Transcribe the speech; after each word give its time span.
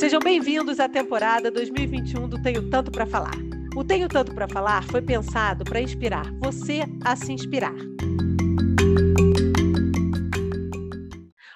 Sejam 0.00 0.18
bem-vindos 0.18 0.80
à 0.80 0.88
temporada 0.88 1.50
2021 1.50 2.26
do 2.26 2.40
Tenho 2.40 2.70
Tanto 2.70 2.90
para 2.90 3.04
Falar. 3.04 3.34
O 3.76 3.84
Tenho 3.84 4.08
Tanto 4.08 4.34
para 4.34 4.48
Falar 4.48 4.82
foi 4.84 5.02
pensado 5.02 5.62
para 5.62 5.78
inspirar 5.78 6.24
você 6.38 6.84
a 7.04 7.14
se 7.14 7.30
inspirar. 7.30 7.74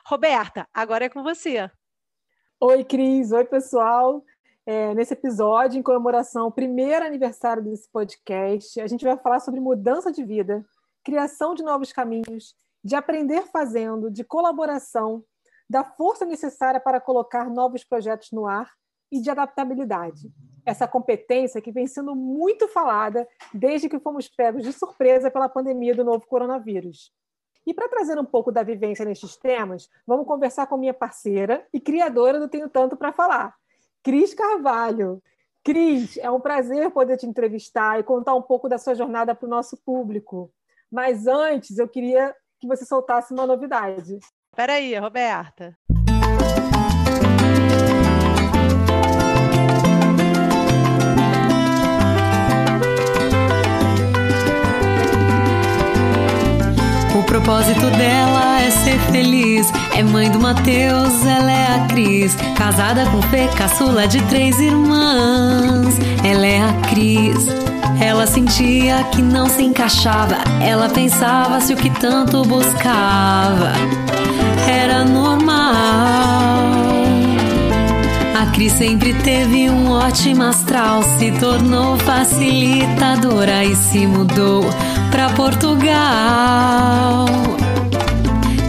Roberta, 0.04 0.68
agora 0.74 1.06
é 1.06 1.08
com 1.08 1.22
você. 1.22 1.70
Oi, 2.60 2.84
Cris. 2.84 3.32
Oi, 3.32 3.46
pessoal. 3.46 4.22
É, 4.66 4.94
nesse 4.94 5.14
episódio, 5.14 5.78
em 5.78 5.82
comemoração 5.82 6.42
ao 6.42 6.52
primeiro 6.52 7.06
aniversário 7.06 7.62
desse 7.62 7.90
podcast, 7.90 8.78
a 8.78 8.86
gente 8.86 9.06
vai 9.06 9.16
falar 9.16 9.40
sobre 9.40 9.58
mudança 9.58 10.12
de 10.12 10.22
vida, 10.22 10.62
criação 11.02 11.54
de 11.54 11.62
novos 11.62 11.94
caminhos, 11.94 12.54
de 12.84 12.94
aprender 12.94 13.46
fazendo, 13.46 14.10
de 14.10 14.22
colaboração, 14.22 15.24
da 15.68 15.84
força 15.84 16.24
necessária 16.24 16.80
para 16.80 17.00
colocar 17.00 17.50
novos 17.50 17.84
projetos 17.84 18.30
no 18.32 18.46
ar 18.46 18.70
e 19.10 19.20
de 19.20 19.30
adaptabilidade. 19.30 20.32
Essa 20.66 20.88
competência 20.88 21.60
que 21.60 21.72
vem 21.72 21.86
sendo 21.86 22.14
muito 22.14 22.68
falada 22.68 23.28
desde 23.52 23.88
que 23.88 24.00
fomos 24.00 24.28
pegos 24.28 24.62
de 24.62 24.72
surpresa 24.72 25.30
pela 25.30 25.48
pandemia 25.48 25.94
do 25.94 26.04
novo 26.04 26.26
coronavírus. 26.26 27.12
E 27.66 27.72
para 27.72 27.88
trazer 27.88 28.18
um 28.18 28.24
pouco 28.24 28.52
da 28.52 28.62
vivência 28.62 29.04
nestes 29.04 29.36
temas, 29.36 29.88
vamos 30.06 30.26
conversar 30.26 30.66
com 30.66 30.76
minha 30.76 30.92
parceira 30.92 31.66
e 31.72 31.80
criadora 31.80 32.38
do 32.38 32.48
Tenho 32.48 32.68
Tanto 32.68 32.96
para 32.96 33.12
Falar, 33.12 33.54
Cris 34.02 34.34
Carvalho. 34.34 35.22
Cris, 35.62 36.18
é 36.18 36.30
um 36.30 36.40
prazer 36.40 36.90
poder 36.90 37.16
te 37.16 37.26
entrevistar 37.26 37.98
e 37.98 38.02
contar 38.02 38.34
um 38.34 38.42
pouco 38.42 38.68
da 38.68 38.76
sua 38.76 38.94
jornada 38.94 39.34
para 39.34 39.46
o 39.46 39.50
nosso 39.50 39.78
público. 39.82 40.52
Mas 40.90 41.26
antes, 41.26 41.78
eu 41.78 41.88
queria 41.88 42.36
que 42.60 42.68
você 42.68 42.84
soltasse 42.84 43.32
uma 43.32 43.46
novidade. 43.46 44.18
Espera 44.54 44.74
aí, 44.74 44.96
Roberta. 44.96 45.76
O 57.14 57.22
propósito 57.22 57.86
dela 57.92 58.60
é 58.60 58.70
ser 58.70 58.98
feliz. 59.12 59.70
É 59.96 60.02
mãe 60.02 60.28
do 60.30 60.40
Mateus, 60.40 61.24
ela 61.24 61.52
é 61.52 61.76
a 61.76 61.86
Cris. 61.86 62.36
Casada 62.56 63.06
com 63.06 63.22
Fê, 63.22 63.48
caçula 63.56 64.08
de 64.08 64.20
três 64.22 64.58
irmãs. 64.58 65.96
Ela 66.24 66.46
é 66.46 66.60
a 66.60 66.72
Cris. 66.88 67.46
Ela 68.00 68.26
sentia 68.26 69.04
que 69.12 69.22
não 69.22 69.46
se 69.46 69.62
encaixava. 69.62 70.36
Ela 70.60 70.88
pensava 70.88 71.60
se 71.60 71.72
o 71.72 71.76
que 71.76 71.90
tanto 72.00 72.42
buscava 72.42 73.72
era 74.68 75.04
normal. 75.04 76.53
Cris 78.54 78.72
sempre 78.74 79.12
teve 79.14 79.68
um 79.68 79.90
ótimo 79.90 80.44
astral, 80.44 81.02
se 81.02 81.32
tornou 81.32 81.98
facilitadora 81.98 83.64
e 83.64 83.74
se 83.74 84.06
mudou 84.06 84.64
para 85.10 85.28
Portugal. 85.30 87.26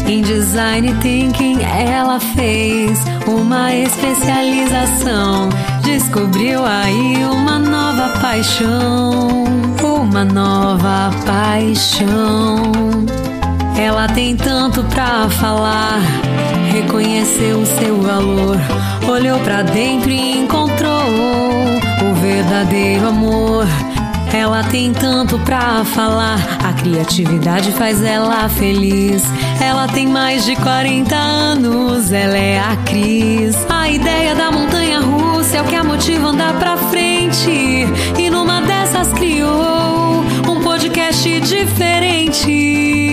Em 0.08 0.24
design 0.24 0.92
thinking 1.02 1.60
ela 1.62 2.20
fez 2.20 3.00
uma 3.28 3.76
especialização. 3.76 5.50
Descobriu 5.84 6.66
aí 6.66 7.24
uma 7.32 7.60
nova 7.60 8.10
paixão, 8.20 9.44
uma 9.84 10.26
nova 10.26 11.12
paixão. 11.28 12.74
Ela 13.78 14.08
tem 14.08 14.36
tanto 14.36 14.84
pra 14.86 15.30
falar, 15.30 16.00
reconheceu 16.72 17.60
o 17.60 17.66
seu 17.66 18.02
valor, 18.02 18.58
olhou 19.08 19.40
para 19.40 19.62
dentro 19.62 20.10
e 20.10 20.38
encontrou 20.40 21.04
o 22.02 22.14
verdadeiro 22.16 23.08
amor. 23.08 23.68
Ela 24.34 24.64
tem 24.64 24.92
tanto 24.92 25.40
pra 25.40 25.86
falar, 25.86 26.40
a 26.64 26.74
criatividade 26.74 27.72
faz 27.72 28.04
ela 28.04 28.50
feliz. 28.50 29.24
Ela 29.62 29.88
tem 29.88 30.08
mais 30.08 30.46
de 30.46 30.56
40 30.58 31.16
anos, 31.16 32.12
ela 32.12 32.38
é 32.38 32.60
a 32.60 32.76
Cris. 32.86 33.56
A 33.70 33.90
ideia 33.90 34.36
da 34.36 34.52
montanha 34.52 35.00
russa 35.00 35.58
é 35.58 35.62
o 35.62 35.66
que 35.66 35.76
a 35.76 35.84
motiva 35.84 36.28
andar 36.28 36.54
pra 36.60 36.76
frente. 36.76 37.88
E 38.18 38.30
numa 38.30 38.62
dessas 38.62 39.08
criou 39.14 40.24
um 40.50 40.62
podcast 40.62 41.40
diferente. 41.42 43.05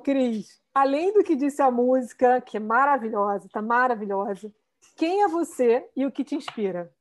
Cris, 0.00 0.60
além 0.74 1.12
do 1.12 1.22
que 1.22 1.36
disse 1.36 1.62
a 1.62 1.70
música, 1.70 2.40
que 2.40 2.56
é 2.56 2.60
maravilhosa, 2.60 3.48
tá 3.50 3.60
maravilhosa, 3.60 4.52
quem 4.96 5.22
é 5.22 5.28
você 5.28 5.88
e 5.96 6.04
o 6.06 6.12
que 6.12 6.24
te 6.24 6.34
inspira? 6.34 6.92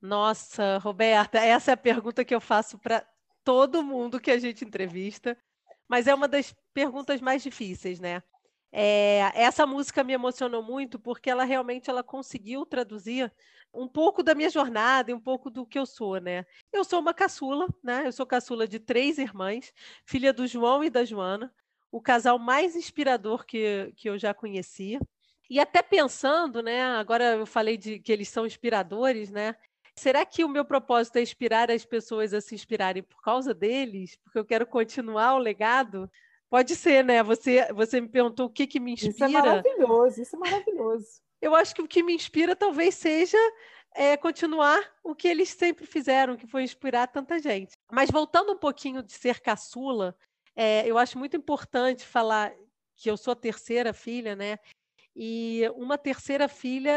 Nossa, 0.00 0.78
Roberta, 0.78 1.38
essa 1.38 1.70
é 1.70 1.74
a 1.74 1.78
pergunta 1.78 2.24
que 2.24 2.34
eu 2.34 2.40
faço 2.40 2.78
para 2.78 3.06
todo 3.42 3.82
mundo 3.82 4.20
que 4.20 4.30
a 4.30 4.38
gente 4.38 4.64
entrevista, 4.64 5.36
mas 5.88 6.06
é 6.06 6.14
uma 6.14 6.28
das 6.28 6.54
perguntas 6.72 7.20
mais 7.20 7.42
difíceis, 7.42 8.00
né? 8.00 8.22
É, 8.76 9.30
essa 9.34 9.66
música 9.66 10.02
me 10.02 10.12
emocionou 10.12 10.62
muito 10.62 10.98
porque 10.98 11.30
ela 11.30 11.44
realmente 11.44 11.88
ela 11.88 12.02
conseguiu 12.02 12.66
traduzir 12.66 13.32
um 13.72 13.86
pouco 13.86 14.22
da 14.22 14.34
minha 14.34 14.50
jornada 14.50 15.10
e 15.10 15.14
um 15.14 15.20
pouco 15.20 15.48
do 15.48 15.64
que 15.64 15.78
eu 15.78 15.86
sou, 15.86 16.18
né? 16.18 16.44
Eu 16.72 16.84
sou 16.84 17.00
uma 17.00 17.14
caçula, 17.14 17.68
né? 17.82 18.06
Eu 18.06 18.12
sou 18.12 18.26
caçula 18.26 18.66
de 18.66 18.78
três 18.78 19.18
irmãs, 19.18 19.72
filha 20.04 20.32
do 20.32 20.46
João 20.46 20.82
e 20.82 20.90
da 20.90 21.04
Joana, 21.04 21.54
o 21.94 22.00
casal 22.00 22.40
mais 22.40 22.74
inspirador 22.74 23.46
que, 23.46 23.92
que 23.94 24.10
eu 24.10 24.18
já 24.18 24.34
conheci. 24.34 24.98
E 25.48 25.60
até 25.60 25.80
pensando, 25.80 26.60
né? 26.60 26.82
Agora 26.82 27.36
eu 27.36 27.46
falei 27.46 27.76
de 27.76 28.00
que 28.00 28.10
eles 28.10 28.28
são 28.28 28.44
inspiradores, 28.44 29.30
né? 29.30 29.54
Será 29.94 30.26
que 30.26 30.42
o 30.42 30.48
meu 30.48 30.64
propósito 30.64 31.18
é 31.18 31.22
inspirar 31.22 31.70
as 31.70 31.84
pessoas 31.84 32.34
a 32.34 32.40
se 32.40 32.52
inspirarem 32.52 33.04
por 33.04 33.22
causa 33.22 33.54
deles? 33.54 34.16
Porque 34.24 34.36
eu 34.36 34.44
quero 34.44 34.66
continuar 34.66 35.34
o 35.36 35.38
legado? 35.38 36.10
Pode 36.50 36.74
ser, 36.74 37.04
né? 37.04 37.22
Você, 37.22 37.72
você 37.72 38.00
me 38.00 38.08
perguntou 38.08 38.46
o 38.46 38.50
que, 38.50 38.66
que 38.66 38.80
me 38.80 38.94
inspira. 38.94 39.12
Isso 39.14 39.24
é 39.24 39.28
maravilhoso, 39.28 40.20
isso 40.20 40.34
é 40.34 40.38
maravilhoso. 40.40 41.06
Eu 41.40 41.54
acho 41.54 41.72
que 41.76 41.82
o 41.82 41.86
que 41.86 42.02
me 42.02 42.12
inspira 42.12 42.56
talvez 42.56 42.96
seja 42.96 43.38
é, 43.94 44.16
continuar 44.16 44.82
o 45.04 45.14
que 45.14 45.28
eles 45.28 45.50
sempre 45.50 45.86
fizeram, 45.86 46.36
que 46.36 46.48
foi 46.48 46.64
inspirar 46.64 47.06
tanta 47.06 47.38
gente. 47.38 47.76
Mas 47.88 48.10
voltando 48.10 48.52
um 48.52 48.58
pouquinho 48.58 49.00
de 49.00 49.12
ser 49.12 49.38
caçula, 49.38 50.16
é, 50.56 50.86
eu 50.88 50.98
acho 50.98 51.18
muito 51.18 51.36
importante 51.36 52.04
falar 52.04 52.54
que 52.96 53.10
eu 53.10 53.16
sou 53.16 53.32
a 53.32 53.36
terceira 53.36 53.92
filha, 53.92 54.36
né? 54.36 54.58
E 55.16 55.62
uma 55.76 55.98
terceira 55.98 56.48
filha, 56.48 56.92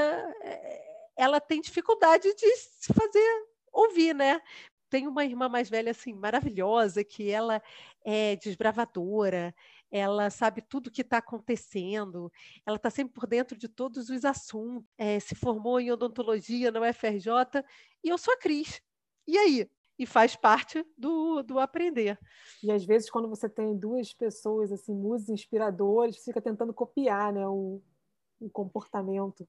ela 1.16 1.40
tem 1.40 1.62
dificuldade 1.62 2.34
de 2.34 2.56
se 2.56 2.94
fazer 2.94 3.46
ouvir, 3.72 4.14
né? 4.14 4.42
tem 4.90 5.08
uma 5.08 5.26
irmã 5.26 5.50
mais 5.50 5.70
velha 5.70 5.92
assim 5.92 6.14
maravilhosa 6.14 7.04
que 7.04 7.30
ela 7.30 7.62
é 8.06 8.36
desbravadora, 8.38 9.54
ela 9.92 10.30
sabe 10.30 10.62
tudo 10.62 10.88
o 10.88 10.92
que 10.92 11.02
está 11.02 11.18
acontecendo, 11.18 12.32
ela 12.66 12.78
está 12.78 12.90
sempre 12.90 13.14
por 13.14 13.28
dentro 13.28 13.58
de 13.58 13.68
todos 13.68 14.10
os 14.10 14.26
assuntos, 14.26 14.88
é, 14.98 15.20
se 15.20 15.36
formou 15.36 15.80
em 15.80 15.92
odontologia 15.92 16.72
na 16.72 16.82
UFRJ 16.82 17.64
e 18.04 18.10
eu 18.10 18.18
sou 18.18 18.34
a 18.34 18.38
Cris. 18.38 18.82
E 19.28 19.38
aí? 19.38 19.70
E 19.98 20.06
faz 20.06 20.36
parte 20.36 20.86
do, 20.98 21.42
do 21.42 21.60
aprender. 21.60 22.20
E 22.62 22.72
às 22.72 22.86
vezes, 22.86 23.10
quando 23.10 23.28
você 23.28 23.50
tem 23.50 23.76
duas 23.76 24.14
pessoas, 24.14 24.72
assim, 24.72 24.94
musas 24.94 25.30
inspiradoras, 25.30 26.18
fica 26.18 26.42
tentando 26.42 26.74
copiar 26.74 27.34
né, 27.34 27.48
o, 27.48 27.82
o 28.40 28.50
comportamento. 28.50 29.48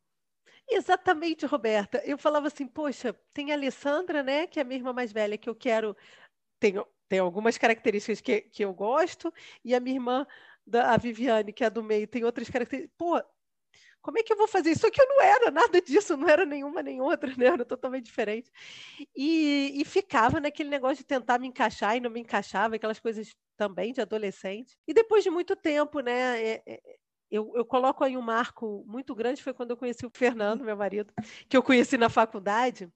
Exatamente, 0.69 1.47
Roberta. 1.47 2.03
Eu 2.05 2.19
falava 2.19 2.47
assim, 2.47 2.67
poxa, 2.67 3.15
tem 3.33 3.53
a 3.53 3.55
Alessandra, 3.55 4.23
né, 4.23 4.47
que 4.47 4.59
é 4.59 4.63
a 4.63 4.65
minha 4.65 4.79
irmã 4.79 4.93
mais 4.93 5.13
velha, 5.13 5.39
que 5.39 5.49
eu 5.49 5.55
quero. 5.55 5.97
Tem, 6.61 6.75
tem 7.09 7.19
algumas 7.19 7.57
características 7.57 8.21
que, 8.21 8.43
que 8.43 8.65
eu 8.65 8.75
gosto, 8.75 9.33
e 9.65 9.75
a 9.75 9.81
minha 9.81 9.97
irmã, 9.97 10.27
da, 10.67 10.93
a 10.93 10.97
Viviane, 10.97 11.53
que 11.53 11.65
é 11.65 11.71
do 11.71 11.83
meio, 11.83 12.07
tem 12.07 12.25
outras 12.25 12.51
características. 12.51 12.95
Pô, 12.99 13.23
como 14.01 14.19
é 14.19 14.23
que 14.23 14.33
eu 14.33 14.37
vou 14.37 14.49
fazer 14.49 14.71
isso? 14.71 14.83
Só 14.83 14.91
que 14.91 15.01
eu 15.01 15.07
não 15.07 15.21
era 15.21 15.51
nada 15.51 15.81
disso, 15.81 16.17
não 16.17 16.29
era 16.29 16.45
nenhuma 16.47 16.83
nem 16.83 17.01
outra, 17.01 17.33
né? 17.37 17.47
Era 17.47 17.65
totalmente 17.65 18.07
diferente. 18.07 18.51
E, 19.15 19.73
e 19.75 19.85
ficava 19.85 20.41
naquele 20.41 20.71
negócio 20.71 20.99
de 20.99 21.05
tentar 21.05 21.39
me 21.39 21.49
encaixar 21.49 21.97
e 21.97 22.01
não 22.01 22.11
me 22.11 22.21
encaixava, 22.21 22.77
aquelas 22.77 22.99
coisas 22.99 23.35
também 23.57 23.93
de 23.93 24.01
adolescente. 24.01 24.79
E 24.87 24.95
depois 24.95 25.25
de 25.25 25.31
muito 25.31 25.57
tempo, 25.57 26.01
né? 26.01 26.43
É, 26.43 26.63
é, 26.67 26.81
eu, 27.31 27.53
eu, 27.55 27.65
coloco 27.65 28.03
aí 28.03 28.17
um 28.17 28.23
marco 28.23 28.85
muito 28.87 29.15
grande, 29.15 29.43
foi 29.43 29.53
quando 29.53 29.73
eu 29.73 29.77
conheci 29.77 30.07
o 30.07 30.11
Fernando, 30.11 30.65
meu 30.65 30.77
marido, 30.77 31.13
que 31.49 31.57
eu 31.57 31.63
conheci 31.63 31.99
na 31.99 32.09
faculdade. 32.09 32.91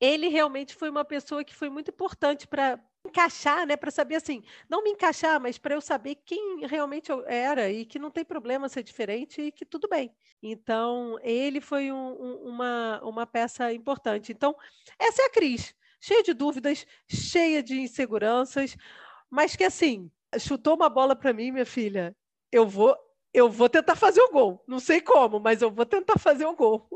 Ele 0.00 0.28
realmente 0.28 0.74
foi 0.74 0.90
uma 0.90 1.04
pessoa 1.04 1.44
que 1.44 1.54
foi 1.54 1.68
muito 1.68 1.90
importante 1.90 2.46
para 2.46 2.78
encaixar, 3.12 3.66
né, 3.66 3.76
para 3.76 3.90
saber 3.90 4.16
assim, 4.16 4.42
não 4.68 4.82
me 4.82 4.90
encaixar, 4.90 5.38
mas 5.40 5.58
para 5.58 5.74
eu 5.74 5.80
saber 5.80 6.16
quem 6.24 6.66
realmente 6.66 7.10
eu 7.10 7.24
era 7.26 7.70
e 7.70 7.84
que 7.84 7.98
não 7.98 8.10
tem 8.10 8.24
problema 8.24 8.68
ser 8.68 8.82
diferente 8.82 9.40
e 9.42 9.52
que 9.52 9.64
tudo 9.66 9.88
bem. 9.88 10.14
Então, 10.42 11.18
ele 11.22 11.60
foi 11.60 11.92
um, 11.92 11.96
um, 11.96 12.34
uma, 12.48 13.00
uma 13.04 13.26
peça 13.26 13.72
importante. 13.72 14.32
Então, 14.32 14.56
essa 14.98 15.22
é 15.22 15.26
a 15.26 15.30
Cris. 15.30 15.74
cheia 16.00 16.22
de 16.22 16.34
dúvidas, 16.34 16.86
cheia 17.08 17.62
de 17.62 17.80
inseguranças, 17.80 18.76
mas 19.30 19.54
que 19.56 19.64
assim, 19.64 20.10
chutou 20.40 20.74
uma 20.74 20.88
bola 20.88 21.14
para 21.16 21.32
mim, 21.32 21.52
minha 21.52 21.66
filha, 21.66 22.16
eu 22.50 22.66
vou, 22.66 22.96
eu 23.32 23.50
vou 23.50 23.68
tentar 23.68 23.96
fazer 23.96 24.20
o 24.22 24.30
gol. 24.32 24.64
Não 24.66 24.80
sei 24.80 25.00
como, 25.00 25.38
mas 25.40 25.62
eu 25.62 25.70
vou 25.70 25.86
tentar 25.86 26.18
fazer 26.18 26.46
o 26.46 26.56
gol. 26.56 26.88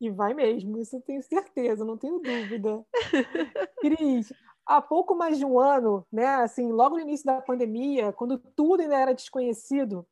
E 0.00 0.10
vai 0.10 0.34
mesmo, 0.34 0.78
isso 0.78 0.96
eu 0.96 1.00
tenho 1.00 1.22
certeza, 1.22 1.84
não 1.84 1.96
tenho 1.96 2.18
dúvida. 2.18 2.84
Cris, 3.80 4.32
há 4.66 4.80
pouco 4.80 5.14
mais 5.14 5.38
de 5.38 5.44
um 5.44 5.58
ano, 5.58 6.06
né, 6.10 6.26
assim, 6.26 6.70
logo 6.70 6.96
no 6.96 7.02
início 7.02 7.26
da 7.26 7.40
pandemia, 7.40 8.12
quando 8.12 8.38
tudo 8.38 8.82
ainda 8.82 8.96
era 8.96 9.14
desconhecido, 9.14 10.06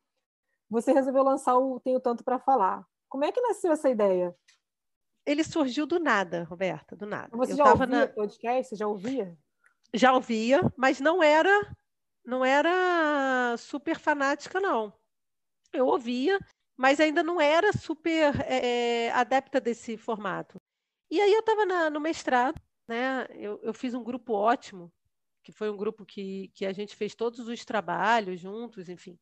você 0.69 0.91
resolveu 0.91 1.23
lançar 1.23 1.57
o 1.57 1.79
Tenho 1.79 1.99
Tanto 1.99 2.23
para 2.23 2.39
Falar. 2.39 2.85
Como 3.09 3.25
é 3.25 3.31
que 3.31 3.41
nasceu 3.41 3.71
essa 3.71 3.89
ideia? 3.89 4.35
Ele 5.25 5.43
surgiu 5.43 5.85
do 5.85 5.99
nada, 5.99 6.43
Roberta, 6.43 6.95
do 6.95 7.05
nada. 7.05 7.35
Você 7.37 7.53
eu 7.53 7.57
já 7.57 7.71
ouvia 7.71 7.85
na... 7.87 8.07
podcast? 8.07 8.69
Você 8.69 8.75
já 8.75 8.87
ouvia? 8.87 9.37
Já 9.93 10.13
ouvia, 10.13 10.61
mas 10.77 10.99
não 10.99 11.21
era 11.21 11.75
não 12.23 12.45
era 12.45 13.55
super 13.57 13.99
fanática, 13.99 14.59
não. 14.59 14.93
Eu 15.73 15.87
ouvia, 15.87 16.39
mas 16.77 16.99
ainda 16.99 17.23
não 17.23 17.41
era 17.41 17.73
super 17.73 18.33
é, 18.41 19.11
adepta 19.11 19.59
desse 19.59 19.97
formato. 19.97 20.61
E 21.09 21.19
aí 21.19 21.33
eu 21.33 21.39
estava 21.39 21.89
no 21.89 21.99
mestrado, 21.99 22.61
né? 22.87 23.27
Eu, 23.31 23.59
eu, 23.63 23.73
fiz 23.73 23.93
um 23.93 24.03
grupo 24.03 24.33
ótimo, 24.33 24.91
que 25.43 25.51
foi 25.51 25.69
um 25.69 25.77
grupo 25.77 26.05
que, 26.05 26.49
que 26.53 26.65
a 26.65 26.73
gente 26.73 26.95
fez 26.95 27.15
todos 27.15 27.47
os 27.47 27.65
trabalhos 27.65 28.39
juntos, 28.39 28.89
enfim. 28.89 29.19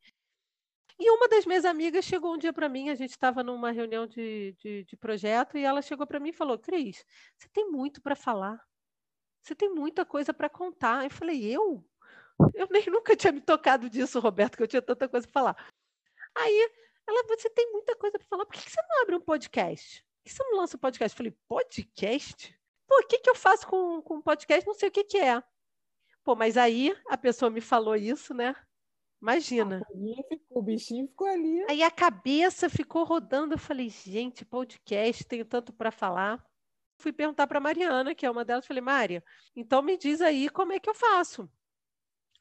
E 0.97 1.09
uma 1.11 1.29
das 1.29 1.45
minhas 1.45 1.63
amigas 1.63 2.03
chegou 2.03 2.33
um 2.33 2.37
dia 2.37 2.51
para 2.51 2.67
mim, 2.67 2.89
a 2.89 2.95
gente 2.95 3.11
estava 3.11 3.41
numa 3.41 3.71
reunião 3.71 4.05
de, 4.05 4.53
de, 4.59 4.83
de, 4.83 4.97
projeto, 4.97 5.57
e 5.57 5.63
ela 5.63 5.81
chegou 5.81 6.05
para 6.05 6.19
mim 6.19 6.29
e 6.29 6.33
falou: 6.33 6.59
Cris, 6.59 7.05
você 7.37 7.47
tem 7.49 7.69
muito 7.71 8.01
para 8.01 8.15
falar, 8.15 8.61
você 9.41 9.55
tem 9.55 9.69
muita 9.73 10.05
coisa 10.05 10.33
para 10.33 10.49
contar. 10.49 11.05
Eu 11.05 11.11
falei: 11.11 11.45
Eu? 11.45 11.85
Eu 12.53 12.67
nem 12.69 12.85
nunca 12.91 13.15
tinha 13.15 13.31
me 13.31 13.41
tocado 13.41 13.89
disso, 13.89 14.19
Roberto, 14.19 14.57
que 14.57 14.63
eu 14.63 14.67
tinha 14.67 14.81
tanta 14.81 15.07
coisa 15.07 15.27
para 15.27 15.33
falar. 15.33 15.73
Aí 16.35 16.69
ela, 17.07 17.23
você 17.27 17.49
tem 17.49 17.71
muita 17.71 17.95
coisa 17.95 18.19
para 18.19 18.27
falar, 18.27 18.45
por 18.45 18.53
que 18.53 18.69
você 18.69 18.81
não 18.87 19.01
abre 19.01 19.15
um 19.15 19.21
podcast? 19.21 20.03
Por 20.03 20.23
que 20.25 20.33
você 20.33 20.43
não 20.43 20.57
lança 20.57 20.77
um 20.77 20.79
podcast? 20.79 21.13
Eu 21.13 21.17
falei, 21.17 21.37
podcast? 21.47 22.58
Pô, 22.89 23.01
o 23.01 23.07
que, 23.07 23.19
que 23.19 23.29
eu 23.29 23.35
faço 23.35 23.67
com, 23.67 24.01
com 24.01 24.19
podcast? 24.19 24.65
Não 24.65 24.73
sei 24.73 24.89
o 24.89 24.91
que, 24.91 25.03
que 25.03 25.19
é. 25.19 25.43
Pô, 26.23 26.35
mas 26.35 26.57
aí 26.57 26.95
a 27.07 27.15
pessoa 27.15 27.51
me 27.51 27.61
falou 27.61 27.95
isso, 27.95 28.33
né? 28.33 28.55
Imagina. 29.21 29.85
o 30.49 30.61
bichinho 30.61 31.07
ficou 31.07 31.27
ali. 31.27 31.63
Aí 31.69 31.83
a 31.83 31.91
cabeça 31.91 32.67
ficou 32.67 33.03
rodando. 33.03 33.53
Eu 33.53 33.59
falei, 33.59 33.89
gente, 33.89 34.43
podcast, 34.43 35.23
tenho 35.25 35.45
tanto 35.45 35.71
para 35.71 35.91
falar. 35.91 36.43
Fui 36.97 37.13
perguntar 37.13 37.45
para 37.45 37.59
Mariana, 37.59 38.15
que 38.15 38.25
é 38.25 38.31
uma 38.31 38.43
delas. 38.43 38.65
Falei, 38.65 38.81
Mária, 38.81 39.23
então 39.55 39.83
me 39.83 39.95
diz 39.95 40.19
aí 40.19 40.49
como 40.49 40.73
é 40.73 40.79
que 40.79 40.89
eu 40.89 40.95
faço. 40.95 41.47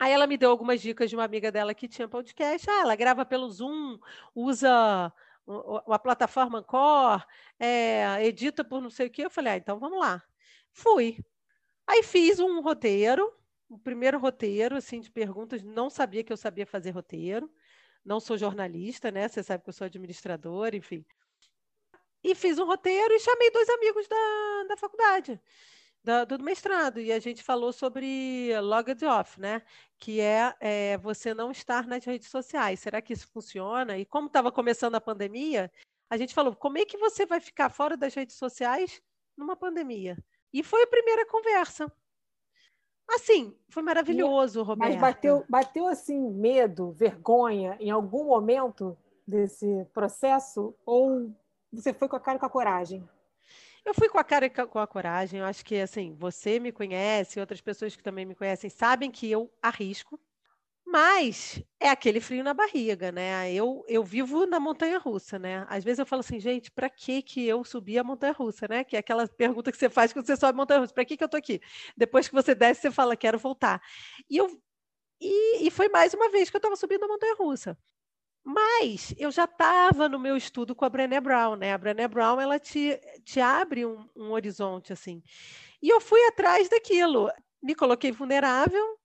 Aí 0.00 0.12
ela 0.12 0.26
me 0.26 0.38
deu 0.38 0.50
algumas 0.50 0.80
dicas 0.80 1.10
de 1.10 1.16
uma 1.16 1.24
amiga 1.24 1.52
dela 1.52 1.74
que 1.74 1.88
tinha 1.88 2.08
podcast. 2.08 2.70
Ah, 2.70 2.80
ela 2.80 2.96
grava 2.96 3.26
pelo 3.26 3.50
Zoom, 3.50 3.98
usa 4.34 5.12
uma 5.46 5.98
plataforma 5.98 6.62
Core, 6.62 7.24
é, 7.58 8.24
edita 8.24 8.64
por 8.64 8.80
não 8.80 8.90
sei 8.90 9.08
o 9.08 9.10
quê. 9.10 9.24
Eu 9.24 9.30
falei, 9.30 9.54
ah, 9.54 9.56
então 9.56 9.78
vamos 9.78 9.98
lá. 9.98 10.22
Fui. 10.78 11.18
Aí 11.86 12.02
fiz 12.02 12.38
um 12.38 12.60
roteiro, 12.60 13.32
o 13.68 13.78
primeiro 13.78 14.18
roteiro, 14.18 14.76
assim, 14.76 15.00
de 15.00 15.10
perguntas. 15.10 15.62
Não 15.62 15.90
sabia 15.90 16.22
que 16.22 16.32
eu 16.32 16.36
sabia 16.36 16.66
fazer 16.66 16.90
roteiro. 16.90 17.50
Não 18.04 18.20
sou 18.20 18.38
jornalista, 18.38 19.10
né? 19.10 19.28
Você 19.28 19.42
sabe 19.42 19.64
que 19.64 19.70
eu 19.70 19.74
sou 19.74 19.86
administradora, 19.86 20.76
enfim. 20.76 21.04
E 22.22 22.34
fiz 22.34 22.58
um 22.58 22.64
roteiro 22.66 23.12
e 23.14 23.20
chamei 23.20 23.50
dois 23.50 23.68
amigos 23.68 24.06
da, 24.08 24.64
da 24.68 24.76
faculdade 24.76 25.40
do, 26.04 26.38
do 26.38 26.44
mestrado, 26.44 27.00
e 27.00 27.12
a 27.12 27.18
gente 27.18 27.42
falou 27.42 27.72
sobre 27.72 28.50
logged 28.60 29.04
off, 29.04 29.40
né? 29.40 29.62
Que 29.98 30.20
é, 30.20 30.54
é, 30.60 30.98
você 30.98 31.34
não 31.34 31.50
estar 31.50 31.86
nas 31.86 32.04
redes 32.04 32.28
sociais. 32.28 32.80
Será 32.80 33.02
que 33.02 33.12
isso 33.12 33.28
funciona? 33.28 33.98
E 33.98 34.04
como 34.06 34.28
estava 34.28 34.52
começando 34.52 34.94
a 34.94 35.00
pandemia, 35.00 35.70
a 36.08 36.16
gente 36.16 36.34
falou, 36.34 36.54
como 36.56 36.78
é 36.78 36.84
que 36.84 36.96
você 36.96 37.26
vai 37.26 37.40
ficar 37.40 37.68
fora 37.70 37.96
das 37.96 38.14
redes 38.14 38.36
sociais 38.36 39.02
numa 39.36 39.56
pandemia? 39.56 40.16
E 40.52 40.62
foi 40.62 40.82
a 40.82 40.86
primeira 40.86 41.26
conversa. 41.26 41.90
Assim, 43.08 43.56
foi 43.70 43.82
maravilhoso, 43.82 44.62
Roberto. 44.62 44.92
Mas 44.92 45.00
bateu, 45.00 45.44
bateu 45.48 45.86
assim 45.86 46.18
medo, 46.30 46.92
vergonha 46.92 47.76
em 47.80 47.90
algum 47.90 48.24
momento 48.24 48.96
desse 49.26 49.86
processo? 49.94 50.74
Ou 50.84 51.34
você 51.72 51.92
foi 51.92 52.08
com 52.08 52.16
a 52.16 52.20
cara 52.20 52.36
e 52.36 52.40
com 52.40 52.46
a 52.46 52.50
coragem? 52.50 53.08
Eu 53.84 53.94
fui 53.94 54.08
com 54.08 54.18
a 54.18 54.24
cara 54.24 54.46
e 54.46 54.50
com 54.50 54.78
a 54.78 54.86
coragem. 54.86 55.40
Eu 55.40 55.46
acho 55.46 55.64
que, 55.64 55.80
assim, 55.80 56.14
você 56.18 56.60
me 56.60 56.70
conhece, 56.70 57.40
outras 57.40 57.60
pessoas 57.60 57.96
que 57.96 58.02
também 58.02 58.26
me 58.26 58.34
conhecem 58.34 58.68
sabem 58.68 59.10
que 59.10 59.30
eu 59.30 59.50
arrisco. 59.62 60.20
Mas 60.90 61.62
é 61.78 61.90
aquele 61.90 62.18
frio 62.18 62.42
na 62.42 62.54
barriga, 62.54 63.12
né? 63.12 63.52
Eu, 63.52 63.84
eu 63.88 64.02
vivo 64.02 64.46
na 64.46 64.58
montanha 64.58 64.98
russa, 64.98 65.38
né? 65.38 65.66
Às 65.68 65.84
vezes 65.84 65.98
eu 65.98 66.06
falo 66.06 66.20
assim, 66.20 66.40
gente, 66.40 66.70
para 66.70 66.88
que 66.88 67.20
que 67.20 67.46
eu 67.46 67.62
subi 67.62 67.98
a 67.98 68.04
montanha 68.04 68.32
russa, 68.32 68.66
né? 68.66 68.82
Que 68.84 68.96
é 68.96 68.98
aquela 69.00 69.28
pergunta 69.28 69.70
que 69.70 69.76
você 69.76 69.90
faz 69.90 70.14
quando 70.14 70.26
você 70.26 70.34
sobe 70.34 70.54
a 70.54 70.56
montanha 70.56 70.80
russa, 70.80 70.94
para 70.94 71.04
que 71.04 71.16
que 71.16 71.22
eu 71.22 71.28
tô 71.28 71.36
aqui? 71.36 71.60
Depois 71.94 72.26
que 72.26 72.34
você 72.34 72.54
desce, 72.54 72.80
você 72.80 72.90
fala, 72.90 73.16
quero 73.16 73.38
voltar. 73.38 73.82
E 74.30 74.38
eu 74.38 74.48
e, 75.20 75.66
e 75.66 75.70
foi 75.70 75.88
mais 75.90 76.14
uma 76.14 76.30
vez 76.30 76.50
que 76.50 76.56
eu 76.56 76.60
estava 76.60 76.76
subindo 76.76 77.04
a 77.04 77.08
montanha 77.08 77.36
russa. 77.36 77.78
Mas 78.44 79.14
eu 79.18 79.30
já 79.30 79.44
estava 79.44 80.08
no 80.08 80.18
meu 80.18 80.36
estudo 80.36 80.74
com 80.74 80.84
a 80.84 80.90
Brené 80.90 81.20
Brown, 81.20 81.56
né? 81.56 81.74
A 81.74 81.78
Brené 81.78 82.08
Brown, 82.08 82.40
ela 82.40 82.58
te, 82.60 83.00
te 83.24 83.40
abre 83.40 83.86
um, 83.86 84.08
um 84.16 84.32
horizonte, 84.32 84.92
assim. 84.92 85.22
E 85.82 85.88
eu 85.90 86.00
fui 86.00 86.22
atrás 86.28 86.68
daquilo. 86.68 87.30
Me 87.62 87.74
coloquei 87.74 88.12
vulnerável 88.12 88.98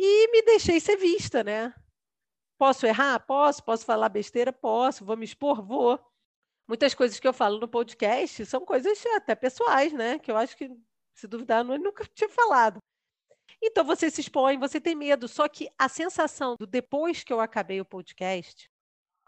e 0.00 0.30
me 0.30 0.42
deixei 0.42 0.78
ser 0.78 0.96
vista, 0.96 1.42
né? 1.42 1.74
Posso 2.56 2.86
errar? 2.86 3.18
Posso. 3.18 3.62
Posso 3.64 3.84
falar 3.84 4.08
besteira? 4.08 4.52
Posso. 4.52 5.04
Vou 5.04 5.16
me 5.16 5.24
expor? 5.24 5.60
Vou. 5.60 5.98
Muitas 6.68 6.94
coisas 6.94 7.18
que 7.18 7.26
eu 7.26 7.32
falo 7.32 7.58
no 7.58 7.66
podcast 7.66 8.46
são 8.46 8.64
coisas 8.64 9.04
até 9.16 9.34
pessoais, 9.34 9.92
né? 9.92 10.18
Que 10.20 10.30
eu 10.30 10.36
acho 10.36 10.56
que, 10.56 10.70
se 11.14 11.26
duvidar, 11.26 11.66
eu 11.66 11.78
nunca 11.78 12.04
tinha 12.14 12.28
falado. 12.28 12.78
Então 13.60 13.84
você 13.84 14.08
se 14.08 14.20
expõe, 14.20 14.56
você 14.56 14.80
tem 14.80 14.94
medo. 14.94 15.26
Só 15.26 15.48
que 15.48 15.68
a 15.76 15.88
sensação 15.88 16.54
do 16.56 16.66
depois 16.66 17.24
que 17.24 17.32
eu 17.32 17.40
acabei 17.40 17.80
o 17.80 17.84
podcast 17.84 18.70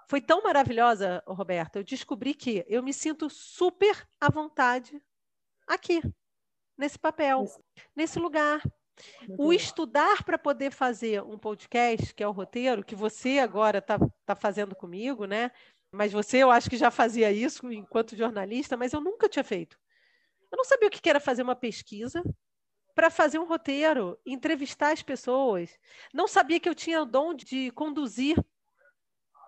foi 0.09 0.21
tão 0.21 0.41
maravilhosa, 0.41 1.21
Roberta. 1.27 1.81
Eu 1.81 1.85
descobri 1.85 2.33
que 2.33 2.65
eu 2.69 2.81
me 2.81 2.93
sinto 2.93 3.29
super 3.29 4.09
à 4.21 4.31
vontade 4.31 5.03
aqui, 5.67 6.00
nesse 6.79 6.99
papel, 6.99 7.45
nesse 7.97 8.21
lugar. 8.21 8.62
O 9.38 9.52
estudar 9.52 10.23
para 10.25 10.38
poder 10.38 10.71
fazer 10.73 11.23
um 11.23 11.38
podcast, 11.38 12.14
que 12.14 12.23
é 12.23 12.28
o 12.28 12.33
roteiro, 12.33 12.85
que 12.85 12.95
você 12.95 13.38
agora 13.38 13.78
está 13.78 13.99
tá 14.25 14.35
fazendo 14.35 14.75
comigo, 14.75 15.25
né? 15.25 15.50
Mas 15.92 16.12
você, 16.12 16.38
eu 16.38 16.50
acho 16.50 16.71
que 16.71 16.76
já 16.76 16.90
fazia 16.90 17.33
isso 17.33 17.71
enquanto 17.73 18.16
jornalista, 18.16 18.76
mas 18.76 18.92
eu 18.92 19.00
nunca 19.00 19.28
tinha 19.28 19.45
feito. 19.45 19.76
Eu 20.52 20.57
não 20.57 20.64
sabia 20.64 20.88
o 20.88 20.90
que 20.90 21.09
era 21.09 21.21
fazer 21.21 21.42
uma 21.42 21.57
pesquisa, 21.57 22.23
para 22.95 23.11
fazer 23.11 23.38
um 23.38 23.47
roteiro, 23.47 24.19
entrevistar 24.26 24.92
as 24.92 25.02
pessoas. 25.02 25.71
Não 26.12 26.28
sabia 26.28 26.61
que 26.61 26.69
eu 26.69 26.75
tinha 26.75 27.02
o 27.02 27.07
dom 27.07 27.35
de 27.35 27.71
conduzir 27.71 28.37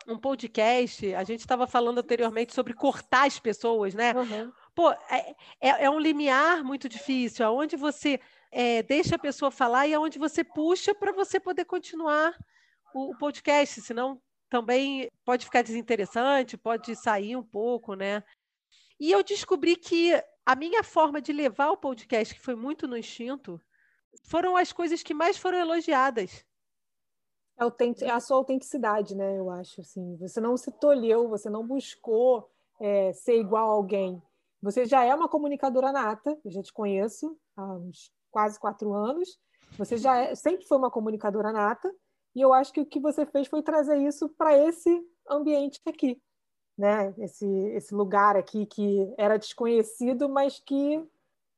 um 0.06 0.18
podcast. 0.18 1.14
A 1.14 1.24
gente 1.24 1.40
estava 1.40 1.66
falando 1.66 1.98
anteriormente 1.98 2.54
sobre 2.54 2.74
cortar 2.74 3.26
as 3.26 3.38
pessoas, 3.38 3.94
né? 3.94 4.14
Uhum. 4.14 4.52
Pô, 4.74 4.90
é, 4.90 5.34
é, 5.60 5.84
é, 5.84 5.90
um 5.90 5.98
limiar 5.98 6.64
muito 6.64 6.88
difícil, 6.88 7.44
aonde 7.44 7.76
você 7.76 8.18
é, 8.52 8.82
deixa 8.82 9.16
a 9.16 9.18
pessoa 9.18 9.50
falar 9.50 9.86
e 9.86 9.94
aonde 9.94 10.18
você 10.18 10.44
puxa 10.44 10.94
para 10.94 11.10
você 11.10 11.40
poder 11.40 11.64
continuar 11.64 12.36
o, 12.94 13.12
o 13.12 13.18
podcast, 13.18 13.80
senão 13.80 14.20
também 14.50 15.10
pode 15.24 15.46
ficar 15.46 15.62
desinteressante, 15.62 16.58
pode 16.58 16.94
sair 16.94 17.34
um 17.34 17.42
pouco, 17.42 17.94
né? 17.94 18.22
E 19.00 19.10
eu 19.10 19.22
descobri 19.22 19.74
que 19.74 20.12
a 20.44 20.54
minha 20.54 20.84
forma 20.84 21.22
de 21.22 21.32
levar 21.32 21.70
o 21.70 21.76
podcast, 21.78 22.34
que 22.34 22.40
foi 22.40 22.54
muito 22.54 22.86
no 22.86 22.96
instinto, 22.96 23.58
foram 24.24 24.54
as 24.54 24.70
coisas 24.70 25.02
que 25.02 25.14
mais 25.14 25.38
foram 25.38 25.58
elogiadas. 25.58 26.44
É, 27.58 28.04
é 28.04 28.10
a 28.10 28.20
sua 28.20 28.36
autenticidade, 28.36 29.14
né? 29.14 29.38
Eu 29.38 29.48
acho 29.48 29.80
assim. 29.80 30.16
Você 30.18 30.40
não 30.40 30.56
se 30.58 30.70
tolheu, 30.72 31.28
você 31.28 31.48
não 31.48 31.66
buscou 31.66 32.50
é, 32.78 33.12
ser 33.14 33.40
igual 33.40 33.70
a 33.70 33.72
alguém. 33.72 34.22
Você 34.60 34.84
já 34.84 35.02
é 35.04 35.14
uma 35.14 35.28
comunicadora 35.28 35.90
nata, 35.90 36.38
eu 36.44 36.50
já 36.50 36.62
te 36.62 36.72
conheço 36.72 37.36
há 37.56 37.74
uns 37.74 38.12
quase 38.32 38.58
quatro 38.58 38.92
anos. 38.92 39.38
Você 39.78 39.96
já 39.96 40.18
é, 40.18 40.34
sempre 40.34 40.66
foi 40.66 40.76
uma 40.76 40.90
comunicadora 40.90 41.52
nata, 41.52 41.94
e 42.34 42.40
eu 42.40 42.52
acho 42.52 42.72
que 42.72 42.80
o 42.80 42.86
que 42.86 42.98
você 42.98 43.24
fez 43.24 43.46
foi 43.46 43.62
trazer 43.62 43.98
isso 43.98 44.28
para 44.30 44.58
esse 44.58 44.90
ambiente 45.30 45.80
aqui 45.86 46.20
né? 46.76 47.14
Esse, 47.18 47.46
esse 47.74 47.94
lugar 47.94 48.36
aqui 48.36 48.66
que 48.66 49.12
era 49.18 49.38
desconhecido, 49.38 50.28
mas 50.28 50.60
que 50.60 51.04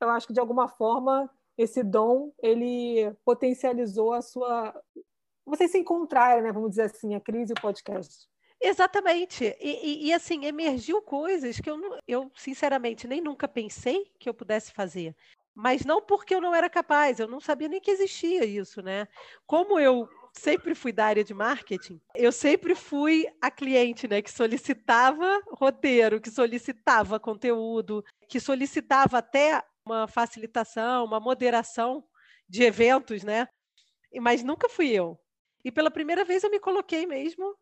eu 0.00 0.09
acho 0.11 0.26
que 0.26 0.33
de 0.33 0.40
alguma 0.40 0.69
forma 0.69 1.31
esse 1.57 1.83
dom 1.83 2.33
ele 2.43 3.12
potencializou 3.25 4.12
a 4.12 4.21
sua 4.21 4.75
vocês 5.47 5.71
se 5.71 5.78
encontrarem, 5.78 6.43
né? 6.43 6.52
Vamos 6.52 6.71
dizer 6.71 6.85
assim, 6.85 7.14
a 7.14 7.21
crise 7.21 7.52
e 7.52 7.59
o 7.59 7.61
podcast. 7.61 8.26
Exatamente. 8.61 9.45
E, 9.61 9.87
e, 9.87 10.07
e, 10.07 10.12
assim, 10.12 10.47
emergiu 10.47 11.02
coisas 11.02 11.61
que 11.61 11.69
eu, 11.69 11.78
eu, 12.09 12.31
sinceramente, 12.35 13.07
nem 13.07 13.21
nunca 13.21 13.47
pensei 13.47 14.11
que 14.19 14.26
eu 14.26 14.33
pudesse 14.33 14.73
fazer. 14.73 15.14
Mas 15.54 15.84
não 15.84 16.02
porque 16.02 16.34
eu 16.34 16.40
não 16.40 16.54
era 16.54 16.68
capaz, 16.68 17.20
eu 17.20 17.28
não 17.28 17.40
sabia 17.40 17.68
nem 17.68 17.80
que 17.80 17.90
existia 17.90 18.44
isso, 18.44 18.82
né? 18.82 19.06
Como 19.46 19.78
eu 19.78 20.08
sempre 20.32 20.75
fui 20.75 20.92
da 20.92 21.06
área 21.06 21.23
de 21.23 21.32
marketing, 21.32 22.00
eu 22.14 22.32
sempre 22.32 22.75
fui 22.75 23.25
a 23.40 23.50
cliente, 23.50 24.08
né, 24.08 24.20
que 24.20 24.32
solicitava 24.32 25.40
roteiro, 25.52 26.20
que 26.20 26.30
solicitava 26.30 27.20
conteúdo, 27.20 28.04
que 28.28 28.40
solicitava 28.40 29.18
até 29.18 29.62
uma 29.87 30.08
facilitação, 30.08 31.04
uma 31.04 31.20
moderação 31.20 32.04
de 32.49 32.64
eventos, 32.64 33.23
né? 33.23 33.46
Mas 34.20 34.42
nunca 34.42 34.68
fui 34.68 34.90
eu. 34.90 35.18
E 35.64 35.70
pela 35.70 35.90
primeira 35.90 36.25
vez 36.25 36.42
eu 36.42 36.50
me 36.50 36.58
coloquei 36.58 37.06
mesmo 37.06 37.56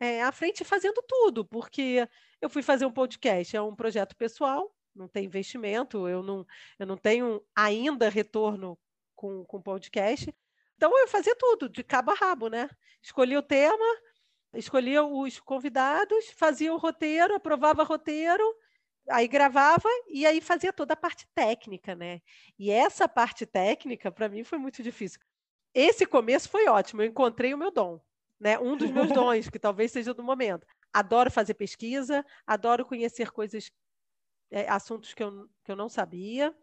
é, 0.00 0.22
à 0.22 0.32
frente 0.32 0.64
fazendo 0.64 1.02
tudo, 1.06 1.44
porque 1.44 2.06
eu 2.40 2.50
fui 2.50 2.62
fazer 2.62 2.86
um 2.86 2.92
podcast, 2.92 3.56
é 3.56 3.62
um 3.62 3.74
projeto 3.74 4.16
pessoal, 4.16 4.73
não 4.94 5.08
tem 5.08 5.24
investimento, 5.24 6.08
eu 6.08 6.22
não, 6.22 6.46
eu 6.78 6.86
não 6.86 6.96
tenho 6.96 7.42
ainda 7.54 8.08
retorno 8.08 8.78
com, 9.14 9.44
com 9.44 9.60
podcast. 9.60 10.34
Então 10.76 10.96
eu 10.98 11.08
fazia 11.08 11.34
tudo, 11.36 11.68
de 11.68 11.82
cabo 11.82 12.10
a 12.10 12.14
rabo, 12.14 12.48
né? 12.48 12.68
Escolhia 13.02 13.38
o 13.38 13.42
tema, 13.42 13.84
escolhia 14.54 15.02
os 15.04 15.40
convidados, 15.40 16.30
fazia 16.36 16.72
o 16.72 16.76
roteiro, 16.76 17.34
aprovava 17.34 17.82
o 17.82 17.86
roteiro, 17.86 18.44
aí 19.10 19.28
gravava 19.28 19.88
e 20.08 20.26
aí 20.26 20.40
fazia 20.40 20.72
toda 20.72 20.94
a 20.94 20.96
parte 20.96 21.26
técnica, 21.34 21.94
né? 21.94 22.20
E 22.58 22.70
essa 22.70 23.08
parte 23.08 23.46
técnica, 23.46 24.10
para 24.10 24.28
mim, 24.28 24.44
foi 24.44 24.58
muito 24.58 24.82
difícil. 24.82 25.20
Esse 25.74 26.06
começo 26.06 26.48
foi 26.48 26.68
ótimo, 26.68 27.02
eu 27.02 27.06
encontrei 27.06 27.52
o 27.52 27.58
meu 27.58 27.70
dom, 27.70 28.00
né? 28.38 28.58
Um 28.58 28.76
dos 28.76 28.90
meus 28.90 29.08
dons, 29.12 29.48
que 29.48 29.58
talvez 29.58 29.90
seja 29.90 30.14
do 30.14 30.22
momento. 30.22 30.66
Adoro 30.92 31.30
fazer 31.30 31.54
pesquisa, 31.54 32.24
adoro 32.46 32.84
conhecer 32.84 33.32
coisas 33.32 33.70
é, 34.50 34.68
assuntos 34.68 35.14
que 35.14 35.22
eu, 35.22 35.48
que 35.64 35.70
eu 35.70 35.76
não 35.76 35.88
sabia. 35.88 36.54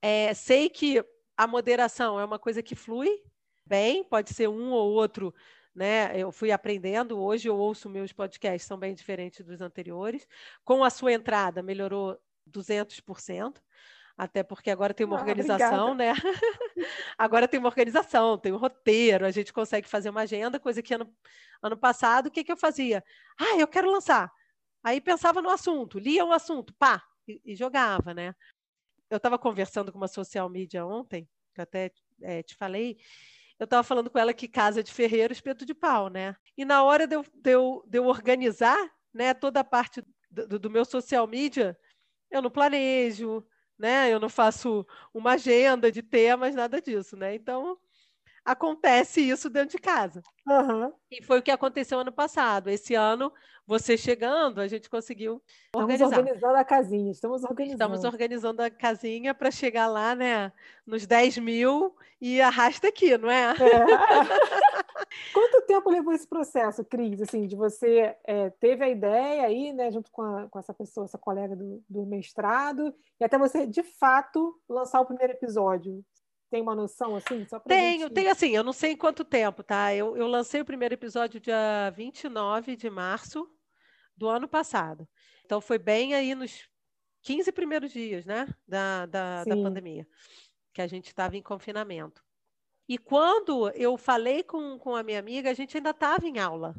É, 0.00 0.34
sei 0.34 0.68
que 0.68 1.04
a 1.36 1.46
moderação 1.46 2.18
é 2.18 2.24
uma 2.24 2.38
coisa 2.38 2.62
que 2.62 2.74
flui 2.74 3.08
bem, 3.64 4.04
pode 4.04 4.32
ser 4.32 4.48
um 4.48 4.70
ou 4.70 4.92
outro, 4.92 5.34
né? 5.74 6.18
Eu 6.18 6.30
fui 6.32 6.50
aprendendo, 6.50 7.18
hoje 7.18 7.48
eu 7.48 7.56
ouço 7.56 7.90
meus 7.90 8.12
podcasts, 8.12 8.66
são 8.66 8.78
bem 8.78 8.94
diferentes 8.94 9.44
dos 9.44 9.60
anteriores. 9.60 10.26
Com 10.64 10.84
a 10.84 10.90
sua 10.90 11.12
entrada, 11.12 11.62
melhorou 11.62 12.18
200%. 12.46 13.60
Até 14.16 14.42
porque 14.42 14.70
agora 14.70 14.94
tem 14.94 15.04
uma 15.04 15.18
ah, 15.18 15.20
organização, 15.20 15.94
né? 15.94 16.14
agora 17.18 17.46
tem 17.46 17.60
uma 17.60 17.68
organização, 17.68 18.38
tem 18.38 18.50
um 18.50 18.56
roteiro, 18.56 19.26
a 19.26 19.30
gente 19.30 19.52
consegue 19.52 19.86
fazer 19.86 20.08
uma 20.08 20.22
agenda, 20.22 20.58
coisa 20.58 20.82
que 20.82 20.94
ano, 20.94 21.14
ano 21.62 21.76
passado, 21.76 22.28
o 22.28 22.30
que, 22.30 22.42
que 22.42 22.50
eu 22.50 22.56
fazia? 22.56 23.04
Ah, 23.38 23.58
eu 23.58 23.68
quero 23.68 23.90
lançar. 23.90 24.32
Aí 24.86 25.00
pensava 25.00 25.42
no 25.42 25.50
assunto, 25.50 25.98
lia 25.98 26.24
o 26.24 26.30
assunto, 26.30 26.72
pá, 26.74 27.02
e, 27.26 27.40
e 27.44 27.56
jogava, 27.56 28.14
né? 28.14 28.36
Eu 29.10 29.16
estava 29.16 29.36
conversando 29.36 29.90
com 29.90 29.98
uma 29.98 30.06
social 30.06 30.48
media 30.48 30.86
ontem, 30.86 31.28
que 31.52 31.60
até 31.60 31.90
é, 32.22 32.40
te 32.44 32.54
falei, 32.54 32.96
eu 33.58 33.64
estava 33.64 33.82
falando 33.82 34.08
com 34.08 34.16
ela 34.16 34.32
que 34.32 34.46
casa 34.46 34.84
de 34.84 34.92
ferreiro, 34.92 35.32
espeto 35.32 35.66
de 35.66 35.74
pau, 35.74 36.08
né? 36.08 36.36
E 36.56 36.64
na 36.64 36.84
hora 36.84 37.04
de 37.04 37.16
eu, 37.16 37.24
de 37.34 37.50
eu, 37.50 37.82
de 37.84 37.98
eu 37.98 38.06
organizar 38.06 38.78
né, 39.12 39.34
toda 39.34 39.58
a 39.58 39.64
parte 39.64 40.04
do, 40.30 40.56
do 40.56 40.70
meu 40.70 40.84
social 40.84 41.26
media, 41.26 41.76
eu 42.30 42.40
não 42.40 42.48
planejo, 42.48 43.44
né? 43.76 44.14
Eu 44.14 44.20
não 44.20 44.28
faço 44.28 44.86
uma 45.12 45.32
agenda 45.32 45.90
de 45.90 46.00
temas, 46.00 46.54
nada 46.54 46.80
disso, 46.80 47.16
né? 47.16 47.34
Então, 47.34 47.76
acontece 48.46 49.20
isso 49.20 49.50
dentro 49.50 49.76
de 49.76 49.78
casa. 49.78 50.22
Uhum. 50.46 50.92
E 51.10 51.22
foi 51.24 51.40
o 51.40 51.42
que 51.42 51.50
aconteceu 51.50 51.98
ano 51.98 52.12
passado. 52.12 52.70
Esse 52.70 52.94
ano, 52.94 53.32
você 53.66 53.98
chegando, 53.98 54.60
a 54.60 54.68
gente 54.68 54.88
conseguiu 54.88 55.42
organizar. 55.74 56.04
Estamos 56.04 56.18
organizando 56.18 56.56
a 56.56 56.64
casinha, 56.64 57.10
estamos 57.10 57.44
organizando. 57.44 57.74
Estamos 57.74 58.04
organizando 58.04 58.62
a 58.62 58.70
casinha 58.70 59.34
para 59.34 59.50
chegar 59.50 59.88
lá, 59.88 60.14
né, 60.14 60.52
nos 60.86 61.04
10 61.04 61.38
mil 61.38 61.96
e 62.20 62.40
arrasta 62.40 62.86
aqui, 62.86 63.18
não 63.18 63.28
é? 63.28 63.50
é. 63.50 63.54
Quanto 65.34 65.66
tempo 65.66 65.90
levou 65.90 66.12
esse 66.12 66.26
processo, 66.26 66.84
Cris? 66.84 67.20
Assim, 67.20 67.46
de 67.46 67.56
você 67.56 68.16
é, 68.24 68.50
teve 68.50 68.84
a 68.84 68.88
ideia 68.88 69.42
aí, 69.42 69.72
né, 69.72 69.90
junto 69.90 70.10
com, 70.12 70.22
a, 70.22 70.48
com 70.48 70.58
essa 70.58 70.72
pessoa, 70.72 71.04
essa 71.04 71.18
colega 71.18 71.56
do, 71.56 71.82
do 71.88 72.06
mestrado, 72.06 72.94
e 73.20 73.24
até 73.24 73.36
você, 73.36 73.66
de 73.66 73.82
fato, 73.82 74.56
lançar 74.68 75.00
o 75.00 75.06
primeiro 75.06 75.32
episódio. 75.32 76.04
Tem 76.50 76.62
uma 76.62 76.74
noção 76.74 77.16
assim? 77.16 77.44
Só 77.46 77.58
tenho, 77.60 78.02
gente... 78.02 78.14
tenho 78.14 78.30
assim, 78.30 78.50
eu 78.50 78.62
não 78.62 78.72
sei 78.72 78.92
em 78.92 78.96
quanto 78.96 79.24
tempo, 79.24 79.62
tá? 79.62 79.94
Eu, 79.94 80.16
eu 80.16 80.26
lancei 80.26 80.60
o 80.60 80.64
primeiro 80.64 80.94
episódio 80.94 81.40
dia 81.40 81.90
29 81.94 82.76
de 82.76 82.88
março 82.88 83.48
do 84.16 84.28
ano 84.28 84.48
passado. 84.48 85.08
Então 85.44 85.60
foi 85.60 85.78
bem 85.78 86.14
aí 86.14 86.34
nos 86.34 86.68
15 87.22 87.50
primeiros 87.52 87.92
dias, 87.92 88.24
né? 88.24 88.46
Da, 88.66 89.06
da, 89.06 89.44
da 89.44 89.56
pandemia, 89.56 90.06
que 90.72 90.80
a 90.80 90.86
gente 90.86 91.06
estava 91.06 91.36
em 91.36 91.42
confinamento. 91.42 92.24
E 92.88 92.96
quando 92.96 93.68
eu 93.70 93.96
falei 93.96 94.44
com, 94.44 94.78
com 94.78 94.94
a 94.94 95.02
minha 95.02 95.18
amiga, 95.18 95.50
a 95.50 95.54
gente 95.54 95.76
ainda 95.76 95.90
estava 95.90 96.26
em 96.26 96.38
aula. 96.38 96.74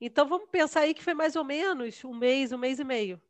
Então 0.00 0.26
vamos 0.26 0.48
pensar 0.48 0.80
aí 0.80 0.94
que 0.94 1.04
foi 1.04 1.14
mais 1.14 1.36
ou 1.36 1.44
menos 1.44 2.02
um 2.04 2.14
mês, 2.14 2.52
um 2.52 2.58
mês 2.58 2.78
e 2.78 2.84
meio. 2.84 3.20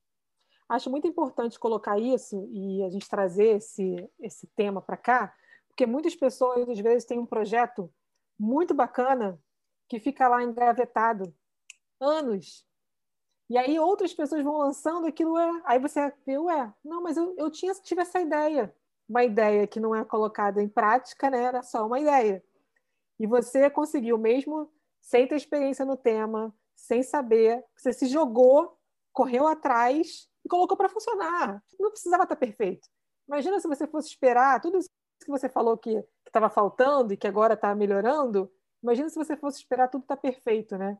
Acho 0.68 0.90
muito 0.90 1.06
importante 1.06 1.58
colocar 1.58 1.98
isso 1.98 2.48
e 2.52 2.82
a 2.82 2.90
gente 2.90 3.08
trazer 3.08 3.56
esse, 3.56 4.08
esse 4.20 4.46
tema 4.48 4.80
para 4.80 4.96
cá, 4.96 5.34
porque 5.76 5.84
muitas 5.84 6.16
pessoas, 6.16 6.66
às 6.66 6.78
vezes, 6.80 7.04
têm 7.04 7.18
um 7.18 7.26
projeto 7.26 7.92
muito 8.38 8.72
bacana 8.72 9.38
que 9.86 10.00
fica 10.00 10.26
lá 10.26 10.42
engavetado 10.42 11.34
anos. 12.00 12.66
E 13.50 13.58
aí 13.58 13.78
outras 13.78 14.14
pessoas 14.14 14.42
vão 14.42 14.56
lançando 14.56 15.06
aquilo, 15.06 15.36
é, 15.38 15.62
aí 15.66 15.78
você 15.78 16.10
vê, 16.24 16.38
ué, 16.38 16.72
não, 16.82 17.02
mas 17.02 17.18
eu, 17.18 17.34
eu 17.36 17.50
tinha, 17.50 17.74
tive 17.74 18.00
essa 18.00 18.18
ideia. 18.18 18.74
Uma 19.06 19.22
ideia 19.22 19.66
que 19.66 19.78
não 19.78 19.94
é 19.94 20.02
colocada 20.02 20.62
em 20.62 20.68
prática, 20.68 21.28
né? 21.28 21.42
Era 21.42 21.62
só 21.62 21.86
uma 21.86 22.00
ideia. 22.00 22.42
E 23.20 23.26
você 23.26 23.68
conseguiu, 23.68 24.16
mesmo 24.16 24.72
sem 25.02 25.28
ter 25.28 25.36
experiência 25.36 25.84
no 25.84 25.96
tema, 25.96 26.54
sem 26.74 27.02
saber, 27.02 27.62
você 27.76 27.92
se 27.92 28.06
jogou, 28.06 28.78
correu 29.12 29.46
atrás 29.46 30.26
e 30.42 30.48
colocou 30.48 30.76
para 30.76 30.88
funcionar. 30.88 31.62
Não 31.78 31.90
precisava 31.90 32.22
estar 32.22 32.36
perfeito. 32.36 32.88
Imagina 33.28 33.60
se 33.60 33.68
você 33.68 33.86
fosse 33.86 34.08
esperar 34.08 34.58
tudo 34.60 34.78
isso 34.78 34.88
que 35.24 35.30
você 35.30 35.48
falou 35.48 35.76
que 35.76 36.04
estava 36.26 36.48
faltando 36.48 37.12
e 37.12 37.16
que 37.16 37.26
agora 37.26 37.54
está 37.54 37.74
melhorando, 37.74 38.50
imagina 38.82 39.08
se 39.08 39.16
você 39.16 39.36
fosse 39.36 39.58
esperar 39.58 39.88
tudo 39.88 40.02
estar 40.02 40.16
tá 40.16 40.22
perfeito, 40.22 40.76
né? 40.76 40.98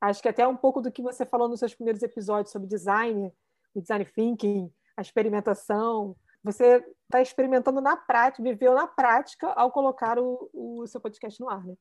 Acho 0.00 0.20
que 0.20 0.28
até 0.28 0.46
um 0.46 0.56
pouco 0.56 0.80
do 0.80 0.92
que 0.92 1.02
você 1.02 1.24
falou 1.24 1.48
nos 1.48 1.60
seus 1.60 1.74
primeiros 1.74 2.02
episódios 2.02 2.52
sobre 2.52 2.68
design, 2.68 3.32
o 3.74 3.80
design 3.80 4.04
thinking, 4.04 4.72
a 4.96 5.02
experimentação. 5.02 6.16
Você 6.42 6.84
está 7.04 7.22
experimentando 7.22 7.80
na 7.80 7.96
prática, 7.96 8.42
viveu 8.42 8.74
na 8.74 8.86
prática 8.86 9.48
ao 9.52 9.70
colocar 9.70 10.18
o, 10.18 10.50
o 10.52 10.86
seu 10.86 11.00
podcast 11.00 11.40
no 11.40 11.48
ar, 11.48 11.64
né? 11.64 11.74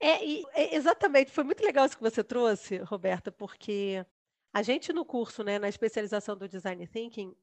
É, 0.00 0.24
é, 0.60 0.74
exatamente, 0.76 1.30
foi 1.30 1.42
muito 1.42 1.62
legal 1.62 1.86
isso 1.86 1.96
que 1.96 2.02
você 2.02 2.22
trouxe, 2.22 2.78
Roberta, 2.78 3.32
porque 3.32 4.04
a 4.52 4.62
gente 4.62 4.92
no 4.92 5.04
curso, 5.04 5.42
né, 5.42 5.58
na 5.58 5.68
especialização 5.68 6.36
do 6.36 6.48
Design 6.48 6.86
Thinking, 6.86 7.34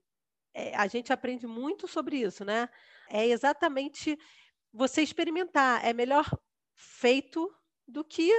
é, 0.55 0.73
a 0.75 0.87
gente 0.87 1.11
aprende 1.11 1.45
muito 1.45 1.87
sobre 1.87 2.17
isso, 2.17 2.45
né? 2.45 2.69
É 3.09 3.27
exatamente 3.27 4.17
você 4.73 5.01
experimentar. 5.01 5.85
É 5.85 5.93
melhor 5.93 6.25
feito 6.73 7.53
do 7.85 8.03
que 8.03 8.31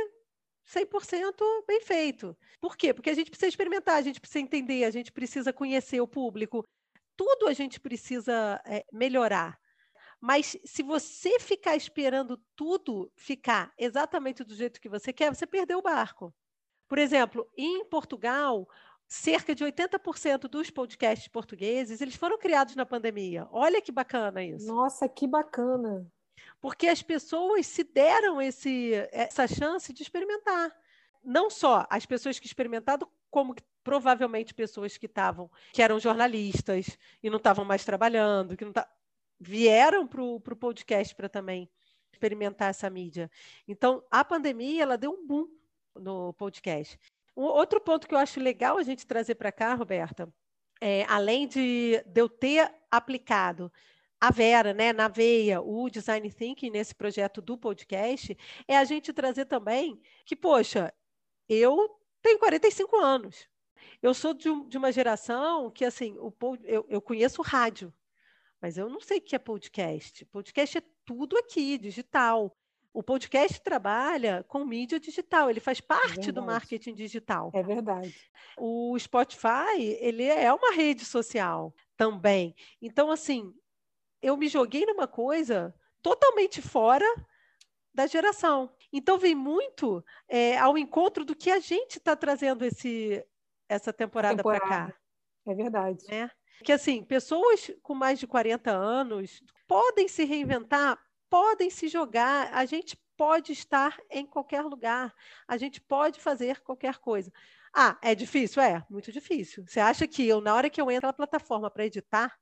100% 0.64 1.34
bem 1.66 1.80
feito. 1.82 2.36
Por 2.60 2.76
quê? 2.76 2.94
Porque 2.94 3.10
a 3.10 3.14
gente 3.14 3.30
precisa 3.30 3.48
experimentar, 3.48 3.96
a 3.96 4.02
gente 4.02 4.20
precisa 4.20 4.40
entender, 4.40 4.84
a 4.84 4.90
gente 4.90 5.12
precisa 5.12 5.52
conhecer 5.52 6.00
o 6.00 6.08
público. 6.08 6.66
Tudo 7.16 7.48
a 7.48 7.52
gente 7.52 7.78
precisa 7.78 8.60
é, 8.64 8.84
melhorar. 8.92 9.58
Mas 10.20 10.56
se 10.64 10.82
você 10.82 11.38
ficar 11.38 11.76
esperando 11.76 12.40
tudo 12.56 13.12
ficar 13.14 13.72
exatamente 13.78 14.42
do 14.42 14.54
jeito 14.54 14.80
que 14.80 14.88
você 14.88 15.12
quer, 15.12 15.34
você 15.34 15.46
perdeu 15.46 15.78
o 15.78 15.82
barco. 15.82 16.34
Por 16.88 16.98
exemplo, 16.98 17.46
em 17.56 17.84
Portugal, 17.88 18.66
cerca 19.08 19.54
de 19.54 19.64
80% 19.64 20.48
dos 20.48 20.70
podcasts 20.70 21.28
portugueses, 21.28 22.00
eles 22.00 22.16
foram 22.16 22.38
criados 22.38 22.74
na 22.74 22.84
pandemia. 22.84 23.46
Olha 23.50 23.80
que 23.80 23.92
bacana 23.92 24.42
isso. 24.42 24.66
Nossa, 24.66 25.08
que 25.08 25.26
bacana. 25.26 26.06
Porque 26.60 26.88
as 26.88 27.02
pessoas 27.02 27.66
se 27.66 27.84
deram 27.84 28.40
esse, 28.40 28.92
essa 29.12 29.46
chance 29.46 29.92
de 29.92 30.02
experimentar. 30.02 30.74
Não 31.22 31.50
só 31.50 31.86
as 31.90 32.06
pessoas 32.06 32.38
que 32.38 32.46
experimentaram, 32.46 33.08
como 33.30 33.54
provavelmente 33.82 34.54
pessoas 34.54 34.96
que 34.96 35.06
estavam, 35.06 35.50
que 35.72 35.82
eram 35.82 36.00
jornalistas 36.00 36.98
e 37.22 37.30
não 37.30 37.36
estavam 37.36 37.64
mais 37.64 37.84
trabalhando, 37.84 38.56
que 38.56 38.64
não 38.64 38.72
tá, 38.72 38.88
vieram 39.38 40.06
para 40.06 40.22
o 40.22 40.40
podcast 40.40 41.14
para 41.14 41.28
também 41.28 41.70
experimentar 42.12 42.70
essa 42.70 42.88
mídia. 42.88 43.30
Então, 43.68 44.02
a 44.10 44.24
pandemia 44.24 44.82
ela 44.82 44.96
deu 44.96 45.12
um 45.12 45.26
boom 45.26 45.48
no 45.94 46.32
podcast. 46.34 46.98
Um 47.36 47.42
outro 47.42 47.80
ponto 47.80 48.08
que 48.08 48.14
eu 48.14 48.18
acho 48.18 48.40
legal 48.40 48.78
a 48.78 48.82
gente 48.82 49.06
trazer 49.06 49.34
para 49.34 49.52
cá, 49.52 49.74
Roberta, 49.74 50.32
é, 50.80 51.04
além 51.04 51.46
de, 51.46 52.02
de 52.06 52.20
eu 52.20 52.28
ter 52.28 52.72
aplicado 52.90 53.70
a 54.20 54.30
Vera, 54.30 54.72
né, 54.72 54.92
na 54.92 55.08
veia, 55.08 55.60
o 55.60 55.90
Design 55.90 56.30
Thinking 56.30 56.70
nesse 56.70 56.94
projeto 56.94 57.42
do 57.42 57.58
podcast, 57.58 58.36
é 58.66 58.76
a 58.76 58.84
gente 58.84 59.12
trazer 59.12 59.44
também 59.44 60.00
que, 60.24 60.34
poxa, 60.34 60.92
eu 61.48 62.00
tenho 62.22 62.38
45 62.38 62.96
anos. 62.96 63.48
Eu 64.02 64.14
sou 64.14 64.32
de, 64.32 64.48
de 64.68 64.78
uma 64.78 64.90
geração 64.90 65.70
que, 65.70 65.84
assim, 65.84 66.16
o, 66.18 66.32
eu, 66.64 66.86
eu 66.88 67.02
conheço 67.02 67.42
rádio, 67.42 67.92
mas 68.60 68.78
eu 68.78 68.88
não 68.88 69.00
sei 69.00 69.18
o 69.18 69.20
que 69.20 69.36
é 69.36 69.38
podcast. 69.38 70.24
Podcast 70.26 70.78
é 70.78 70.82
tudo 71.04 71.36
aqui, 71.36 71.76
digital. 71.76 72.56
O 72.96 73.02
podcast 73.02 73.60
trabalha 73.60 74.42
com 74.48 74.64
mídia 74.64 74.98
digital, 74.98 75.50
ele 75.50 75.60
faz 75.60 75.82
parte 75.82 76.30
é 76.30 76.32
do 76.32 76.42
marketing 76.42 76.94
digital. 76.94 77.50
É 77.52 77.62
verdade. 77.62 78.16
O 78.56 78.98
Spotify, 78.98 79.82
ele 80.00 80.24
é 80.24 80.50
uma 80.50 80.72
rede 80.72 81.04
social 81.04 81.74
também. 81.94 82.54
Então, 82.80 83.10
assim, 83.10 83.52
eu 84.22 84.34
me 84.34 84.48
joguei 84.48 84.86
numa 84.86 85.06
coisa 85.06 85.74
totalmente 86.00 86.62
fora 86.62 87.04
da 87.92 88.06
geração. 88.06 88.74
Então, 88.90 89.18
vem 89.18 89.34
muito 89.34 90.02
é, 90.26 90.56
ao 90.56 90.78
encontro 90.78 91.22
do 91.22 91.36
que 91.36 91.50
a 91.50 91.58
gente 91.58 91.98
está 91.98 92.16
trazendo 92.16 92.64
esse, 92.64 93.22
essa 93.68 93.92
temporada, 93.92 94.38
temporada. 94.38 94.66
para 94.66 94.86
cá. 94.86 94.94
É 95.46 95.54
verdade. 95.54 96.02
Né? 96.08 96.30
Que, 96.64 96.72
assim, 96.72 97.04
pessoas 97.04 97.70
com 97.82 97.94
mais 97.94 98.18
de 98.18 98.26
40 98.26 98.70
anos 98.70 99.42
podem 99.68 100.08
se 100.08 100.24
reinventar, 100.24 100.98
podem 101.28 101.70
se 101.70 101.88
jogar, 101.88 102.52
a 102.52 102.64
gente 102.64 102.96
pode 103.16 103.52
estar 103.52 103.98
em 104.10 104.26
qualquer 104.26 104.62
lugar, 104.62 105.14
a 105.48 105.56
gente 105.56 105.80
pode 105.80 106.20
fazer 106.20 106.60
qualquer 106.60 106.98
coisa. 106.98 107.32
Ah, 107.74 107.98
é 108.02 108.14
difícil? 108.14 108.62
É, 108.62 108.84
muito 108.88 109.12
difícil. 109.12 109.64
Você 109.66 109.80
acha 109.80 110.06
que 110.06 110.26
eu, 110.26 110.40
na 110.40 110.54
hora 110.54 110.70
que 110.70 110.80
eu 110.80 110.90
entro 110.90 111.06
na 111.06 111.12
plataforma 111.12 111.70
para 111.70 111.86
editar, 111.86 112.34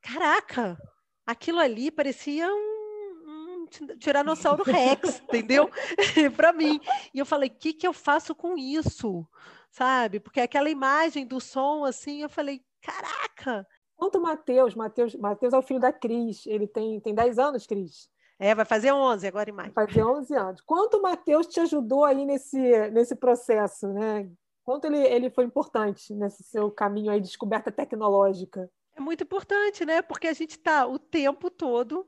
caraca, 0.00 0.76
aquilo 1.24 1.58
ali 1.58 1.90
parecia 1.90 2.48
um, 2.48 3.64
um 3.64 3.66
Tiranossauro 3.98 4.62
Rex, 4.66 5.20
entendeu? 5.20 5.70
para 6.36 6.52
mim. 6.52 6.80
E 7.12 7.18
eu 7.18 7.26
falei, 7.26 7.48
o 7.48 7.54
que, 7.54 7.72
que 7.72 7.86
eu 7.86 7.92
faço 7.92 8.34
com 8.34 8.56
isso? 8.56 9.26
Sabe? 9.70 10.20
Porque 10.20 10.40
aquela 10.40 10.70
imagem 10.70 11.26
do 11.26 11.40
som, 11.40 11.84
assim, 11.84 12.22
eu 12.22 12.28
falei, 12.28 12.64
caraca! 12.80 13.66
Quanto 13.96 14.18
o 14.18 14.22
Matheus, 14.22 14.74
Matheus, 14.74 15.14
Matheus 15.14 15.54
é 15.54 15.58
o 15.58 15.62
filho 15.62 15.80
da 15.80 15.92
Cris, 15.92 16.46
ele 16.46 16.66
tem, 16.66 17.00
tem 17.00 17.14
10 17.14 17.38
anos, 17.38 17.66
Cris. 17.66 18.10
É, 18.38 18.54
vai 18.54 18.66
fazer 18.66 18.92
11 18.92 19.26
agora 19.26 19.48
em 19.48 19.52
maio. 19.52 19.72
Vai 19.72 19.86
fazer 19.86 20.04
11 20.04 20.34
anos. 20.34 20.60
Quanto 20.60 20.98
o 20.98 21.02
Matheus 21.02 21.46
te 21.46 21.58
ajudou 21.60 22.04
aí 22.04 22.26
nesse, 22.26 22.90
nesse 22.90 23.16
processo, 23.16 23.88
né? 23.88 24.30
Quanto 24.62 24.86
ele, 24.86 24.98
ele 24.98 25.30
foi 25.30 25.44
importante 25.44 26.12
nesse 26.12 26.42
seu 26.42 26.70
caminho 26.70 27.10
aí 27.10 27.20
de 27.20 27.28
descoberta 27.28 27.72
tecnológica? 27.72 28.70
É 28.94 29.00
muito 29.00 29.22
importante, 29.22 29.84
né? 29.84 30.02
Porque 30.02 30.26
a 30.26 30.32
gente 30.34 30.50
está 30.50 30.86
o 30.86 30.98
tempo 30.98 31.50
todo. 31.50 32.06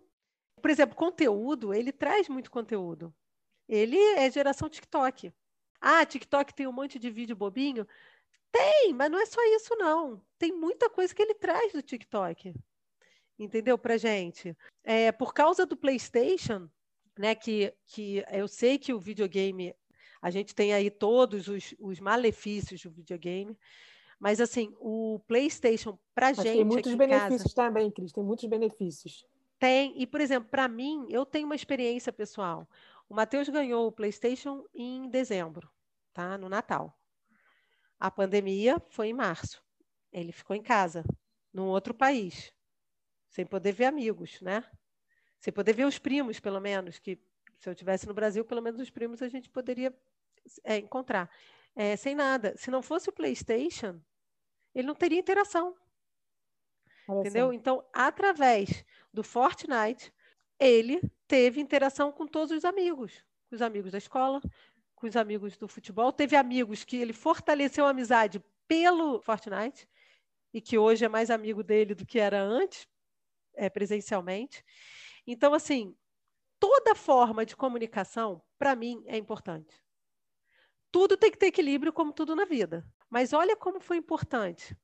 Por 0.61 0.71
exemplo, 0.71 0.97
conteúdo, 0.97 1.73
ele 1.73 1.93
traz 1.93 2.29
muito 2.29 2.51
conteúdo. 2.51 3.15
Ele 3.67 3.97
é 3.97 4.31
geração 4.31 4.69
TikTok. 4.69 5.33
Ah, 5.81 6.05
TikTok 6.05 6.53
tem 6.53 6.67
um 6.67 6.73
monte 6.73 6.99
de 6.99 7.11
vídeo 7.11 7.37
bobinho? 7.37 7.87
Tem, 8.51 8.93
mas 8.93 9.11
não 9.11 9.21
é 9.21 9.27
só 9.27 9.41
isso, 9.55 9.77
não. 9.77 10.21
Tem 10.39 10.53
muita 10.53 10.89
coisa 10.89 11.15
que 11.15 11.23
ele 11.23 11.35
traz 11.35 11.73
do 11.73 11.83
TikTok. 11.83 12.55
Entendeu? 13.39 13.79
Pra 13.79 13.97
gente. 13.97 14.57
É, 14.83 15.13
por 15.13 15.33
causa 15.33 15.65
do 15.65 15.77
PlayStation, 15.77 16.69
né? 17.19 17.35
Que, 17.35 17.75
que 17.87 18.25
eu 18.31 18.49
sei 18.49 18.79
que 18.79 18.93
o 18.93 18.99
videogame, 18.99 19.75
a 20.21 20.31
gente 20.31 20.55
tem 20.55 20.73
aí 20.73 20.91
todos 20.91 21.47
os, 21.47 21.75
os 21.79 22.01
malefícios 22.01 22.83
do 22.83 22.91
videogame. 22.91 23.57
Mas 24.19 24.41
assim, 24.41 24.75
o 24.81 25.21
PlayStation 25.29 25.97
para 26.15 26.33
gente. 26.33 26.45
Tem 26.45 26.65
muitos 26.65 26.95
benefícios 26.95 27.55
casa, 27.55 27.69
também, 27.69 27.91
Cris, 27.91 28.13
tem 28.13 28.25
muitos 28.25 28.45
benefícios. 28.47 29.25
Tem, 29.59 30.01
e 30.01 30.07
por 30.07 30.21
exemplo, 30.21 30.49
para 30.51 30.67
mim, 30.67 31.07
eu 31.09 31.25
tenho 31.25 31.47
uma 31.47 31.55
experiência 31.55 32.13
pessoal. 32.13 32.69
O 33.09 33.15
Matheus 33.15 33.49
ganhou 33.49 33.87
o 33.87 33.93
PlayStation 33.93 34.65
em 34.75 35.09
dezembro, 35.09 35.71
tá? 36.13 36.37
No 36.37 36.49
Natal. 36.49 36.98
A 37.99 38.11
pandemia 38.11 38.81
foi 38.89 39.09
em 39.09 39.13
março. 39.13 39.63
Ele 40.13 40.33
ficou 40.33 40.55
em 40.55 40.63
casa, 40.63 41.05
num 41.53 41.67
outro 41.67 41.93
país, 41.93 42.53
sem 43.29 43.45
poder 43.45 43.73
ver 43.73 43.87
amigos, 43.87 44.41
né? 44.41 44.65
Sem 45.41 45.53
poder 45.53 45.73
ver 45.73 45.85
os 45.85 45.99
primos, 45.99 46.41
pelo 46.41 46.61
menos, 46.61 46.99
que 46.99 47.21
se 47.59 47.69
eu 47.69 47.75
tivesse 47.75 48.07
no 48.07 48.15
Brasil, 48.15 48.45
pelo 48.45 48.63
menos 48.63 48.81
os 48.81 48.91
primos 48.91 49.21
a 49.21 49.29
gente 49.29 49.49
poderia 49.51 49.93
é, 50.65 50.79
encontrar. 50.79 51.31
É, 51.75 51.97
sem 51.97 52.15
nada. 52.15 52.57
Se 52.57 52.71
não 52.71 52.83
fosse 52.83 53.09
o 53.09 53.13
PlayStation, 53.13 54.01
ele 54.75 54.87
não 54.87 54.95
teria 54.95 55.19
interação. 55.19 55.77
Olha 57.09 57.21
entendeu? 57.21 57.53
Então, 57.53 57.85
através 57.93 58.85
do 59.13 59.23
Fortnite, 59.23 60.13
ele 60.59 61.01
teve 61.27 61.61
interação 61.61 62.13
com 62.13 62.27
todos 62.27 62.57
os 62.57 62.65
amigos, 62.65 63.25
com 63.49 63.57
os 63.57 63.63
amigos 63.63 63.93
da 63.93 63.99
escola, 63.99 64.41
com 64.99 65.07
os 65.07 65.17
amigos 65.17 65.57
do 65.57 65.69
futebol. 65.69 66.13
Teve 66.13 66.37
amigos 66.37 66.85
que 66.85 66.97
ele 66.97 67.13
fortaleceu 67.13 67.87
a 67.87 67.91
amizade 67.91 68.43
pelo 68.67 69.21
Fortnite 69.23 69.89
e 70.53 70.61
que 70.61 70.77
hoje 70.77 71.05
é 71.05 71.09
mais 71.09 71.31
amigo 71.31 71.63
dele 71.63 71.95
do 71.95 72.05
que 72.05 72.19
era 72.19 72.43
antes, 72.43 72.87
é, 73.55 73.69
presencialmente. 73.71 74.65
Então, 75.27 75.55
assim, 75.55 75.97
toda 76.59 76.95
forma 76.95 77.47
de 77.47 77.55
comunicação, 77.55 78.43
para 78.59 78.75
mim, 78.75 79.03
é 79.07 79.17
importante. 79.17 79.83
Tudo 80.91 81.17
tem 81.17 81.31
que 81.31 81.39
ter 81.39 81.47
equilíbrio, 81.47 81.93
como 81.93 82.13
tudo 82.13 82.35
na 82.35 82.45
vida. 82.45 82.85
Mas 83.11 83.33
olha 83.33 83.57
como 83.57 83.81
foi 83.81 83.99
importante 83.99 84.77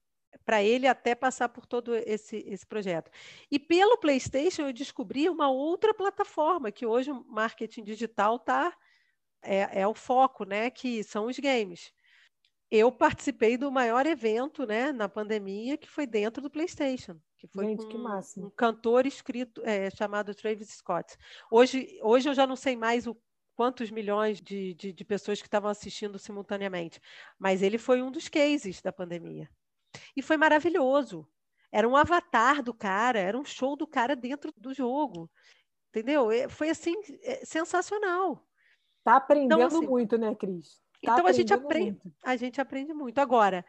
para 0.44 0.62
ele 0.62 0.87
até 0.87 1.14
passar 1.14 1.48
por 1.48 1.66
todo 1.66 1.94
esse, 1.94 2.37
esse 2.46 2.66
projeto. 2.66 3.11
E 3.50 3.59
pelo 3.59 3.98
PlayStation 3.98 4.62
eu 4.62 4.72
descobri 4.72 5.29
uma 5.29 5.50
outra 5.50 5.94
plataforma 5.94 6.70
que 6.70 6.85
hoje 6.85 7.11
o 7.11 7.24
marketing 7.24 7.85
digital 7.85 8.38
tá 8.38 8.77
é, 9.45 9.81
é 9.81 9.87
o 9.87 9.95
foco, 9.95 10.45
né? 10.45 10.71
Que 10.71 11.03
são 11.05 11.27
os 11.27 11.39
games. 11.39 11.93
Eu 12.71 12.91
participei 12.91 13.57
do 13.57 13.71
maior 13.71 14.05
evento, 14.07 14.67
né, 14.67 14.91
na 14.91 15.09
pandemia, 15.09 15.77
que 15.77 15.89
foi 15.89 16.07
dentro 16.07 16.43
do 16.43 16.51
PlayStation, 16.51 17.21
que 17.39 17.47
foi 17.47 17.67
Gente, 17.67 17.87
que 17.87 17.97
um, 17.97 18.51
cantor 18.51 19.07
escrito 19.07 19.63
é, 19.65 19.91
chamado 19.91 20.35
Travis 20.35 20.71
Scott. 20.71 21.17
Hoje, 21.51 21.99
hoje 22.03 22.29
eu 22.29 22.35
já 22.35 22.47
não 22.47 22.57
sei 22.57 22.75
mais 22.75 23.07
o 23.07 23.17
quantos 23.55 23.91
milhões 23.91 24.41
de, 24.41 24.75
de, 24.75 24.93
de 24.93 25.05
pessoas 25.05 25.41
que 25.41 25.47
estavam 25.47 25.71
assistindo 25.71 26.19
simultaneamente, 26.19 27.01
mas 27.39 27.63
ele 27.63 27.79
foi 27.79 28.03
um 28.03 28.11
dos 28.11 28.29
cases 28.29 28.81
da 28.83 28.93
pandemia. 28.93 29.49
E 30.17 30.23
foi 30.23 30.37
maravilhoso. 30.37 31.27
Era 31.71 31.89
um 31.89 31.97
avatar 31.97 32.63
do 32.63 32.75
cara, 32.75 33.19
era 33.19 33.39
um 33.39 33.45
show 33.45 33.77
do 33.77 33.87
cara 33.87 34.17
dentro 34.17 34.53
do 34.57 34.75
jogo. 34.75 35.31
Entendeu? 35.91 36.29
Foi 36.51 36.71
assim, 36.71 36.95
é, 37.23 37.45
sensacional. 37.45 38.45
Está 39.05 39.17
aprendendo 39.17 39.61
então, 39.61 39.67
assim, 39.67 39.87
muito, 39.87 40.17
né, 40.17 40.35
Cris? 40.35 40.83
Tá 41.05 41.12
então 41.12 41.27
a 41.27 41.33
gente 41.33 41.53
aprende, 41.53 42.01
muito. 42.03 42.17
a 42.23 42.37
gente 42.37 42.59
aprende 42.59 42.95
muito. 42.95 43.19
Agora, 43.19 43.62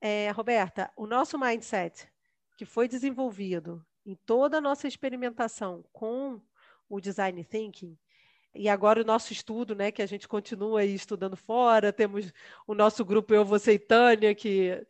é, 0.00 0.32
Roberta, 0.32 0.90
o 0.96 1.06
nosso 1.06 1.38
mindset 1.38 2.08
que 2.56 2.64
foi 2.64 2.88
desenvolvido 2.88 3.86
em 4.04 4.16
toda 4.26 4.58
a 4.58 4.60
nossa 4.60 4.88
experimentação 4.88 5.84
com 5.92 6.40
o 6.88 7.00
design 7.00 7.44
thinking, 7.44 7.96
e 8.52 8.68
agora 8.68 9.00
o 9.00 9.04
nosso 9.04 9.32
estudo, 9.32 9.76
né, 9.76 9.92
que 9.92 10.02
a 10.02 10.06
gente 10.06 10.26
continua 10.26 10.80
aí 10.80 10.92
estudando 10.92 11.36
fora, 11.36 11.92
temos 11.92 12.32
o 12.66 12.74
nosso 12.74 13.04
grupo 13.04 13.32
Eu, 13.32 13.44
Você 13.44 13.74
e 13.74 13.78
Tânia, 13.78 14.34
que 14.34 14.84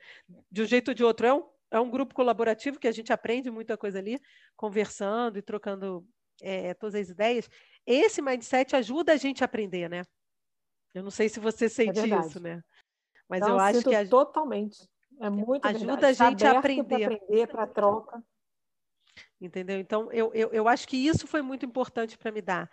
de 0.50 0.62
um 0.62 0.64
jeito 0.64 0.88
ou 0.88 0.94
de 0.94 1.04
outro 1.04 1.26
é 1.26 1.34
um, 1.34 1.44
é 1.70 1.78
um 1.78 1.90
grupo 1.90 2.14
colaborativo 2.14 2.78
que 2.78 2.88
a 2.88 2.92
gente 2.92 3.12
aprende 3.12 3.50
muita 3.50 3.76
coisa 3.76 3.98
ali, 3.98 4.18
conversando 4.56 5.38
e 5.38 5.42
trocando 5.42 6.08
é, 6.40 6.72
todas 6.72 6.94
as 6.94 7.10
ideias. 7.10 7.50
Esse 7.92 8.22
mindset 8.22 8.76
ajuda 8.76 9.12
a 9.12 9.16
gente 9.16 9.42
a 9.42 9.46
aprender, 9.46 9.88
né? 9.88 10.04
Eu 10.94 11.02
não 11.02 11.10
sei 11.10 11.28
se 11.28 11.40
você 11.40 11.68
sente 11.68 11.98
é 11.98 12.06
isso, 12.06 12.40
né? 12.40 12.62
Mas 13.28 13.40
não, 13.40 13.50
eu 13.50 13.58
acho 13.58 13.82
que 13.82 13.94
a... 13.94 14.06
totalmente. 14.06 14.88
É 15.20 15.28
muito 15.28 15.66
ajuda 15.66 15.96
verdade. 15.96 16.22
a 16.22 16.30
gente 16.30 16.46
a 16.46 16.58
aprender. 16.58 17.06
Para 17.06 17.16
aprender, 17.16 17.46
para 17.48 17.66
troca. 17.66 18.24
Entendeu? 19.40 19.78
Então, 19.78 20.10
eu, 20.12 20.32
eu, 20.34 20.50
eu 20.52 20.68
acho 20.68 20.86
que 20.86 20.96
isso 20.96 21.26
foi 21.26 21.42
muito 21.42 21.66
importante 21.66 22.16
para 22.16 22.30
me 22.30 22.40
dar. 22.40 22.70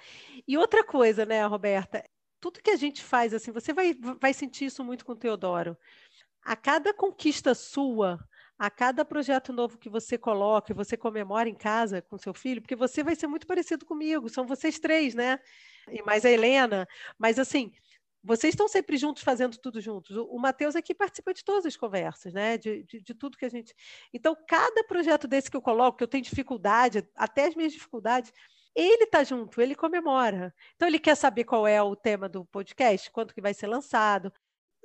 E 0.47 0.57
outra 0.57 0.83
coisa, 0.83 1.25
né, 1.25 1.45
Roberta? 1.45 2.03
Tudo 2.39 2.61
que 2.61 2.69
a 2.69 2.75
gente 2.75 3.03
faz, 3.03 3.33
assim, 3.33 3.51
você 3.51 3.73
vai, 3.73 3.95
vai 4.19 4.33
sentir 4.33 4.65
isso 4.65 4.83
muito 4.83 5.03
com 5.03 5.13
o 5.13 5.15
Teodoro. 5.15 5.77
A 6.43 6.55
cada 6.55 6.93
conquista 6.93 7.55
sua, 7.55 8.19
a 8.57 8.69
cada 8.69 9.05
projeto 9.05 9.53
novo 9.53 9.77
que 9.77 9.89
você 9.89 10.17
coloca 10.17 10.73
você 10.73 10.97
comemora 10.97 11.47
em 11.47 11.55
casa 11.55 12.01
com 12.01 12.17
seu 12.17 12.33
filho, 12.33 12.61
porque 12.61 12.75
você 12.75 13.03
vai 13.03 13.15
ser 13.15 13.27
muito 13.27 13.45
parecido 13.45 13.85
comigo, 13.85 14.29
são 14.29 14.45
vocês 14.45 14.79
três, 14.79 15.13
né? 15.13 15.39
E 15.89 16.01
mais 16.03 16.25
a 16.25 16.29
Helena. 16.29 16.87
Mas, 17.17 17.39
assim, 17.39 17.71
vocês 18.23 18.53
estão 18.53 18.67
sempre 18.67 18.97
juntos 18.97 19.23
fazendo 19.23 19.57
tudo 19.57 19.79
juntos. 19.79 20.15
O, 20.17 20.25
o 20.25 20.39
Matheus 20.39 20.75
aqui 20.75 20.93
participa 20.93 21.33
de 21.33 21.43
todas 21.43 21.65
as 21.65 21.77
conversas, 21.77 22.33
né? 22.33 22.57
De, 22.57 22.83
de, 22.83 23.01
de, 23.01 23.13
tudo 23.13 23.37
que 23.37 23.45
a 23.45 23.49
gente. 23.49 23.73
Então, 24.13 24.35
cada 24.47 24.83
projeto 24.83 25.27
desse 25.27 25.49
que 25.49 25.57
eu 25.57 25.61
coloco, 25.61 25.97
que 25.97 26.03
eu 26.03 26.07
tenho 26.07 26.23
dificuldade, 26.23 27.07
até 27.15 27.47
as 27.47 27.55
minhas 27.55 27.71
dificuldades, 27.73 28.33
ele 28.75 29.05
está 29.05 29.23
junto, 29.23 29.61
ele 29.61 29.75
comemora. 29.75 30.53
Então, 30.75 30.87
ele 30.87 30.99
quer 30.99 31.15
saber 31.15 31.45
qual 31.45 31.65
é 31.67 31.81
o 31.81 31.95
tema 31.95 32.27
do 32.27 32.45
podcast, 32.45 33.09
quanto 33.11 33.33
que 33.33 33.41
vai 33.41 33.53
ser 33.53 33.67
lançado. 33.67 34.31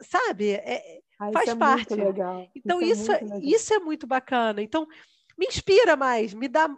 Sabe? 0.00 0.52
É, 0.52 1.00
ah, 1.28 1.32
faz 1.32 1.48
é 1.48 1.54
parte. 1.54 1.94
Então, 2.54 2.80
isso, 2.80 3.12
é 3.12 3.22
isso, 3.22 3.34
é, 3.34 3.38
isso 3.40 3.74
é 3.74 3.78
muito 3.78 4.06
bacana. 4.06 4.62
Então, 4.62 4.86
me 5.38 5.46
inspira 5.46 5.96
mais, 5.96 6.34
me 6.34 6.48
dá 6.48 6.68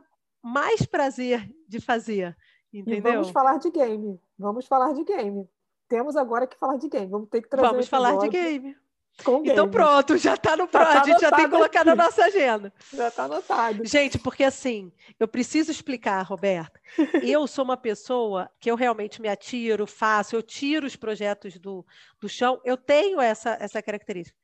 mais 0.43 0.85
prazer 0.87 1.51
de 1.69 1.81
fazer. 1.81 2.37
Entendeu? 2.73 3.13
E 3.13 3.15
vamos 3.15 3.31
falar 3.31 3.59
de 3.59 3.71
game. 3.71 4.21
Vamos 4.39 4.67
falar 4.67 4.93
de 4.93 5.05
game 5.05 5.49
temos 5.89 6.17
agora 6.17 6.47
que 6.47 6.57
falar 6.59 6.77
de 6.77 6.89
game. 6.89 7.07
Vamos 7.07 7.29
ter 7.29 7.43
que 7.43 7.49
trazer. 7.49 7.69
Vamos 7.69 7.89
falar 7.89 8.17
de 8.19 8.29
game. 8.29 8.77
Com 9.23 9.43
então 9.45 9.71
pronto, 9.71 10.17
já 10.17 10.35
está 10.35 10.57
no 10.57 10.67
tá, 10.67 11.03
a 11.03 11.05
gente 11.05 11.21
já 11.21 11.31
tem 11.31 11.45
que 11.45 11.51
colocar 11.51 11.81
aqui. 11.81 11.89
na 11.89 11.95
nossa 11.95 12.25
agenda. 12.25 12.73
Já 12.93 13.09
está 13.09 13.25
anotado. 13.25 13.87
Gente, 13.87 14.19
porque 14.19 14.43
assim, 14.43 14.91
eu 15.21 15.29
preciso 15.29 15.71
explicar, 15.71 16.21
Roberta. 16.23 16.81
eu 17.23 17.47
sou 17.47 17.65
uma 17.65 17.77
pessoa 17.77 18.51
que 18.59 18.69
eu 18.69 18.75
realmente 18.75 19.23
me 19.23 19.29
atiro, 19.29 19.87
faço, 19.87 20.35
eu 20.35 20.43
tiro 20.43 20.87
os 20.87 20.97
projetos 20.97 21.59
do, 21.59 21.87
do 22.21 22.29
chão, 22.29 22.61
eu 22.65 22.77
tenho 22.77 23.21
essa, 23.21 23.57
essa 23.61 23.81
característica. 23.81 24.37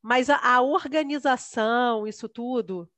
Mas 0.00 0.30
a, 0.30 0.36
a 0.36 0.60
organização, 0.62 2.06
isso 2.06 2.28
tudo, 2.28 2.88